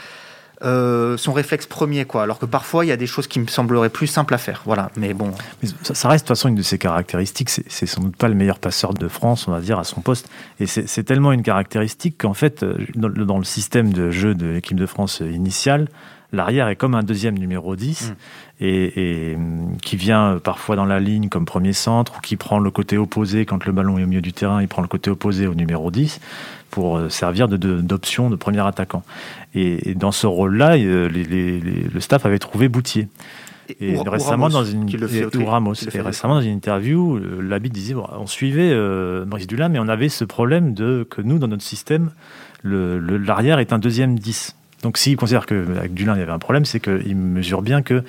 euh, 0.62 1.16
son 1.16 1.32
réflexe 1.32 1.66
premier, 1.66 2.04
quoi. 2.04 2.22
Alors 2.22 2.38
que 2.38 2.46
parfois, 2.46 2.84
il 2.84 2.88
y 2.88 2.92
a 2.92 2.96
des 2.96 3.06
choses 3.06 3.26
qui 3.26 3.40
me 3.40 3.46
sembleraient 3.46 3.90
plus 3.90 4.06
simples 4.06 4.32
à 4.34 4.38
faire. 4.38 4.62
Voilà. 4.64 4.90
Mais 4.96 5.12
bon. 5.12 5.32
ça, 5.82 6.08
reste 6.08 6.24
de 6.24 6.28
toute 6.28 6.36
façon 6.36 6.48
une 6.48 6.54
de 6.54 6.62
ses 6.62 6.78
caractéristiques. 6.78 7.50
C'est 7.50 7.86
sans 7.86 8.02
doute 8.02 8.16
pas 8.16 8.28
le 8.28 8.34
meilleur 8.34 8.58
passeur 8.58 8.94
de 8.94 9.08
France, 9.08 9.48
on 9.48 9.52
va 9.52 9.60
dire, 9.60 9.78
à 9.78 9.84
son 9.84 10.00
poste. 10.00 10.30
Et 10.60 10.66
c'est 10.66 11.04
tellement 11.04 11.32
une 11.32 11.42
caractéristique 11.42 12.16
qu'en 12.18 12.34
fait, 12.34 12.62
euh, 12.62 12.76
dans, 12.94 13.38
le 13.38 13.44
système 13.44 13.92
de 13.92 14.10
jeu 14.10 14.34
de 14.34 14.46
l'équipe 14.46 14.78
de 14.78 14.86
France 14.86 15.20
initiale, 15.20 15.88
l'arrière 16.32 16.68
est 16.68 16.76
comme 16.76 16.94
un 16.94 17.02
deuxième 17.02 17.38
numéro 17.38 17.76
10 17.76 18.10
mm. 18.10 18.14
Et, 18.60 19.36
mm, 19.36 19.76
qui 19.82 19.96
vient 19.96 20.38
parfois 20.42 20.76
dans 20.76 20.84
la 20.84 21.00
ligne 21.00 21.28
comme 21.28 21.44
premier 21.44 21.72
centre 21.72 22.18
ou 22.18 22.20
qui 22.20 22.36
prend 22.36 22.58
le 22.58 22.70
côté 22.70 22.96
opposé 22.98 23.44
quand 23.44 23.64
le 23.64 23.72
ballon 23.72 23.98
est 23.98 24.04
au 24.04 24.06
milieu 24.06 24.22
du 24.22 24.32
terrain, 24.32 24.62
il 24.62 24.68
prend 24.68 24.82
le 24.82 24.88
côté 24.88 25.10
opposé 25.10 25.46
au 25.46 25.54
numéro 25.54 25.90
10 25.90 26.20
pour 26.70 26.96
euh, 26.96 27.08
servir 27.08 27.48
d'option 27.48 28.26
de, 28.26 28.30
de, 28.32 28.36
premier 28.36 28.66
attaquant. 28.66 29.02
Et, 29.54 29.94
dans 29.94 30.12
ce 30.12 30.26
rôle-là, 30.26 30.76
euh, 30.76 31.08
le 31.08 32.00
staff 32.00 32.26
avait 32.26 32.38
trouvé 32.38 32.68
Boutier. 32.68 33.08
Et, 33.80 33.98
récemment, 33.98 34.48
dans 34.48 34.64
une, 34.64 34.88
Ramos, 35.44 35.74
et 35.74 36.00
récemment 36.00 36.36
dans 36.36 36.40
une 36.40 36.52
interview, 36.52 37.16
euh, 37.16 37.40
l'habit 37.42 37.70
disait 37.70 37.94
on 37.94 38.26
suivait 38.26 38.70
euh, 38.72 39.24
Maurice 39.26 39.46
Dulin, 39.46 39.68
mais 39.68 39.78
on 39.78 39.88
avait 39.88 40.08
ce 40.08 40.24
problème 40.24 40.72
de 40.72 41.06
que 41.08 41.20
nous, 41.20 41.38
dans 41.38 41.48
notre 41.48 41.62
système, 41.62 42.10
l'arrière 42.62 43.58
est 43.58 43.72
un 43.72 43.78
deuxième 43.78 44.18
10. 44.18 44.56
Donc 44.82 44.98
s'il 44.98 45.16
considère 45.16 45.46
qu'avec 45.46 45.94
Dulin, 45.94 46.14
il 46.14 46.20
y 46.20 46.22
avait 46.22 46.32
un 46.32 46.38
problème, 46.38 46.64
c'est 46.64 46.80
qu'il 46.80 47.16
mesure 47.16 47.62
bien 47.62 47.82
que 47.82 48.04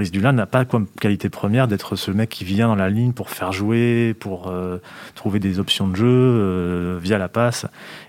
Brice 0.00 0.12
Dulin 0.12 0.32
n'a 0.32 0.46
pas 0.46 0.64
comme 0.64 0.86
qualité 0.98 1.28
première 1.28 1.68
d'être 1.68 1.94
ce 1.94 2.10
mec 2.10 2.30
qui 2.30 2.42
vient 2.42 2.68
dans 2.68 2.74
la 2.74 2.88
ligne 2.88 3.12
pour 3.12 3.28
faire 3.28 3.52
jouer, 3.52 4.14
pour 4.18 4.48
euh, 4.48 4.78
trouver 5.14 5.40
des 5.40 5.58
options 5.58 5.88
de 5.88 5.94
jeu 5.94 6.06
euh, 6.08 6.98
via 7.02 7.18
la 7.18 7.28
passe. 7.28 7.66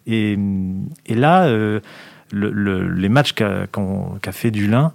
Et, 0.07 0.39
et 1.05 1.15
là, 1.15 1.47
euh, 1.47 1.81
le, 2.31 2.87
les 2.87 3.09
matchs 3.09 3.33
qu'a 3.33 3.67
fait 4.31 4.51
Dulin 4.51 4.93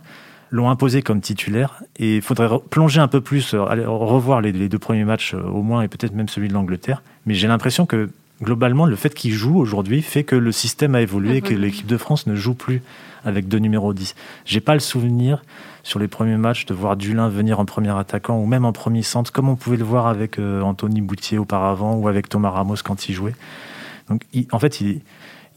l'ont 0.51 0.71
imposé 0.71 1.03
comme 1.03 1.21
titulaire. 1.21 1.83
Et 1.99 2.17
il 2.17 2.23
faudrait 2.23 2.49
plonger 2.71 3.03
un 3.03 3.09
peu 3.09 3.21
plus, 3.21 3.53
aller 3.53 3.85
revoir 3.85 4.41
les, 4.41 4.53
les, 4.53 4.71
deux 4.71 4.79
premiers 4.79 5.05
matchs 5.05 5.35
au 5.35 5.61
moins, 5.61 5.83
et 5.83 5.89
peut-être 5.89 6.15
même 6.15 6.31
celui 6.31 6.49
de 6.49 6.55
l'Angleterre. 6.55 7.03
Mais 7.27 7.35
j'ai 7.35 7.47
l'impression 7.47 7.85
que 7.85 8.09
globalement, 8.43 8.87
le 8.87 8.97
fait 8.97 9.13
qu'il 9.13 9.33
joue 9.33 9.59
aujourd'hui 9.59 10.01
fait 10.01 10.25
que 10.25 10.37
le 10.37 10.51
système 10.51 10.95
a 10.95 11.03
évolué 11.03 11.37
et 11.37 11.41
que 11.43 11.53
l'équipe 11.53 11.87
de 11.87 11.99
France 11.99 12.27
ne 12.27 12.37
joue 12.37 12.55
plus 12.55 12.81
avec 13.27 13.49
deux 13.49 13.59
numéros 13.59 13.93
10. 13.93 14.15
J'ai 14.47 14.61
pas 14.61 14.75
le 14.75 14.81
souvenir 14.81 15.43
sur 15.87 16.01
les 16.01 16.09
premiers 16.09 16.37
matchs 16.37 16.67
de 16.67 16.75
voir 16.75 16.97
Dulin 16.97 17.29
venir 17.29 17.61
en 17.61 17.65
premier 17.65 17.97
attaquant 17.97 18.39
ou 18.39 18.47
même 18.47 18.65
en 18.65 18.73
premier 18.73 19.03
centre, 19.03 19.31
comme 19.31 19.49
on 19.49 19.55
pouvait 19.55 19.77
le 19.77 19.85
voir 19.85 20.09
avec 20.09 20.41
euh, 20.41 20.61
Anthony 20.61 21.01
Boutier 21.01 21.39
auparavant 21.39 21.95
ou 21.95 22.09
avec 22.09 22.29
Thomas 22.29 22.51
Ramos 22.51 22.75
quand 22.85 23.09
il 23.09 23.15
jouait. 23.15 23.37
Donc, 24.09 24.23
il- 24.33 24.49
en 24.51 24.59
fait, 24.59 24.81
il, 24.81 25.01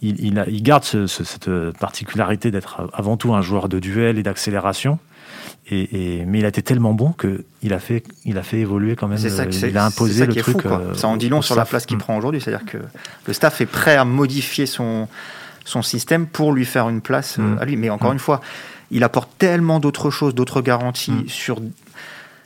il, 0.04 0.24
il 0.24 0.38
a- 0.38 0.48
il 0.48 0.62
garde 0.62 0.84
ce- 0.84 1.08
ce- 1.08 1.24
cette 1.24 1.50
particularité 1.80 2.52
d'être 2.52 2.89
avant 2.94 3.18
tout 3.18 3.34
un 3.34 3.42
joueur 3.42 3.70
de 3.70 3.80
duel 3.80 4.20
et 4.20 4.24
d'accélération. 4.24 5.00
Et, 5.72 6.20
et- 6.22 6.26
mais 6.26 6.39
il 6.39 6.46
a 6.46 6.50
été 6.50 6.62
tellement 6.62 6.94
bon 6.94 7.12
qu'il 7.13 7.74
a 7.74 7.80
fait, 7.80 8.04
il 8.24 8.38
a 8.38 8.44
fait 8.44 8.60
évoluer 8.60 8.96
quand 8.96 9.08
même. 9.08 9.18
C'est 9.18 9.30
ça, 9.30 9.44
euh, 9.44 9.46
que 9.46 9.52
c'est- 9.52 9.70
il 9.70 9.78
a 9.80 9.86
imposé 9.86 10.20
ça 10.20 10.26
le 10.28 10.36
truc. 10.36 10.62
fou, 10.62 10.68
euh, 10.68 10.94
ça 10.94 11.08
en 11.08 11.18
dit 11.18 11.30
long 11.30 11.42
sur 11.42 11.56
la 11.56 11.65
place 11.65 11.88
qu'il 11.88 11.98
Mm. 11.98 12.02
prend 12.02 12.18
aujourd'hui. 12.18 12.39
C'est-à-dire 12.39 12.68
que 12.68 12.78
le 13.26 13.34
staff 13.34 13.62
est 13.62 13.65
prêt 13.65 13.96
à 13.96 14.06
modifier 14.06 14.68
son, 14.68 15.08
son 15.65 15.82
système 15.82 16.28
pour 16.28 16.54
lui 16.54 16.65
faire 16.65 16.88
une 16.88 17.02
place 17.02 17.38
euh, 17.39 17.56
Mm. 17.56 17.58
à 17.62 17.65
lui. 17.65 17.76
Mais 17.78 17.89
encore 17.89 18.12
Mm. 18.12 18.13
une 18.13 18.20
fois, 18.20 18.42
il 18.91 19.04
apporte 19.04 19.30
tellement 19.38 19.80
d'autres 19.80 20.10
choses, 20.10 20.34
d'autres 20.36 20.62
garanties 20.62 21.12
Mm. 21.12 21.28
sur. 21.30 21.60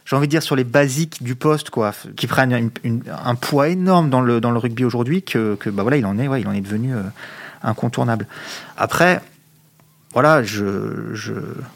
J'ai 0.05 0.15
envie 0.17 0.27
de 0.27 0.31
dire 0.31 0.43
sur 0.43 0.55
les 0.57 0.65
basiques 0.65 1.23
du 1.23 1.35
poste, 1.35 1.69
quoi, 1.69 1.93
qui 2.17 2.27
prennent 2.27 2.51
une- 2.53 2.71
une- 2.83 3.03
un 3.25 3.35
poids 3.35 3.69
énorme 3.69 4.09
dans 4.09 4.19
le, 4.21 4.41
dans 4.41 4.51
le 4.51 4.57
rugby 4.59 4.83
aujourd'hui, 4.83 5.23
que, 5.23 5.55
que, 5.55 5.69
bah 5.69 5.81
voilà, 5.83 5.95
il 5.97 6.05
en 6.05 6.19
est, 6.19 6.27
ouais, 6.27 6.41
il 6.41 6.47
en 6.47 6.51
est 6.51 6.59
devenu 6.61 6.93
euh, 6.93 7.01
incontournable. 7.63 8.27
Après, 8.77 9.21
voilà, 10.13 10.43
je 10.43 10.65
je 11.13 11.33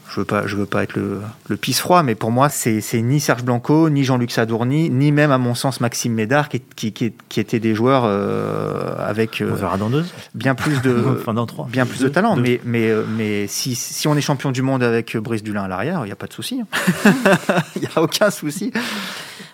je 0.10 0.20
veux 0.20 0.26
pas 0.26 0.46
je 0.48 0.56
veux 0.56 0.66
pas 0.66 0.84
être 0.84 0.96
le, 0.96 1.22
le 1.50 1.58
pisse 1.58 1.80
froid, 1.80 2.04
mais 2.04 2.14
pour 2.16 2.32
moi 2.32 2.50
c'est 2.50 2.82
c'est 2.82 3.02
ni 3.02 3.20
Serge 3.20 3.44
Blanco, 3.44 3.90
ni 3.90 4.04
Jean-Luc 4.04 4.32
Sadourny, 4.32 4.90
ni 4.90 5.12
même 5.12 5.32
à 5.32 5.38
mon 5.38 5.56
sens 5.56 5.82
Maxime 5.82 6.14
Médard 6.14 6.48
qui 6.50 6.62
qui, 6.76 6.92
qui, 6.94 7.14
qui 7.30 7.40
étaient 7.40 7.60
des 7.60 7.74
joueurs 7.76 8.04
euh, 8.06 8.96
avec 9.00 9.42
euh, 9.42 9.50
On 9.52 9.56
verra 9.56 9.78
dans 9.78 9.90
deux. 9.90 10.06
bien 10.36 10.54
plus 10.56 10.82
de 10.82 11.04
enfin, 11.20 11.34
dans 11.34 11.46
trois. 11.48 11.68
bien 11.72 11.86
plus 11.86 12.00
de 12.00 12.04
Deux, 12.06 12.12
talent. 12.12 12.36
deux. 12.36 12.42
Mais 12.44 12.62
mais 12.64 12.92
mais 13.18 13.48
si 13.48 13.74
si 13.76 14.08
on 14.08 14.16
est 14.16 14.22
champion 14.22 14.52
du 14.52 14.62
monde 14.62 14.84
avec 14.84 15.16
euh, 15.16 15.20
Brice 15.22 15.42
Dulin 15.44 15.64
à 15.64 15.68
l'arrière, 15.68 16.02
il 16.06 16.10
y 16.10 16.12
a 16.12 16.16
pas 16.16 16.28
de 16.28 16.34
souci. 16.34 16.62
hein. 16.62 17.12
Il 17.76 17.84
y 17.84 17.88
a 17.96 18.02
aucun 18.02 18.30
souci. 18.30 18.72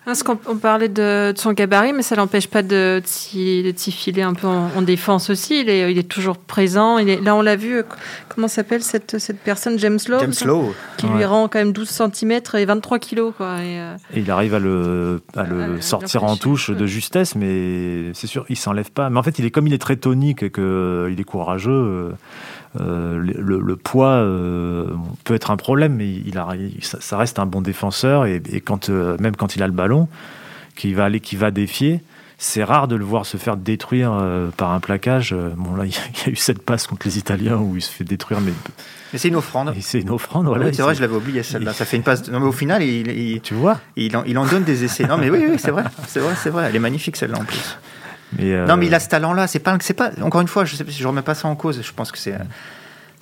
Parce 0.06 0.22
qu'on 0.22 0.38
on 0.48 0.58
parlait 0.58 0.89
de, 0.89 1.32
de 1.32 1.38
son 1.38 1.54
gabarit, 1.54 1.94
mais 1.94 2.02
ça 2.02 2.16
l'empêche 2.16 2.48
pas 2.48 2.62
de, 2.62 3.00
de 3.00 3.02
s'y 3.06 3.63
de 3.63 3.74
s'y 3.78 3.92
filer 3.92 4.22
un 4.22 4.34
peu 4.34 4.48
en, 4.48 4.70
en 4.76 4.82
défense 4.82 5.30
aussi. 5.30 5.62
Il 5.62 5.70
est, 5.70 5.92
il 5.92 5.98
est 5.98 6.08
toujours 6.10 6.38
présent. 6.38 6.98
Il 6.98 7.10
est, 7.10 7.22
là, 7.22 7.36
on 7.36 7.42
l'a 7.42 7.56
vu, 7.56 7.78
euh, 7.78 7.84
comment 8.28 8.50
s'appelle 8.50 8.84
cette, 8.84 9.18
cette 9.18 9.39
personne, 9.39 9.80
James 9.80 10.00
Lowe, 10.10 10.20
James 10.20 10.34
Lowe. 10.46 10.74
qui 10.98 11.08
lui 11.08 11.24
rend 11.24 11.48
quand 11.48 11.60
même 11.60 11.72
12 11.72 11.88
cm 12.13 12.42
et 12.56 12.66
23 12.66 13.00
kilos. 13.00 13.34
Quoi, 13.38 13.60
et, 13.63 13.80
euh, 13.80 13.96
Et 14.13 14.20
il 14.20 14.30
arrive 14.32 14.54
à 14.56 14.60
le, 14.60 15.22
à 15.38 15.44
le 15.44 15.68
le- 15.76 15.82
sortir 15.82 16.24
en 16.26 16.36
touche 16.36 16.70
de 16.70 16.86
justesse, 16.86 17.36
mais 17.36 18.12
c'est 18.13 18.28
sûr, 18.28 18.46
il 18.50 18.58
s'enlève 18.58 18.92
pas. 18.92 19.10
Mais 19.10 19.20
en 19.20 19.24
fait, 19.24 19.39
il 19.39 19.46
est 19.46 19.52
comme 19.52 19.68
il 19.68 19.74
est 19.74 19.78
très 19.82 19.96
tonique 19.96 20.44
et 20.44 20.52
qu'il 20.52 21.16
est 21.18 21.24
courageux. 21.26 22.13
Euh, 22.80 23.20
le, 23.20 23.76
poids 23.76 24.14
euh, 24.14 24.88
peut 25.24 25.36
être 25.36 25.52
un 25.52 25.58
problème, 25.58 25.96
mais 25.96 26.10
il 26.10 26.38
a, 26.38 26.48
ça, 26.82 27.00
ça 27.02 27.18
reste 27.18 27.40
un 27.40 27.46
bon 27.46 27.62
défenseur. 27.62 28.26
Et, 28.26 28.42
et 28.52 28.62
quand, 28.62 28.90
euh, 28.90 29.18
même 29.20 29.36
quand 29.36 29.56
il 29.56 29.64
a 29.64 29.68
le 29.68 29.74
ballon, 29.74 30.08
qu'il 30.76 30.96
va 30.96 31.06
aller, 31.06 31.20
qu'il 31.20 31.38
va 31.38 31.52
défier, 31.52 32.02
c'est 32.40 32.64
rare 32.64 32.88
de 32.88 32.96
le 32.96 33.06
voir 33.06 33.26
se 33.26 33.38
faire 33.38 33.58
détruire 33.58 34.12
par 34.58 34.72
un 34.72 34.80
plaquage. 34.80 35.36
Bon, 35.56 35.76
là, 35.76 35.86
il 35.86 35.94
y 35.94 36.30
a 36.30 36.30
eu 36.32 36.36
cette 36.36 36.64
passe 36.64 36.88
contre 36.88 37.06
les 37.06 37.18
Italiens 37.18 37.58
où 37.58 37.76
il 37.76 37.82
se 37.82 37.92
fait 37.92 38.04
détruire, 38.04 38.42
mais 38.42 38.52
Mais 39.14 39.20
c'est 39.20 39.28
une 39.28 39.36
offrande. 39.36 39.74
c'est 39.80 40.02
une 40.02 40.10
offrande. 40.10 40.48
Voilà, 40.48 40.66
Oui, 40.66 40.74
c'est 40.74 40.82
vrai, 40.82 40.96
je 40.96 41.02
l'avais 41.02 41.16
oublié 41.16 41.44
celle-là. 41.44 41.74
Ça 41.74 41.86
fait 41.86 41.98
une 41.98 42.04
passe. 42.04 42.30
Non, 42.30 42.40
mais 42.40 42.48
au 42.48 42.52
final, 42.52 42.82
il, 42.82 43.08
il, 43.08 43.42
Tu 43.42 43.54
vois 43.54 43.80
il 43.96 44.18
en, 44.18 44.24
il 44.24 44.38
en 44.38 44.46
donne 44.46 44.64
des 44.64 44.84
essais. 44.84 45.06
Non, 45.06 45.18
mais 45.18 45.30
oui, 45.30 45.46
oui, 45.48 45.58
c'est 45.58 45.72
vrai, 45.72 45.84
c'est 46.08 46.20
vrai, 46.20 46.34
c'est 46.42 46.50
vrai. 46.50 46.66
Elle 46.70 46.76
est 46.76 46.80
magnifique 46.80 47.16
celle-là 47.16 47.38
en 47.38 47.46
plus. 47.46 47.78
Euh, 48.41 48.65
Non, 48.65 48.78
mais 48.78 48.88
il 48.88 48.93
a 48.93 49.00
ce 49.00 49.10
talent-là. 49.10 49.48
C'est 49.48 49.60
pas. 49.60 49.78
Encore 50.22 50.41
une 50.41 50.48
fois, 50.48 50.65
je 50.65 50.76
sais, 50.76 50.86
je 50.88 51.08
remets 51.08 51.22
pas 51.22 51.36
ça 51.36 51.48
en 51.48 51.56
cause. 51.56 51.82
Je 51.82 51.93
pense 51.93 52.12
que 52.12 52.17
c'est, 52.17 52.36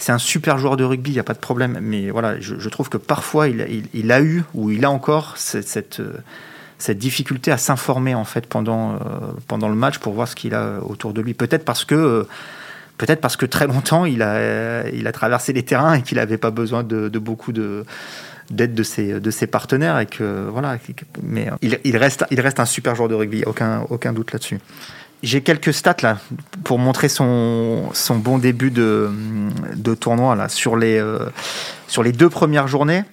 un 0.10 0.18
super 0.18 0.58
joueur 0.58 0.78
de 0.78 0.84
rugby. 0.84 1.12
Il 1.12 1.16
y 1.16 1.20
a 1.20 1.24
pas 1.24 1.34
de 1.34 1.40
problème. 1.40 1.80
Mais 1.82 2.10
voilà, 2.10 2.40
je, 2.40 2.70
trouve 2.70 2.90
que 2.90 2.98
parfois 2.98 3.48
il, 3.48 4.12
a- 4.12 4.22
eu 4.22 4.44
ou 4.54 4.72
il 4.72 4.86
a 4.86 4.92
encore 4.92 5.36
euh, 5.56 5.62
cette 6.78 6.98
difficulté 6.98 7.52
à 7.52 7.58
s'informer 7.58 8.16
en 8.16 8.26
fait 8.26 8.48
pendant 8.48 8.94
euh, 8.94 8.98
pendant 9.48 9.70
le 9.70 9.76
match 9.76 10.00
pour 10.00 10.14
voir 10.14 10.28
ce 10.28 10.36
qu'il 10.36 10.56
a 10.56 10.80
autour 10.84 11.14
de 11.14 11.22
lui. 11.22 11.34
Peut-être 11.34 11.66
parce 11.66 11.86
que 11.86 12.28
peut-être 12.98 13.22
parce 13.22 13.36
que 13.36 13.46
très 13.46 13.68
longtemps 13.68 14.06
il 14.06 14.22
a 14.22 15.12
traversé 15.12 15.54
les 15.54 15.64
terrains 15.64 15.96
et 15.96 16.02
qu'il 16.02 16.18
n'avait 16.18 16.38
pas 16.38 16.52
besoin 16.52 16.84
de, 16.84 17.10
beaucoup 17.20 17.52
de 17.52 17.86
d'aide 18.52 18.74
de 18.74 18.84
ses, 19.32 19.48
partenaires 19.48 20.00
et 20.00 20.06
que 20.06 20.48
voilà 20.52 20.78
mais 21.24 21.50
il, 21.62 21.98
reste 21.98 22.60
un 22.60 22.66
super 22.66 22.96
joueur 22.96 23.10
de 23.10 23.16
rugby 23.16 23.44
aucun 23.46 24.14
doute 24.14 24.34
là-dessus 24.34 24.60
j'ai 25.24 25.42
quelques 25.42 25.74
stats 25.74 25.98
là 26.02 26.18
pour 26.64 26.80
montrer 26.80 27.10
son, 27.10 27.90
son 27.94 28.16
bon 28.18 28.38
début 28.38 28.72
de, 28.72 29.10
de 29.76 29.94
tournoi 29.96 30.36
là 30.36 30.50
sur 30.50 30.76
les 30.76 30.98
euh, 31.00 31.20
sur 31.88 32.04
les 32.04 32.12
deux 32.12 32.30
premières 32.30 32.68
journées 32.68 33.04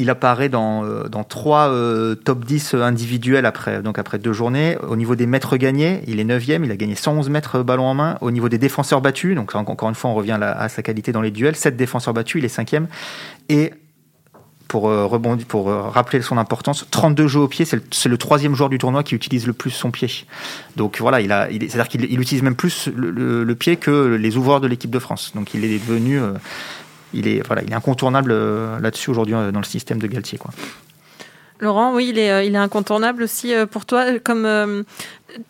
il 0.00 0.10
apparaît 0.10 0.48
dans, 0.48 0.84
euh, 0.84 1.08
dans 1.08 1.24
trois 1.24 1.70
euh, 1.70 2.14
top 2.14 2.44
10 2.44 2.74
individuels 2.74 3.44
après, 3.46 3.82
donc 3.82 3.98
après 3.98 4.20
deux 4.20 4.32
journées. 4.32 4.78
Au 4.88 4.94
niveau 4.94 5.16
des 5.16 5.26
mètres 5.26 5.56
gagnés, 5.56 6.02
il 6.06 6.20
est 6.20 6.24
9e, 6.24 6.64
il 6.64 6.70
a 6.70 6.76
gagné 6.76 6.94
111 6.94 7.28
mètres 7.30 7.64
ballon 7.64 7.84
en 7.86 7.94
main. 7.94 8.16
Au 8.20 8.30
niveau 8.30 8.48
des 8.48 8.58
défenseurs 8.58 9.00
battus, 9.00 9.34
donc 9.34 9.56
en- 9.56 9.64
encore 9.66 9.88
une 9.88 9.96
fois, 9.96 10.10
on 10.10 10.14
revient 10.14 10.30
à, 10.30 10.38
la- 10.38 10.56
à 10.56 10.68
sa 10.68 10.84
qualité 10.84 11.10
dans 11.10 11.20
les 11.20 11.32
duels, 11.32 11.56
7 11.56 11.76
défenseurs 11.76 12.14
battus, 12.14 12.38
il 12.40 12.44
est 12.44 12.48
5e. 12.48 12.86
Et 13.48 13.72
pour, 14.68 14.88
euh, 14.88 15.06
rebondir, 15.06 15.46
pour 15.46 15.70
euh, 15.70 15.88
rappeler 15.88 16.20
son 16.20 16.36
importance, 16.36 16.86
32 16.90 17.26
jeux 17.26 17.40
au 17.40 17.48
pied, 17.48 17.64
c'est 17.64 18.08
le, 18.08 18.18
troisième 18.18 18.54
joueur 18.54 18.68
du 18.68 18.78
tournoi 18.78 19.02
qui 19.02 19.14
utilise 19.14 19.46
le 19.46 19.54
plus 19.54 19.70
son 19.70 19.90
pied. 19.90 20.10
Donc 20.76 20.98
voilà, 21.00 21.20
il 21.20 21.30
c'est-à-dire 21.30 21.88
qu'il 21.88 22.04
il 22.04 22.20
utilise 22.20 22.42
même 22.42 22.54
plus 22.54 22.88
le, 22.94 23.54
pied 23.54 23.76
que 23.76 24.14
les 24.14 24.36
ouvreurs 24.36 24.60
de 24.60 24.68
l'équipe 24.68 24.90
de 24.90 24.98
France. 24.98 25.32
Donc 25.34 25.54
il 25.54 25.64
est 25.64 25.78
devenu, 25.78 26.20
euh, 26.20 26.32
il 27.14 27.26
est, 27.26 27.44
voilà, 27.46 27.62
il 27.62 27.72
est 27.72 27.74
incontournable 27.74 28.32
là-dessus 28.78 29.10
aujourd'hui 29.10 29.34
dans 29.34 29.50
le 29.58 29.64
système 29.64 29.98
de 29.98 30.06
Galtier. 30.06 30.38
Quoi. 30.38 30.52
Laurent, 31.60 31.92
oui, 31.94 32.08
il 32.10 32.18
est, 32.18 32.30
euh, 32.30 32.60
incontournable 32.60 33.22
aussi 33.22 33.52
euh, 33.52 33.66
pour 33.66 33.84
toi. 33.84 34.18
Comme 34.20 34.44
euh, 34.44 34.82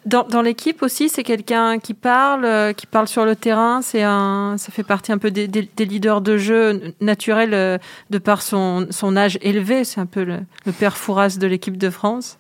dans, 0.07 0.43
l'équipe 0.43 0.83
aussi, 0.83 1.09
c'est 1.09 1.23
quelqu'un 1.23 1.79
qui 1.79 1.93
parle, 1.95 2.75
qui 2.75 2.87
parle 2.87 3.09
sur 3.09 3.25
le 3.25 3.37
terrain. 3.37 3.83
C'est 3.83 4.03
un, 4.03 4.57
ça 4.57 4.73
fait 4.73 4.83
partie 4.83 5.13
un 5.13 5.19
peu 5.19 5.31
des, 5.31 5.47
leaders 5.79 6.21
de 6.21 6.37
jeu 6.39 6.95
naturels 7.01 7.81
de 8.11 8.19
par 8.19 8.43
son, 8.43 8.87
âge 9.17 9.39
élevé. 9.43 9.85
C'est 9.85 10.01
un 10.01 10.07
peu 10.07 10.25
le, 10.25 10.41
père 10.79 10.97
Fouras 10.97 11.37
de 11.39 11.47
l'équipe 11.47 11.77
de 11.77 11.91
France. 11.91 12.39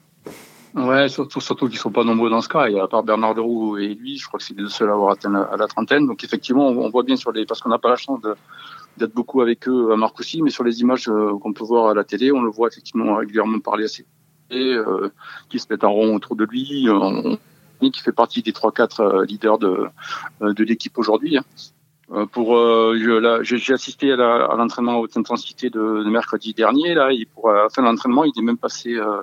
Ouais, 0.74 1.09
surtout, 1.09 1.40
surtout 1.40 1.68
qu'ils 1.68 1.78
sont 1.78 1.90
pas 1.90 2.04
nombreux 2.04 2.31
dans 2.31 2.40
ce 2.40 2.48
cas. 2.48 2.66
À 2.83 2.88
part 2.88 3.02
Bernard 3.02 3.35
Leroux 3.35 3.78
et 3.78 3.94
lui, 3.94 4.16
je 4.16 4.26
crois 4.26 4.38
que 4.38 4.44
c'est 4.44 4.54
les 4.54 4.62
deux 4.62 4.68
seuls 4.68 4.90
à 4.90 4.92
avoir 4.92 5.12
atteint 5.12 5.31
la, 5.31 5.66
trentaine. 5.66 6.07
Donc 6.07 6.24
effectivement, 6.24 6.68
on 6.68 6.88
voit 6.90 7.02
bien 7.02 7.16
sur 7.16 7.33
les, 7.33 7.44
parce 7.46 7.61
qu'on 7.61 7.70
n'a 7.70 7.78
pas 7.78 7.90
la 7.90 7.96
chance 7.96 8.20
de- 8.20 8.35
d'être 8.98 9.14
beaucoup 9.14 9.40
avec 9.40 9.66
eux 9.68 9.92
à 9.92 9.96
Marcoussis, 9.96 10.42
mais 10.42 10.50
sur 10.50 10.64
les 10.64 10.80
images 10.80 11.08
euh, 11.08 11.38
qu'on 11.38 11.52
peut 11.52 11.64
voir 11.64 11.88
à 11.90 11.94
la 11.94 12.04
télé, 12.04 12.30
on 12.32 12.42
le 12.42 12.50
voit 12.50 12.68
effectivement 12.68 13.16
régulièrement 13.16 13.61
parler 13.61 13.84
à 13.84 13.88
ses 13.88 14.04
et 14.50 14.72
euh, 14.74 15.11
qui 15.50 15.58
se 15.58 15.66
mettent 15.70 15.84
en 15.84 15.92
rond 15.92 16.14
autour 16.16 16.34
de 16.34 16.44
lui, 16.44 16.88
euh, 16.88 16.94
on- 16.94 17.38
qui 17.90 18.00
fait 18.00 18.12
partie 18.12 18.42
des 18.42 18.52
trois 18.52 18.72
quatre 18.72 19.00
euh, 19.00 19.24
leaders 19.24 19.58
de 19.58 19.87
euh, 20.42 20.52
de 20.52 20.64
l'équipe 20.64 20.96
aujourd'hui. 20.98 21.37
hein. 21.38 21.44
Euh, 22.11 22.24
pour 22.24 22.56
euh, 22.56 22.96
j'ai 23.42 23.74
assisté 23.74 24.12
à 24.12 24.16
l'entraînement 24.56 24.92
à 24.92 24.96
haute 24.96 25.14
intensité 25.18 25.68
de, 25.68 26.02
mercredi 26.08 26.54
dernier 26.54 26.94
là 26.94 27.12
et 27.12 27.26
pour 27.26 27.50
euh, 27.50 27.64
la 27.64 27.68
fin 27.68 27.82
de 27.82 27.87
l'entraînement 27.87 28.24
il 28.24 28.32
est 28.38 28.42
même 28.42 28.56
passé 28.56 28.94
euh, 28.94 29.20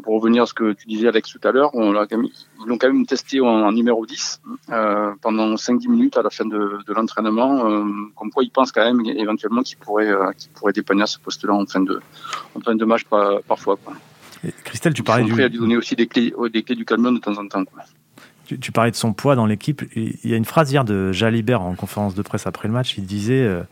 pour 0.00 0.14
revenir 0.20 0.44
à 0.44 0.46
ce 0.46 0.54
que 0.54 0.72
tu 0.72 0.86
disais 0.86 1.08
Alex 1.08 1.30
tout 1.30 1.46
à 1.46 1.52
l'heure, 1.52 1.70
on 1.74 1.92
l'a 1.92 2.06
ils 2.10 2.66
l'ont 2.66 2.78
quand 2.78 2.86
même 2.86 3.04
testé 3.06 3.40
en, 3.40 3.46
en 3.46 3.72
numéro 3.72 4.06
10 4.06 4.40
euh, 4.70 5.12
pendant 5.20 5.54
5-10 5.54 5.88
minutes 5.88 6.16
à 6.16 6.22
la 6.22 6.30
fin 6.30 6.44
de, 6.44 6.78
de 6.86 6.92
l'entraînement, 6.94 7.66
euh, 7.68 7.84
comme 8.16 8.30
quoi 8.30 8.42
ils 8.44 8.50
pensent 8.50 8.72
quand 8.72 8.84
même 8.84 9.04
éventuellement 9.06 9.62
qu'ils 9.62 9.78
pourraient, 9.78 10.08
euh, 10.10 10.32
qu'ils 10.36 10.50
pourraient 10.50 10.72
dépanner 10.72 11.02
à 11.02 11.06
ce 11.06 11.18
poste-là 11.18 11.52
en 11.54 11.66
fin 11.66 11.80
de, 11.80 12.00
en 12.54 12.60
fin 12.60 12.74
de 12.74 12.84
match 12.84 13.04
par- 13.04 13.42
parfois. 13.42 13.76
Quoi. 13.84 13.94
Et 14.44 14.52
Christelle, 14.64 14.94
tu 14.94 15.02
Ils 15.02 15.04
parlais 15.04 15.24
du, 15.24 15.32
prêts 15.32 15.44
à 15.44 15.48
lui 15.48 15.58
donner 15.58 15.76
aussi 15.76 15.94
des 15.94 16.06
clés, 16.06 16.32
des 16.52 16.62
clés 16.62 16.74
du 16.76 16.84
calme 16.84 17.14
de 17.14 17.18
temps 17.18 17.36
en 17.38 17.46
temps. 17.46 17.64
Quoi. 17.64 17.82
Tu, 18.46 18.58
tu 18.58 18.72
parlais 18.72 18.90
de 18.90 18.96
son 18.96 19.12
poids 19.12 19.36
dans 19.36 19.46
l'équipe. 19.46 19.82
Il 19.94 20.18
y 20.24 20.34
a 20.34 20.36
une 20.36 20.44
phrase 20.44 20.72
hier 20.72 20.84
de 20.84 21.12
Jalibert 21.12 21.62
en 21.62 21.74
conférence 21.74 22.14
de 22.14 22.22
presse 22.22 22.46
après 22.46 22.66
le 22.68 22.74
match. 22.74 22.96
Il 22.98 23.06
disait, 23.06 23.44
euh, 23.44 23.62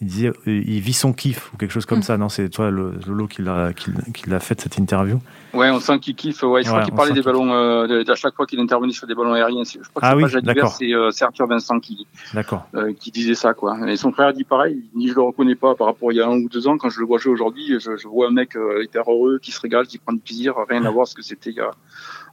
il 0.00 0.08
disait, 0.08 0.28
euh, 0.28 0.32
il 0.46 0.80
vit 0.80 0.92
son 0.92 1.12
kiff 1.12 1.52
ou 1.52 1.56
quelque 1.56 1.70
chose 1.70 1.86
comme 1.86 2.00
Mm. 2.00 2.02
ça. 2.02 2.18
Non, 2.18 2.28
c'est 2.28 2.48
toi, 2.48 2.70
le- 2.70 2.94
Lolo, 3.06 3.26
qui 3.26 3.42
l'a, 3.42 3.72
qui, 3.72 3.90
qui 4.12 4.28
l'a 4.28 4.40
fait 4.40 4.60
cette 4.60 4.76
interview. 4.78 5.18
Ouais, 5.54 5.70
on 5.70 5.78
sent 5.80 6.00
qu'il 6.00 6.14
kiffe. 6.16 6.42
Ouais, 6.42 6.62
je 6.62 6.68
Ouais, 6.68 6.72
crois 6.72 6.82
qu'il 6.84 6.94
parlait 6.94 7.12
des 7.12 7.22
ballons, 7.22 7.52
euh, 7.52 7.86
de- 7.86 8.02
d'à 8.02 8.14
chaque 8.16 8.34
fois 8.34 8.44
qu'il 8.44 8.58
intervenait 8.58 8.92
sur 8.92 9.06
des 9.06 9.14
ballons 9.14 9.32
aériens. 9.32 9.62
Je 9.64 9.78
crois 9.90 10.02
que 10.02 10.06
Ah 10.06 10.16
oui, 10.16 10.24
d'accord. 10.42 10.72
c'est 10.72 10.92
euh, 10.92 11.10
c'est 11.12 11.24
Arthur 11.24 11.46
Vincent 11.46 11.78
qui, 11.78 12.06
D'accord. 12.34 12.66
euh, 12.74 12.92
qui 12.92 13.12
disait 13.12 13.36
ça 13.36 13.54
quoi. 13.54 13.78
Et 13.88 13.96
son 13.96 14.10
frère 14.12 14.32
dit 14.32 14.42
pareil, 14.44 14.82
il 14.94 14.98
dit 15.00 15.08
je 15.08 15.14
le 15.14 15.22
reconnais 15.22 15.54
pas 15.54 15.74
par 15.76 15.86
rapport 15.86 16.08
à 16.10 16.12
il 16.12 16.16
y 16.16 16.20
a 16.20 16.26
un 16.26 16.36
ou 16.38 16.48
deux 16.48 16.66
ans 16.66 16.76
quand 16.76 16.90
je 16.90 16.98
le 16.98 17.06
vois 17.06 17.18
jouer 17.18 17.32
aujourd'hui, 17.32 17.76
je, 17.78 17.96
je 17.96 18.08
vois 18.08 18.26
un 18.28 18.32
mec 18.32 18.56
euh, 18.56 18.82
hyper 18.82 19.04
heureux, 19.08 19.38
qui 19.40 19.52
se 19.52 19.60
régale, 19.60 19.86
qui 19.86 19.98
prend 19.98 20.12
du 20.12 20.18
plaisir, 20.20 20.54
rien 20.68 20.84
à 20.84 20.90
voir 20.90 21.06
ce 21.06 21.14
que 21.14 21.22
c'était 21.22 21.50
il 21.50 21.56
y 21.56 21.60
a 21.60 21.70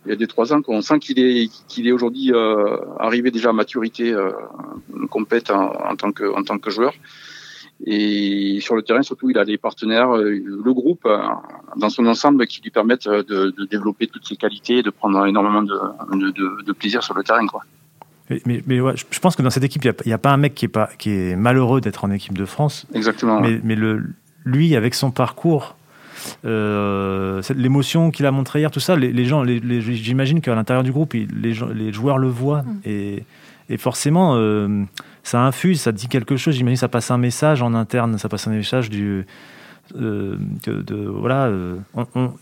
il 0.08 0.10
y 0.10 0.14
a 0.14 0.16
deux 0.16 0.26
trois 0.26 0.52
ans. 0.52 0.64
Quoi. 0.64 0.76
On 0.76 0.82
sent 0.82 0.98
qu'il 0.98 1.20
est 1.20 1.48
qu'il 1.68 1.88
est 1.88 1.92
aujourd'hui 1.92 2.32
euh, 2.34 2.76
arrivé 3.00 3.30
déjà 3.30 3.50
à 3.52 3.54
maturité 3.54 4.12
euh, 4.12 4.32
complète 5.12 5.52
en, 5.52 5.72
en 5.92 5.96
tant 5.96 6.12
que 6.12 6.24
en 6.36 6.42
tant 6.44 6.58
que 6.58 6.72
joueur. 6.72 6.94
Et 7.86 8.60
sur 8.62 8.76
le 8.76 8.84
terrain, 8.84 9.02
surtout, 9.02 9.30
il 9.30 9.38
a 9.38 9.46
des 9.46 9.58
partenaires, 9.58 10.12
le 10.14 10.74
groupe 10.74 11.08
dans 11.78 11.90
son 11.90 12.06
ensemble 12.06 12.46
qui 12.46 12.62
lui 12.62 12.70
permettent 12.70 13.08
de, 13.08 13.66
développer 13.66 14.08
toutes 14.08 14.26
ses 14.26 14.36
qualités, 14.36 14.84
de 14.84 14.90
prendre 14.90 15.26
énormément 15.26 15.64
de, 15.64 16.64
de 16.64 16.72
plaisir 16.74 17.02
sur 17.04 17.16
le 17.16 17.24
terrain. 17.24 17.46
Quoi. 17.48 17.64
Mais, 18.46 18.64
mais, 18.66 18.80
ouais, 18.80 18.94
je 18.96 19.20
pense 19.20 19.36
que 19.36 19.42
dans 19.42 19.50
cette 19.50 19.64
équipe, 19.64 19.84
il 19.84 20.08
n'y 20.08 20.14
a, 20.14 20.18
pas 20.18 20.32
un 20.32 20.38
mec 20.38 20.56
qui 20.56 20.66
est, 20.66 20.70
pas, 20.70 20.90
qui 20.98 21.10
est 21.10 21.36
malheureux 21.36 21.82
d'être 21.82 22.06
en 22.06 22.12
équipe 22.12 22.38
de 22.38 22.46
France. 22.46 22.88
Exactement. 22.94 23.42
Mais, 23.42 23.60
mais 23.64 23.76
le, 23.76 24.04
lui, 24.46 24.76
avec 24.76 24.94
son 24.94 25.12
parcours, 25.12 25.76
euh, 26.46 27.42
l'émotion 27.56 28.12
qu'il 28.12 28.26
a 28.26 28.32
montré 28.32 28.60
hier, 28.60 28.72
tout 28.72 28.80
ça, 28.80 28.96
les, 28.96 29.26
gens, 29.26 29.44
les, 29.44 29.82
j'imagine 29.82 30.42
qu'à 30.42 30.56
l'intérieur 30.56 30.84
du 30.84 30.92
groupe, 30.92 31.14
les, 31.14 31.28
les 31.32 31.94
joueurs 31.94 32.18
le 32.18 32.28
voient. 32.28 32.62
Mm. 32.62 32.80
Et, 32.86 33.24
et, 33.70 33.78
forcément, 33.78 34.36
euh, 34.36 34.84
ça 35.24 35.42
infuse, 35.42 35.82
ça 35.82 35.92
dit 35.92 36.08
quelque 36.08 36.38
chose. 36.38 36.56
J'imagine 36.56 36.76
que 36.76 36.82
ça 36.82 36.88
passe 36.88 37.12
un 37.12 37.18
message 37.18 37.62
en 37.62 37.74
interne, 37.74 38.18
ça 38.18 38.30
passe 38.30 38.48
un 38.48 38.52
message 38.52 38.90
du 38.90 39.26
euh, 40.00 40.38
voilà, 41.18 41.48
euh, 41.48 41.78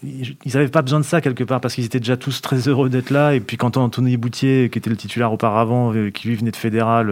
ils 0.03 0.53
n'avaient 0.53 0.67
pas 0.67 0.81
besoin 0.81 0.99
de 0.99 1.05
ça 1.05 1.21
quelque 1.21 1.43
part 1.43 1.61
parce 1.61 1.73
qu'ils 1.73 1.85
étaient 1.85 1.99
déjà 1.99 2.17
tous 2.17 2.41
très 2.41 2.67
heureux 2.67 2.89
d'être 2.89 3.09
là. 3.09 3.33
Et 3.33 3.39
puis 3.39 3.57
quand 3.57 3.77
Anthony 3.77 4.17
Boutier, 4.17 4.69
qui 4.69 4.77
était 4.77 4.89
le 4.89 4.95
titulaire 4.95 5.31
auparavant, 5.31 5.93
euh, 5.93 6.09
qui 6.09 6.27
lui 6.27 6.35
venait 6.35 6.51
de 6.51 6.55
fédéral, 6.55 7.11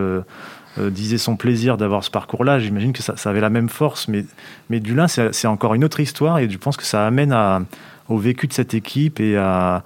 disait 0.92 1.18
son 1.18 1.38
plaisir 1.38 1.76
d'avoir 1.76 2.04
ce 2.04 2.12
parcours-là, 2.12 2.60
j'imagine 2.60 2.94
que 2.94 3.02
ça, 3.02 3.16
avait 3.26 3.42
la 3.42 3.50
même 3.50 3.68
force. 3.68 4.08
Mais, 4.08 4.26
mais 4.70 4.80
Dulin, 4.80 5.08
c'est 5.08 5.48
encore 5.48 5.74
une 5.74 5.84
autre 5.84 6.00
histoire 6.00 6.38
et 6.38 6.48
je 6.48 6.58
pense 6.60 6.78
que 6.78 6.84
ça 6.84 7.08
amène 7.08 7.32
à, 7.32 7.62
au 8.10 8.18
vécu 8.18 8.48
de 8.48 8.54
cette 8.54 8.74
équipe 8.74 9.20
et 9.20 9.38
à, 9.38 9.84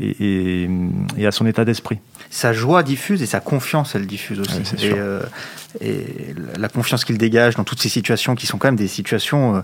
et, 0.00 0.68
à 1.24 1.30
son 1.30 1.46
état 1.46 1.64
d'esprit. 1.64 1.98
Sa 2.30 2.52
joie 2.52 2.82
diffuse 2.82 3.22
et 3.22 3.26
sa 3.26 3.40
confiance, 3.40 3.94
elle 3.94 4.06
diffuse 4.06 4.40
aussi. 4.40 4.62
Euh, 4.84 5.20
et, 5.80 6.34
la 6.56 6.68
confiance 6.68 7.04
qu'il 7.04 7.18
dégage 7.18 7.54
dans 7.54 7.64
toutes 7.64 7.80
ces 7.80 7.88
situations 7.88 8.34
qui 8.34 8.46
sont 8.46 8.58
quand 8.58 8.68
même 8.68 8.76
des 8.76 8.88
situations... 8.88 9.56
Euh, 9.56 9.60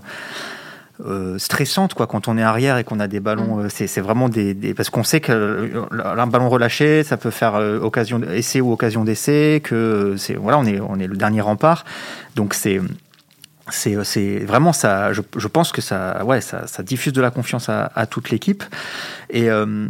euh, 1.03 1.39
stressantes 1.39 1.95
quoi 1.95 2.05
quand 2.05 2.27
on 2.27 2.37
est 2.37 2.43
arrière 2.43 2.77
et 2.77 2.83
qu'on 2.83 2.99
a 2.99 3.07
des 3.07 3.19
ballons 3.19 3.55
mm. 3.55 3.69
c'est 3.71 4.01
vraiment 4.01 4.29
des, 4.29 4.53
parce 4.75 4.91
qu'on 4.91 5.03
sait 5.03 5.19
qu'un 5.19 6.27
ballon 6.27 6.47
relâché 6.47 7.03
ça 7.03 7.17
peut 7.17 7.31
faire 7.31 7.55
occasion 7.55 8.21
essai 8.21 8.61
ou 8.61 8.71
occasion 8.71 9.03
d'essai 9.03 9.61
que 9.63 10.13
c'est 10.17 10.35
voilà 10.35 10.59
on 10.59 10.65
est 10.65 10.79
on 10.79 10.99
est 10.99 11.07
le 11.07 11.17
dernier 11.17 11.41
rempart 11.41 11.85
donc 12.35 12.53
c'est 12.53 12.79
c'est 13.69 14.39
vraiment 14.39 14.73
ça. 14.73 15.13
Je, 15.13 15.47
pense 15.47 15.71
que 15.71 15.81
ça, 15.81 16.23
ouais, 16.25 16.41
ça, 16.41 16.65
diffuse 16.83 17.13
de 17.13 17.21
la 17.21 17.31
confiance 17.31 17.69
à, 17.69 18.05
toute 18.09 18.29
l'équipe. 18.29 18.63
Et 19.29 19.49
euh, 19.49 19.87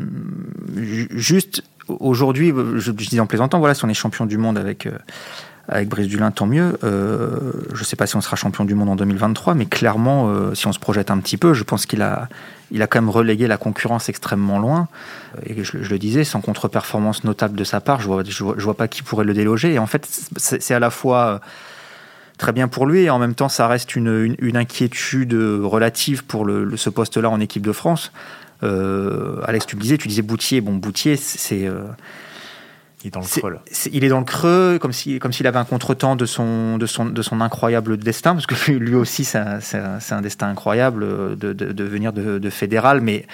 juste 1.12 1.63
aujourd'hui, 1.88 2.53
je, 2.75 2.91
dis 2.91 3.19
en 3.19 3.27
plaisantant, 3.27 3.60
voilà, 3.60 3.73
si 3.73 3.86
on 3.86 3.89
est 3.89 3.93
champion 3.93 4.25
du 4.25 4.38
monde 4.38 4.57
avec 4.57 4.86
euh, 4.86 4.91
avec 5.69 5.88
Brice 5.88 6.07
Dulin, 6.07 6.31
tant 6.31 6.47
mieux. 6.47 6.77
Euh, 6.84 7.53
je 7.73 7.79
ne 7.79 7.86
sais 7.86 7.95
pas 7.95 8.07
si 8.07 8.17
on 8.17 8.21
sera 8.21 8.36
champion 8.36 8.65
du 8.65 8.75
monde 8.75 8.89
en 8.89 8.95
2023, 8.95 9.53
mais 9.53 9.67
clairement, 9.67 10.53
si 10.53 10.67
on 10.67 10.73
se 10.73 10.79
projette 10.79 11.12
un 11.12 11.19
petit 11.19 11.38
peu, 11.38 11.53
je 11.53 11.63
pense 11.63 11.86
qu'il 11.86 12.01
a, 12.01 12.27
il 12.71 12.81
a 12.81 12.88
quand 12.88 12.99
même 12.99 13.10
relégué 13.10 13.47
la 13.47 13.57
concurrence 13.57 14.10
extrêmement 14.10 14.60
loin. 14.60 14.89
Et 15.45 15.63
je, 15.63 15.77
le 15.77 15.99
disais, 15.99 16.25
sans 16.25 16.41
contre-performance 16.41 17.23
notable 17.23 17.55
de 17.55 17.63
sa 17.63 17.79
part, 17.79 18.01
je 18.01 18.07
vois, 18.07 18.23
je 18.25 18.31
je 18.31 18.63
vois 18.63 18.73
pas 18.75 18.89
qui 18.89 19.01
pourrait 19.01 19.23
le 19.23 19.34
déloger. 19.34 19.73
Et 19.73 19.79
en 19.79 19.88
fait, 19.88 20.05
c'est 20.36 20.73
à 20.73 20.79
la 20.79 20.89
fois 20.89 21.39
très 22.41 22.51
bien 22.51 22.67
pour 22.67 22.86
lui. 22.86 23.04
Et 23.04 23.10
en 23.10 23.19
même 23.19 23.36
temps, 23.36 23.49
ça 23.49 23.67
reste 23.67 23.95
une, 23.95 24.36
inquiétude 24.56 25.34
relative 25.34 26.25
pour 26.25 26.43
le, 26.43 26.75
ce 26.75 26.89
poste-là 26.89 27.30
en 27.30 27.39
équipe 27.39 27.65
de 27.65 27.71
France. 27.71 28.12
Euh, 28.63 29.41
Alex, 29.45 29.65
tu 29.65 29.75
le 29.75 29.82
disais, 29.82 29.97
tu 29.97 30.08
disais 30.08 30.23
Boutier. 30.23 30.60
Bon, 30.60 30.73
Boutier, 30.73 31.15
c'est. 31.15 31.67
Euh, 31.67 31.84
il 33.04 33.08
est 33.08 33.12
dans 33.12 33.21
le 33.21 33.25
creux. 33.25 33.58
il 33.91 34.04
est 34.04 34.10
dans 34.10 34.19
le 34.19 34.25
creux, 34.25 34.77
comme 34.80 34.93
s'il 34.93 35.17
comme 35.17 35.32
avait 35.39 35.58
un 35.58 35.65
contretemps 35.65 36.15
de 36.15 36.27
son, 36.27 36.77
de, 36.77 36.86
son, 36.86 37.06
de 37.06 37.21
son 37.23 37.41
incroyable 37.41 37.97
destin, 37.97 38.34
parce 38.34 38.45
que 38.45 38.71
lui 38.73 38.93
aussi, 38.93 39.23
c'est 39.23 39.39
un, 39.39 40.21
destin 40.21 40.49
incroyable 40.49 41.36
de, 41.36 41.54
de 41.54 41.84
venir 41.84 42.13
de, 42.13 42.49
fédéral. 42.51 43.01
Mais 43.01 43.25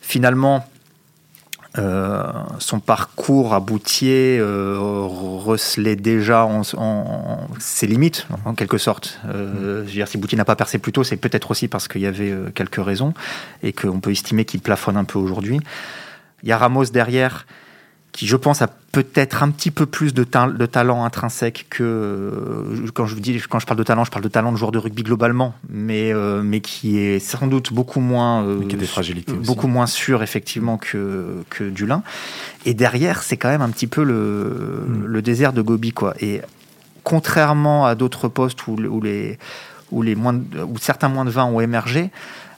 finalement, 0.00 0.68
euh, 1.78 2.24
son 2.58 2.80
parcours 2.80 3.54
à 3.54 3.60
Boutier 3.60 4.38
euh, 4.40 4.76
recelait 4.78 5.96
déjà 5.96 6.44
en, 6.44 6.62
ses 7.58 7.86
limites, 7.86 8.26
en 8.44 8.54
quelque 8.54 8.78
sorte. 8.78 9.20
Euh, 9.26 9.82
je 9.82 9.86
veux 9.86 9.92
dire, 9.92 10.08
si 10.08 10.18
Boutier 10.18 10.36
n'a 10.36 10.44
pas 10.44 10.56
percé 10.56 10.78
plus 10.78 10.92
tôt, 10.92 11.04
c'est 11.04 11.16
peut-être 11.16 11.50
aussi 11.50 11.68
parce 11.68 11.86
qu'il 11.86 12.00
y 12.00 12.06
avait 12.06 12.34
quelques 12.54 12.84
raisons 12.84 13.14
et 13.62 13.72
qu'on 13.72 14.00
peut 14.00 14.10
estimer 14.10 14.44
qu'il 14.44 14.60
plafonne 14.60 14.96
un 14.96 15.04
peu 15.04 15.18
aujourd'hui. 15.18 15.60
Il 16.42 16.48
y 16.48 16.52
a 16.52 16.58
Ramos 16.58 16.86
derrière 16.86 17.46
qui, 18.18 18.26
je 18.26 18.34
pense, 18.34 18.62
a 18.62 18.66
peut-être 18.90 19.44
un 19.44 19.50
petit 19.50 19.70
peu 19.70 19.86
plus 19.86 20.12
de, 20.12 20.24
de 20.24 20.66
talent 20.66 21.04
intrinsèque 21.04 21.66
que 21.70 21.84
euh, 21.84 22.86
quand 22.92 23.06
je 23.06 23.14
dis 23.14 23.40
quand 23.48 23.60
je 23.60 23.66
parle 23.66 23.78
de 23.78 23.84
talent, 23.84 24.02
je 24.02 24.10
parle 24.10 24.24
de 24.24 24.28
talent 24.28 24.50
de 24.50 24.56
joueur 24.56 24.72
de 24.72 24.78
rugby 24.78 25.04
globalement, 25.04 25.54
mais 25.70 26.12
euh, 26.12 26.42
mais 26.42 26.60
qui 26.60 26.98
est 26.98 27.20
sans 27.20 27.46
doute 27.46 27.72
beaucoup 27.72 28.00
moins 28.00 28.42
euh, 28.42 28.66
qui 28.66 28.74
a 28.74 28.78
des 28.78 28.86
fragilités 28.86 29.34
beaucoup 29.34 29.68
moins 29.68 29.86
sûr 29.86 30.24
effectivement 30.24 30.78
que 30.78 31.44
que 31.48 31.62
Dulin. 31.62 32.02
Et 32.64 32.74
derrière, 32.74 33.22
c'est 33.22 33.36
quand 33.36 33.50
même 33.50 33.62
un 33.62 33.70
petit 33.70 33.86
peu 33.86 34.02
le, 34.02 34.84
mm. 34.88 35.04
le 35.04 35.22
désert 35.22 35.52
de 35.52 35.62
Gobi 35.62 35.92
quoi. 35.92 36.14
Et 36.20 36.40
contrairement 37.04 37.86
à 37.86 37.94
d'autres 37.94 38.26
postes 38.26 38.66
où, 38.66 38.72
où 38.72 39.00
les 39.00 39.38
où 39.92 40.02
les 40.02 40.16
moins 40.16 40.34
où 40.66 40.76
certains 40.78 41.08
moins 41.08 41.24
de 41.24 41.30
20 41.30 41.44
ont 41.44 41.60
émergé, 41.60 42.10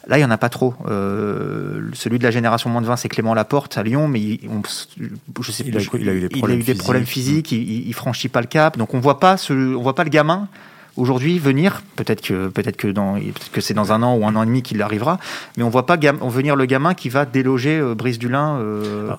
Là, 0.06 0.16
il 0.16 0.20
n'y 0.20 0.24
en 0.24 0.30
a 0.30 0.38
pas 0.38 0.48
trop. 0.48 0.74
Euh, 0.88 1.90
celui 1.92 2.18
de 2.18 2.24
la 2.24 2.30
génération 2.30 2.70
moins 2.70 2.80
de 2.80 2.86
20, 2.86 2.96
c'est 2.96 3.08
Clément 3.08 3.34
Laporte 3.34 3.76
à 3.76 3.82
Lyon, 3.82 4.08
mais 4.08 4.20
il, 4.20 4.40
je 5.40 5.52
sais, 5.52 5.62
il, 5.66 5.76
a, 5.76 5.80
il 5.80 6.08
a 6.08 6.14
eu 6.14 6.20
des 6.20 6.28
problèmes, 6.28 6.60
il 6.60 6.60
a 6.60 6.62
eu 6.62 6.74
des 6.74 6.74
problèmes 6.74 7.06
physiques, 7.06 7.52
il, 7.52 7.86
ne 7.86 7.92
franchit 7.92 8.28
pas 8.28 8.40
le 8.40 8.46
cap. 8.46 8.78
Donc 8.78 8.94
on 8.94 9.00
voit 9.00 9.20
pas 9.20 9.36
ce, 9.36 9.52
on 9.52 9.82
voit 9.82 9.94
pas 9.94 10.04
le 10.04 10.10
gamin 10.10 10.48
aujourd'hui 10.96 11.38
venir. 11.38 11.82
Peut-être 11.96 12.22
que 12.22 12.48
peut-être 12.48 12.76
que 12.76 12.88
dans 12.88 13.18
que 13.52 13.60
c'est 13.60 13.74
dans 13.74 13.92
un 13.92 14.02
an 14.02 14.16
ou 14.16 14.26
un 14.26 14.36
an 14.36 14.42
et 14.42 14.46
demi 14.46 14.62
qu'il 14.62 14.80
arrivera, 14.82 15.18
mais 15.56 15.62
on 15.62 15.68
voit 15.70 15.86
pas 15.86 15.96
venir 15.96 16.56
le 16.56 16.64
gamin 16.66 16.94
qui 16.94 17.08
va 17.08 17.24
déloger 17.24 17.78
euh, 17.78 17.94
Brice 17.94 18.18
Dulin. 18.18 18.56
Euh, 18.58 19.14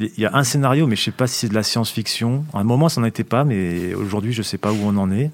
il 0.00 0.18
y 0.18 0.26
a 0.26 0.34
un 0.34 0.44
scénario, 0.44 0.86
mais 0.86 0.96
je 0.96 1.04
sais 1.04 1.10
pas 1.10 1.26
si 1.26 1.40
c'est 1.40 1.48
de 1.48 1.54
la 1.54 1.62
science-fiction. 1.62 2.44
À 2.52 2.58
un 2.58 2.64
moment, 2.64 2.88
ça 2.88 3.00
n'en 3.00 3.06
était 3.06 3.24
pas, 3.24 3.44
mais 3.44 3.94
aujourd'hui, 3.94 4.32
je 4.32 4.42
sais 4.42 4.58
pas 4.58 4.72
où 4.72 4.78
on 4.84 4.96
en 4.96 5.10
est. 5.10 5.30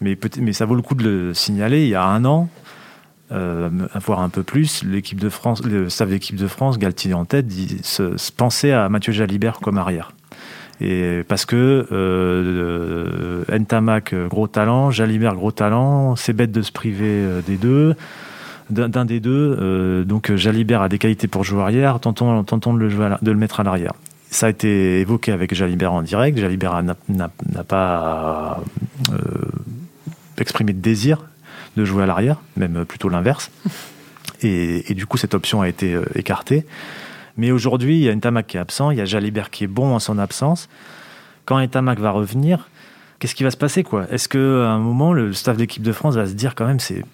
Mais, 0.00 0.18
mais 0.38 0.52
ça 0.52 0.64
vaut 0.64 0.74
le 0.74 0.82
coup 0.82 0.94
de 0.94 1.04
le 1.04 1.34
signaler. 1.34 1.82
Il 1.82 1.88
y 1.88 1.94
a 1.94 2.04
un 2.04 2.24
an, 2.24 2.48
avoir 3.30 4.20
un 4.20 4.28
peu 4.28 4.42
plus, 4.42 4.82
l'équipe 4.84 5.20
de 5.20 5.28
France, 5.28 5.64
le 5.64 5.88
staff 5.88 6.08
d'équipe 6.08 6.36
de 6.36 6.46
France, 6.46 6.78
Galtier 6.78 7.14
en 7.14 7.24
tête, 7.24 7.46
se, 7.82 8.32
pensait 8.32 8.72
à 8.72 8.88
Mathieu 8.88 9.12
Jalibert 9.12 9.60
comme 9.60 9.78
arrière. 9.78 10.12
Et 10.80 11.24
parce 11.28 11.44
que 11.44 11.86
euh, 11.92 13.44
Ntamak, 13.50 14.14
gros 14.28 14.48
talent, 14.48 14.90
Jalibert, 14.90 15.34
gros 15.34 15.52
talent, 15.52 16.16
c'est 16.16 16.32
bête 16.32 16.52
de 16.52 16.62
se 16.62 16.72
priver 16.72 17.04
euh, 17.06 17.42
des 17.42 17.56
deux, 17.56 17.94
d'un 18.70 19.04
des 19.04 19.20
deux. 19.20 19.58
Euh, 19.60 20.04
donc 20.04 20.34
Jalibert 20.34 20.82
a 20.82 20.88
des 20.88 20.98
qualités 20.98 21.28
pour 21.28 21.44
jouer 21.44 21.62
arrière, 21.62 22.00
tentons, 22.00 22.42
de, 22.42 22.78
le 22.78 22.88
jouer 22.88 23.10
de 23.20 23.30
le 23.30 23.36
mettre 23.36 23.60
à 23.60 23.62
l'arrière. 23.62 23.92
Ça 24.30 24.46
a 24.46 24.50
été 24.50 25.00
évoqué 25.00 25.32
avec 25.32 25.54
Jalibert 25.54 25.92
en 25.92 26.02
direct. 26.02 26.38
Jalibert 26.38 26.82
n'a 26.82 27.64
pas 27.64 28.62
euh, 29.12 29.16
exprimé 30.38 30.72
de 30.72 30.80
désir 30.80 31.18
de 31.76 31.84
jouer 31.84 32.02
à 32.02 32.06
l'arrière, 32.06 32.40
même 32.56 32.84
plutôt 32.84 33.08
l'inverse. 33.08 33.50
Et, 34.42 34.94
du 34.94 35.06
coup, 35.06 35.18
cette 35.18 35.34
option 35.34 35.60
a 35.60 35.68
été 35.68 35.92
euh, 35.92 36.04
écartée. 36.14 36.64
Mais 37.36 37.50
aujourd'hui, 37.50 37.98
il 37.98 38.04
y 38.04 38.08
a 38.08 38.14
Ntamak 38.14 38.46
qui 38.46 38.56
est 38.56 38.60
absent, 38.60 38.90
il 38.90 38.98
y 38.98 39.00
a 39.00 39.04
Jalibert 39.04 39.50
qui 39.50 39.64
est 39.64 39.68
bon 39.68 39.94
en 39.94 39.98
son 39.98 40.18
absence. 40.18 40.68
Quand 41.44 41.60
Ntamak 41.60 41.98
va 41.98 42.10
revenir, 42.10 42.68
qu'est-ce 43.18 43.34
qui 43.34 43.44
va 43.44 43.50
se 43.50 43.56
passer 43.56 43.82
quoi? 43.82 44.06
Est-ce 44.10 44.28
qu'à 44.28 44.38
un 44.38 44.78
moment, 44.78 45.12
le 45.12 45.32
staff 45.32 45.56
d'équipe 45.56 45.82
de 45.82 45.92
France 45.92 46.16
va 46.16 46.26
se 46.26 46.32
dire 46.32 46.54
quand 46.54 46.66
même, 46.66 46.80
c'est 46.80 47.04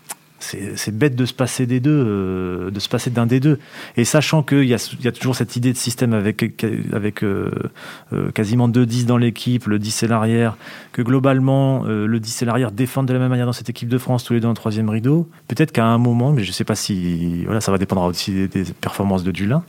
c'est 0.76 0.96
bête 0.96 1.16
de 1.16 1.24
se 1.26 1.32
passer 1.32 1.66
des 1.66 1.80
deux, 1.80 2.04
euh, 2.06 2.70
de 2.70 2.80
se 2.80 2.88
passer 2.88 3.10
d'un 3.10 3.26
des 3.26 3.40
deux. 3.40 3.58
Et 3.96 4.04
sachant 4.04 4.42
qu'il 4.42 4.64
y 4.64 4.74
a, 4.74 5.12
toujours 5.12 5.36
cette 5.36 5.56
idée 5.56 5.72
de 5.72 5.78
système 5.78 6.12
avec, 6.12 6.64
euh, 6.64 7.50
euh, 8.12 8.30
quasiment 8.32 8.68
deux 8.68 8.86
10 8.86 9.06
dans 9.06 9.18
l'équipe, 9.18 9.66
le 9.66 9.78
10 9.78 10.04
et 10.04 10.08
l'arrière, 10.08 10.56
que 10.92 11.02
globalement 11.02 11.84
le 11.84 12.20
10 12.20 12.42
et 12.42 12.44
l'arrière 12.44 12.72
défendent 12.72 13.06
de 13.06 13.12
la 13.12 13.18
même 13.18 13.30
manière 13.30 13.46
dans 13.46 13.52
cette 13.52 13.70
équipe 13.70 13.88
de 13.88 13.98
France, 13.98 14.24
tous 14.24 14.32
les 14.32 14.40
deux 14.40 14.48
en 14.48 14.54
troisième 14.54 14.88
rideau, 14.88 15.28
peut-être 15.48 15.72
qu'à 15.72 15.86
un 15.86 15.98
moment, 15.98 16.32
mais 16.32 16.42
je 16.42 16.48
ne 16.48 16.52
sais 16.52 16.64
pas 16.64 16.74
si. 16.74 17.44
Voilà, 17.44 17.60
ça 17.60 17.72
va 17.72 17.78
dépendre 17.78 18.02
aussi 18.02 18.32
des, 18.32 18.48
des 18.48 18.64
performances 18.64 19.24
de 19.24 19.30
Dulin, 19.30 19.62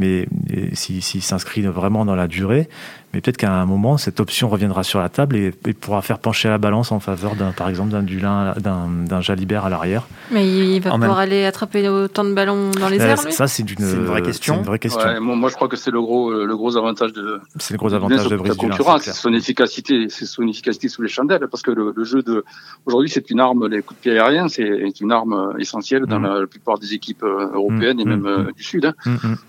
mais 0.00 0.26
s'il 0.72 1.22
s'inscrit 1.22 1.62
vraiment 1.62 2.04
dans 2.04 2.16
la 2.16 2.26
durée, 2.26 2.68
mais 3.12 3.20
peut-être 3.20 3.38
qu'à 3.38 3.52
un 3.52 3.66
moment, 3.66 3.98
cette 3.98 4.20
option 4.20 4.48
reviendra 4.48 4.84
sur 4.84 5.00
la 5.00 5.08
table 5.08 5.36
et, 5.36 5.52
pourra 5.74 6.00
faire 6.00 6.20
pencher 6.20 6.48
la 6.48 6.58
balance 6.58 6.92
en 6.92 7.00
faveur, 7.00 7.34
d'un, 7.34 7.50
par 7.50 7.68
exemple, 7.68 7.90
d'un 7.90 8.02
Dulin, 8.02 8.54
d'un 8.56 9.20
Jalibert 9.20 9.64
à 9.64 9.68
l'arrière. 9.68 10.06
Mais 10.30 10.46
il 10.48 10.80
va 10.80 10.92
pouvoir 10.92 11.18
aller 11.18 11.44
attraper 11.44 11.88
autant 11.88 12.24
de 12.24 12.32
ballons 12.32 12.70
dans 12.70 12.88
les 12.88 13.00
euh, 13.00 13.06
airs, 13.06 13.24
lui 13.24 13.32
Ça, 13.32 13.48
c'est 13.48 13.68
une, 13.68 13.84
vraie 13.84 14.22
question. 14.22 14.58
Une 14.58 14.62
vraie 14.62 14.78
question. 14.78 15.00
moi, 15.20 15.48
je 15.48 15.54
crois 15.56 15.68
que 15.68 15.76
c'est 15.76 15.90
le 15.90 16.00
gros, 16.00 16.30
le 16.30 16.56
gros 16.56 16.76
avantage 16.76 17.12
de. 17.12 17.40
C'est 17.58 17.74
le 17.74 17.78
gros 17.78 17.94
avantage 17.94 18.28
de 18.28 18.36
Brice 18.36 18.54
concurrence, 18.54 19.02
c'est 19.02 19.12
son 19.12 19.32
efficacité, 19.32 20.06
c'est 20.08 20.26
son 20.26 20.46
efficacité 20.46 20.88
sous 20.88 21.02
les 21.02 21.08
chandelles, 21.08 21.48
parce 21.50 21.62
que 21.62 21.72
le, 21.72 21.92
jeu 22.04 22.22
de 22.22 22.44
aujourd'hui, 22.86 23.10
c'est 23.10 23.28
une 23.30 23.40
arme, 23.40 23.66
les 23.66 23.82
coups 23.82 23.98
de 23.98 24.02
pied 24.02 24.12
aériens, 24.12 24.48
c'est 24.48 25.00
une 25.00 25.12
arme 25.12 25.54
essentielle 25.58 26.06
dans 26.06 26.20
mm. 26.20 26.40
la, 26.40 26.46
plupart 26.46 26.78
des 26.78 26.94
équipes 26.94 27.24
euh, 27.24 27.50
européennes 27.54 27.98
et 28.00 28.04
mm. 28.04 28.08
même 28.08 28.20
mm. 28.20 28.26
euh, 28.26 28.52
du 28.56 28.62
Sud. 28.62 28.84
Hein. 28.84 28.94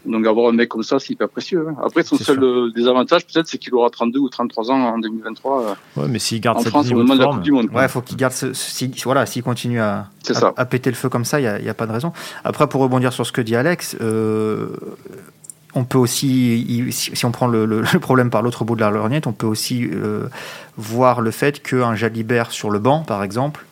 Donc 0.06 0.26
avoir 0.26 0.41
un 0.50 0.54
mec 0.54 0.70
comme 0.70 0.84
ça, 0.84 1.00
c'est 1.00 1.14
hyper 1.14 1.30
précieux. 1.30 1.68
Hein. 1.70 1.76
Après, 1.86 2.04
son 2.04 2.18
seul 2.18 2.40
désavantage, 2.76 3.26
peut-être, 3.26 3.48
c'est 3.48 3.58
qu'il 3.58 3.74
aura 3.76 3.90
32 3.90 4.20
ou 4.20 4.30
33 4.30 4.72
ans 4.72 4.76
en 4.94 4.98
2023. 5.00 5.76
Ouais, 5.98 6.08
mais 6.10 6.20
s'il 6.20 6.40
garde 6.42 6.58
en 6.58 6.62
cette 6.62 6.70
France, 6.70 6.86
au 6.86 6.90
niveau 6.90 7.02
moment 7.02 7.14
de 7.14 7.20
de 7.20 7.20
la 7.20 7.26
forme, 7.26 7.36
Coupe 7.38 7.44
du 7.44 7.52
Monde. 7.52 7.70
quoi. 7.70 7.82
Ouais, 7.82 7.88
faut 7.88 8.02
qu'il 8.02 8.18
garde 8.18 8.34
ce, 8.34 8.54
si, 8.54 8.92
voilà, 9.04 9.26
s'il 9.26 9.44
continue 9.44 9.80
à, 9.80 10.08
C'est 10.24 10.36
à, 10.38 10.40
ça. 10.40 10.54
à 10.58 10.66
péter 10.66 10.90
le 10.90 10.96
feu 10.96 11.10
comme 11.10 11.26
ça, 11.26 11.40
il 11.40 11.44
n'y 11.44 11.50
a, 11.50 11.60
il 11.60 11.66
y 11.66 11.70
a 11.70 11.74
pas 11.74 11.88
de 11.88 11.92
raison. 11.92 12.12
Après, 12.44 12.68
pour 12.68 12.82
rebondir 12.82 13.14
sur 13.14 13.26
ce 13.26 13.32
que 13.32 13.42
dit 13.42 13.56
Alex, 13.56 13.96
euh, 14.02 14.70
on 15.74 15.86
peut 15.86 15.98
aussi, 15.98 16.88
si, 16.92 17.16
si 17.16 17.26
on 17.26 17.32
prend 17.32 17.48
le, 17.48 17.66
le- 17.66 17.82
le 17.94 18.00
problème 18.00 18.30
par 18.30 18.42
l'autre 18.42 18.66
bout 18.66 18.76
de 18.76 18.82
la 18.82 18.90
lorgnette, 18.92 19.28
on 19.28 19.32
peut 19.34 19.48
aussi 19.48 19.86
euh, 19.92 20.28
voir 20.78 21.22
le 21.22 21.32
fait 21.32 21.62
qu'un 21.64 21.96
Jalibert 21.96 22.52
sur 22.52 22.70
le 22.70 22.80
banc, 22.80 23.04
par 23.04 23.24
exemple, 23.24 23.66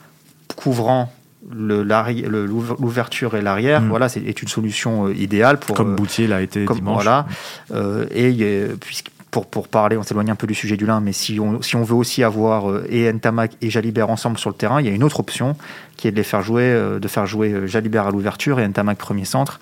couvrant 0.55 1.11
l'ouverture 1.49 3.35
et 3.35 3.41
l'arrière, 3.41 3.81
Mm. 3.81 3.89
voilà, 3.89 4.09
c'est 4.09 4.21
est 4.21 4.41
une 4.41 4.47
solution 4.47 5.07
euh, 5.07 5.13
idéale 5.15 5.57
pour 5.59 5.75
comme 5.75 5.93
euh, 5.93 5.95
Boutier 5.95 6.27
l'a 6.27 6.41
été 6.41 6.65
comme- 6.65 6.77
dimanche. 6.77 7.03
Voilà. 7.03 7.25
Euh, 7.73 8.05
et 8.13 8.67
puisque- 8.81 9.09
pour, 9.31 9.45
pour 9.45 9.67
parler, 9.67 9.95
on 9.95 10.01
s'éloigne 10.01 10.31
un 10.31 10.35
peu 10.35 10.47
du 10.47 10.55
sujet 10.55 10.75
du 10.75 10.87
lin, 10.87 11.01
mais 11.01 11.11
si 11.13 11.39
on, 11.39 11.61
si 11.61 11.75
on 11.75 11.83
veut 11.83 11.93
aussi 11.93 12.23
avoir 12.23 12.67
euh, 12.71 12.83
et 12.89 13.11
Ntamak 13.13 13.51
et 13.61 13.69
Jalibert 13.69 14.09
ensemble 14.09 14.39
sur 14.39 14.49
le 14.49 14.55
terrain, 14.55 14.81
il 14.81 14.87
y 14.87 14.89
a 14.89 14.91
une 14.93 15.03
autre 15.03 15.19
option 15.19 15.55
qui 15.97 16.07
est 16.07 16.11
de 16.11 16.15
les 16.15 16.23
faire 16.23 16.41
jouer, 16.41 16.63
euh, 16.63 16.97
de 16.99 17.07
faire 17.07 17.27
jouer 17.27 17.67
Jalibert 17.67 18.07
à 18.07 18.11
l'ouverture 18.11 18.59
et 18.59 18.67
Ntamak 18.67 18.97
premier 18.97 19.25
centre 19.25 19.59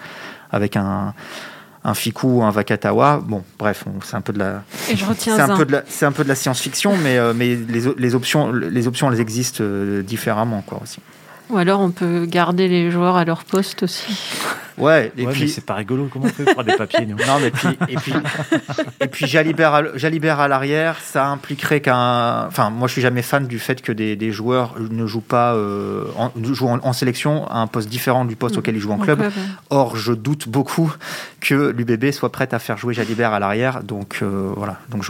avec 0.52 0.78
un 0.78 1.14
un 1.84 1.94
Fikou 1.94 2.40
ou 2.40 2.44
un 2.44 2.52
Vakatawa. 2.52 3.22
Bon, 3.26 3.44
bref, 3.60 3.86
c'est 4.04 4.16
un 4.16 4.22
peu 4.22 4.34
de 4.34 4.40
la, 4.40 4.64
c'est 5.18 5.30
un 5.40 5.50
un. 5.52 5.58
peu 5.58 5.66
de 5.66 5.72
la, 5.74 5.84
c'est 5.88 6.06
un 6.06 6.12
peu 6.12 6.24
de 6.24 6.30
la 6.30 6.36
science-fiction, 6.36 6.98
mais, 7.02 7.18
euh, 7.18 7.34
mais 7.36 7.56
les, 7.56 7.82
les 7.98 8.16
options, 8.16 8.52
les 8.52 8.88
options, 8.88 9.10
elles 9.12 9.22
existent 9.22 9.60
euh, 9.64 10.02
différemment, 10.02 10.64
quoi 10.66 10.80
aussi. 10.84 11.00
Ou 11.50 11.58
alors 11.58 11.80
on 11.80 11.92
peut 11.92 12.26
garder 12.26 12.68
les 12.68 12.92
joueurs 12.92 13.16
à 13.16 13.26
leur 13.26 13.44
poste 13.46 13.84
aussi. 13.84 14.06
Ouais, 14.78 15.12
et 15.18 15.26
Ouais, 15.26 15.34
puis 15.34 15.50
c'est 15.50 15.66
pas 15.66 15.74
rigolo. 15.76 16.08
Comment 16.12 16.26
on 16.26 16.30
fait 16.30 16.46
pour 16.54 16.64
des 16.64 16.76
papiers 16.76 17.06
nous? 17.06 17.16
Non, 17.18 17.40
mais 17.42 17.52
puis, 17.52 17.70
et 17.90 17.96
puis, 17.96 18.14
et 19.02 19.08
puis 19.08 19.26
Jalibert, 19.28 19.74
à, 19.74 19.80
l- 19.80 19.92
Jalibert 19.96 20.40
à 20.40 20.48
l'arrière, 20.48 20.98
ça 21.02 21.28
impliquerait 21.28 21.82
qu'un. 21.82 22.46
Enfin, 22.48 22.70
moi, 22.70 22.88
je 22.88 22.94
suis 22.94 23.02
jamais 23.02 23.22
fan 23.24 23.48
du 23.48 23.60
fait 23.60 23.82
que 23.82 23.92
des, 23.92 24.16
des 24.16 24.32
joueurs 24.32 24.76
ne 24.80 25.06
jouent 25.08 25.22
pas 25.22 25.54
euh, 25.56 26.06
en, 26.18 26.32
jouent 26.44 26.68
en, 26.70 26.80
en 26.84 26.94
sélection 26.94 27.48
à 27.48 27.58
un 27.60 27.68
poste 27.68 27.90
différent 27.90 28.24
du 28.26 28.36
poste 28.36 28.58
auquel 28.58 28.76
ils 28.76 28.80
jouent 28.82 28.92
en 28.92 28.96
En 28.96 29.00
club. 29.00 29.20
ouais. 29.22 29.30
Or, 29.70 29.96
je 29.98 30.14
doute 30.14 30.48
beaucoup 30.48 30.94
que 31.42 31.74
l'UBB 31.76 32.12
soit 32.12 32.32
prête 32.32 32.54
à 32.54 32.60
faire 32.60 32.78
jouer 32.78 32.94
Jalibert 32.94 33.34
à 33.34 33.40
l'arrière. 33.40 33.84
Donc, 33.84 34.20
euh, 34.22 34.52
voilà. 34.56 34.78
Donc, 34.90 35.06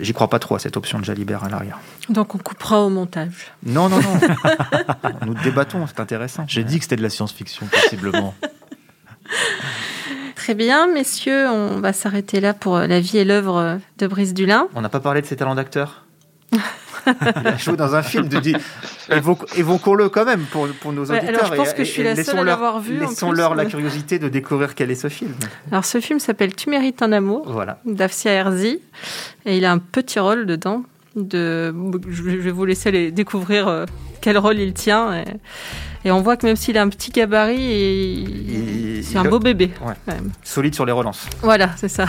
j'y 0.00 0.12
crois 0.12 0.28
pas 0.28 0.38
trop 0.38 0.54
à 0.54 0.58
cette 0.58 0.76
option 0.76 0.98
de 0.98 1.04
Jalibert 1.04 1.44
à 1.44 1.48
l'arrière. 1.48 1.78
Donc 2.10 2.34
on 2.34 2.38
coupera 2.38 2.80
au 2.82 2.88
montage. 2.88 3.52
Non, 3.64 3.88
non, 3.88 3.98
non. 4.00 4.20
Nous 5.26 5.34
débattons, 5.42 5.86
c'est 5.86 6.00
intéressant. 6.00 6.44
J'ai 6.48 6.64
dit 6.64 6.78
que 6.78 6.84
c'était 6.84 6.96
de 6.96 7.02
la 7.02 7.10
science-fiction, 7.10 7.66
possiblement. 7.66 8.34
Très 10.34 10.54
bien, 10.54 10.86
messieurs, 10.86 11.46
on 11.48 11.80
va 11.80 11.92
s'arrêter 11.92 12.40
là 12.40 12.54
pour 12.54 12.78
la 12.78 13.00
vie 13.00 13.18
et 13.18 13.24
l'œuvre 13.24 13.78
de 13.98 14.06
Brice 14.06 14.34
Dulin. 14.34 14.68
On 14.74 14.80
n'a 14.80 14.88
pas 14.88 15.00
parlé 15.00 15.20
de 15.20 15.26
ses 15.26 15.36
talents 15.36 15.54
d'acteur? 15.54 16.04
Il 17.06 17.46
a 17.46 17.56
joué 17.56 17.76
dans 17.76 17.94
un 17.94 18.02
film. 18.02 18.28
De, 18.28 18.40
évoquons-le 19.56 20.08
quand 20.10 20.24
même 20.24 20.42
pour, 20.42 20.68
pour 20.80 20.92
nos 20.92 21.02
auditeurs. 21.04 21.28
alors, 21.28 21.46
je 21.46 21.54
pense 21.56 21.70
et- 21.70 21.74
que 21.74 21.84
je 21.84 21.90
suis 21.90 22.02
la 22.02 22.14
seule 22.22 22.38
à 22.40 22.44
l'avoir 22.44 22.80
vu, 22.80 22.98
Laissons-leur 22.98 23.54
la 23.54 23.64
curiosité 23.64 24.18
de 24.18 24.28
découvrir 24.28 24.74
quel 24.74 24.90
est 24.90 24.94
ce 24.94 25.08
film. 25.08 25.32
Alors 25.70 25.84
ce 25.84 26.00
film 26.00 26.18
s'appelle 26.18 26.54
Tu 26.54 26.68
mérites 26.70 27.02
un 27.02 27.12
amour 27.12 27.50
Voilà. 27.50 27.80
d'Afsia 27.86 28.32
Herzi 28.32 28.80
et 29.46 29.56
il 29.56 29.64
a 29.64 29.72
un 29.72 29.78
petit 29.78 30.18
rôle 30.18 30.46
dedans. 30.46 30.84
De, 31.16 31.74
je 32.10 32.22
vais 32.22 32.50
vous 32.50 32.64
laisser 32.64 33.10
découvrir 33.10 33.66
euh, 33.68 33.86
quel 34.20 34.38
rôle 34.38 34.58
il 34.58 34.72
tient. 34.74 35.14
Et, 35.14 35.24
et 36.04 36.10
on 36.10 36.20
voit 36.22 36.36
que 36.36 36.46
même 36.46 36.56
s'il 36.56 36.76
a 36.78 36.82
un 36.82 36.88
petit 36.88 37.10
gabarit, 37.10 37.56
il- 37.60 39.04
c'est 39.04 39.18
un 39.18 39.24
beau 39.24 39.38
bébé. 39.38 39.70
Ouais. 39.82 39.94
quand 40.06 40.14
même. 40.14 40.30
Solide 40.42 40.74
sur 40.74 40.84
les 40.86 40.92
relances. 40.92 41.26
Voilà, 41.42 41.70
c'est 41.76 41.88
ça. 41.88 42.06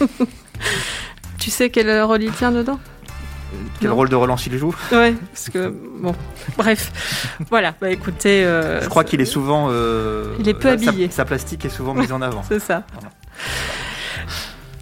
tu 1.38 1.50
sais 1.50 1.70
quel 1.70 2.02
rôle 2.02 2.22
il 2.22 2.32
tient 2.32 2.52
dedans? 2.52 2.78
Quel 3.80 3.90
Non. 3.90 3.96
rôle 3.96 4.08
de 4.08 4.14
relance 4.16 4.46
il 4.46 4.56
joue? 4.56 4.74
Ouais, 4.92 5.14
parce 5.32 5.50
que 5.50 5.74
bon, 6.00 6.14
bref, 6.56 7.36
voilà. 7.50 7.74
Bah 7.80 7.90
écoutez, 7.90 8.44
euh, 8.44 8.80
Je 8.80 8.88
crois 8.88 9.04
qu'il 9.04 9.20
est 9.20 9.24
souvent. 9.26 9.68
euh, 9.70 10.34
Il 10.40 10.48
est 10.48 10.54
peu 10.54 10.70
habillé. 10.70 11.10
Sa, 11.10 11.24
plastique 11.24 11.64
est 11.64 11.68
souvent 11.68 11.92
mise 12.02 12.12
en 12.12 12.22
avant. 12.22 12.42
C'est 12.48 12.60
ça. 12.60 12.84
Voilà. 12.94 13.10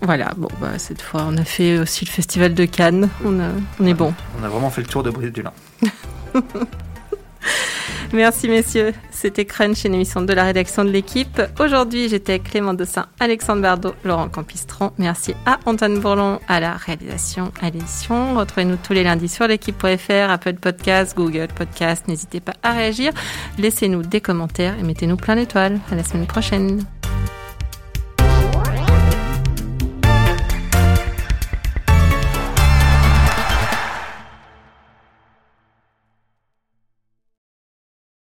Voilà, 0.02 0.32
bon, 0.36 0.48
bah, 0.60 0.78
cette 0.78 1.02
fois, 1.02 1.26
on 1.28 1.36
a 1.36 1.44
fait 1.44 1.78
aussi 1.78 2.04
le 2.06 2.10
festival 2.10 2.54
de 2.54 2.64
Cannes. 2.64 3.08
On, 3.24 3.38
a- 3.40 3.50
on 3.80 3.86
est 3.86 3.92
bon. 3.94 4.14
On 4.40 4.44
a 4.44 4.48
vraiment 4.48 4.70
fait 4.70 4.80
le 4.82 4.86
tour 4.86 5.02
de 5.02 5.10
Brice 5.10 5.32
Dulin. 5.32 5.52
Merci, 8.12 8.48
messieurs. 8.48 8.92
C'était 9.10 9.44
Crunch, 9.44 9.84
une 9.84 9.94
émission 9.94 10.22
de 10.22 10.32
la 10.32 10.44
rédaction 10.44 10.84
de 10.84 10.90
l'équipe. 10.90 11.40
Aujourd'hui, 11.58 12.08
j'étais 12.08 12.32
avec 12.34 12.50
Clément 12.50 12.74
Dossin, 12.74 13.06
Alexandre 13.20 13.62
Bardot, 13.62 13.94
Laurent 14.04 14.28
Campistron. 14.28 14.92
Merci 14.98 15.34
à 15.46 15.58
Antoine 15.66 15.98
Bourlon 15.98 16.40
à 16.48 16.60
la 16.60 16.74
réalisation, 16.74 17.52
à 17.60 17.70
l'édition. 17.70 18.34
Retrouvez-nous 18.34 18.76
tous 18.76 18.92
les 18.92 19.04
lundis 19.04 19.28
sur 19.28 19.46
l'équipe.fr, 19.46 20.30
Apple 20.30 20.54
Podcast, 20.54 21.16
Google 21.16 21.48
Podcast. 21.54 22.08
N'hésitez 22.08 22.40
pas 22.40 22.54
à 22.62 22.72
réagir. 22.72 23.12
Laissez-nous 23.58 24.02
des 24.02 24.20
commentaires 24.20 24.78
et 24.78 24.82
mettez-nous 24.82 25.16
plein 25.16 25.36
d'étoiles. 25.36 25.78
À 25.90 25.94
la 25.94 26.04
semaine 26.04 26.26
prochaine. 26.26 26.84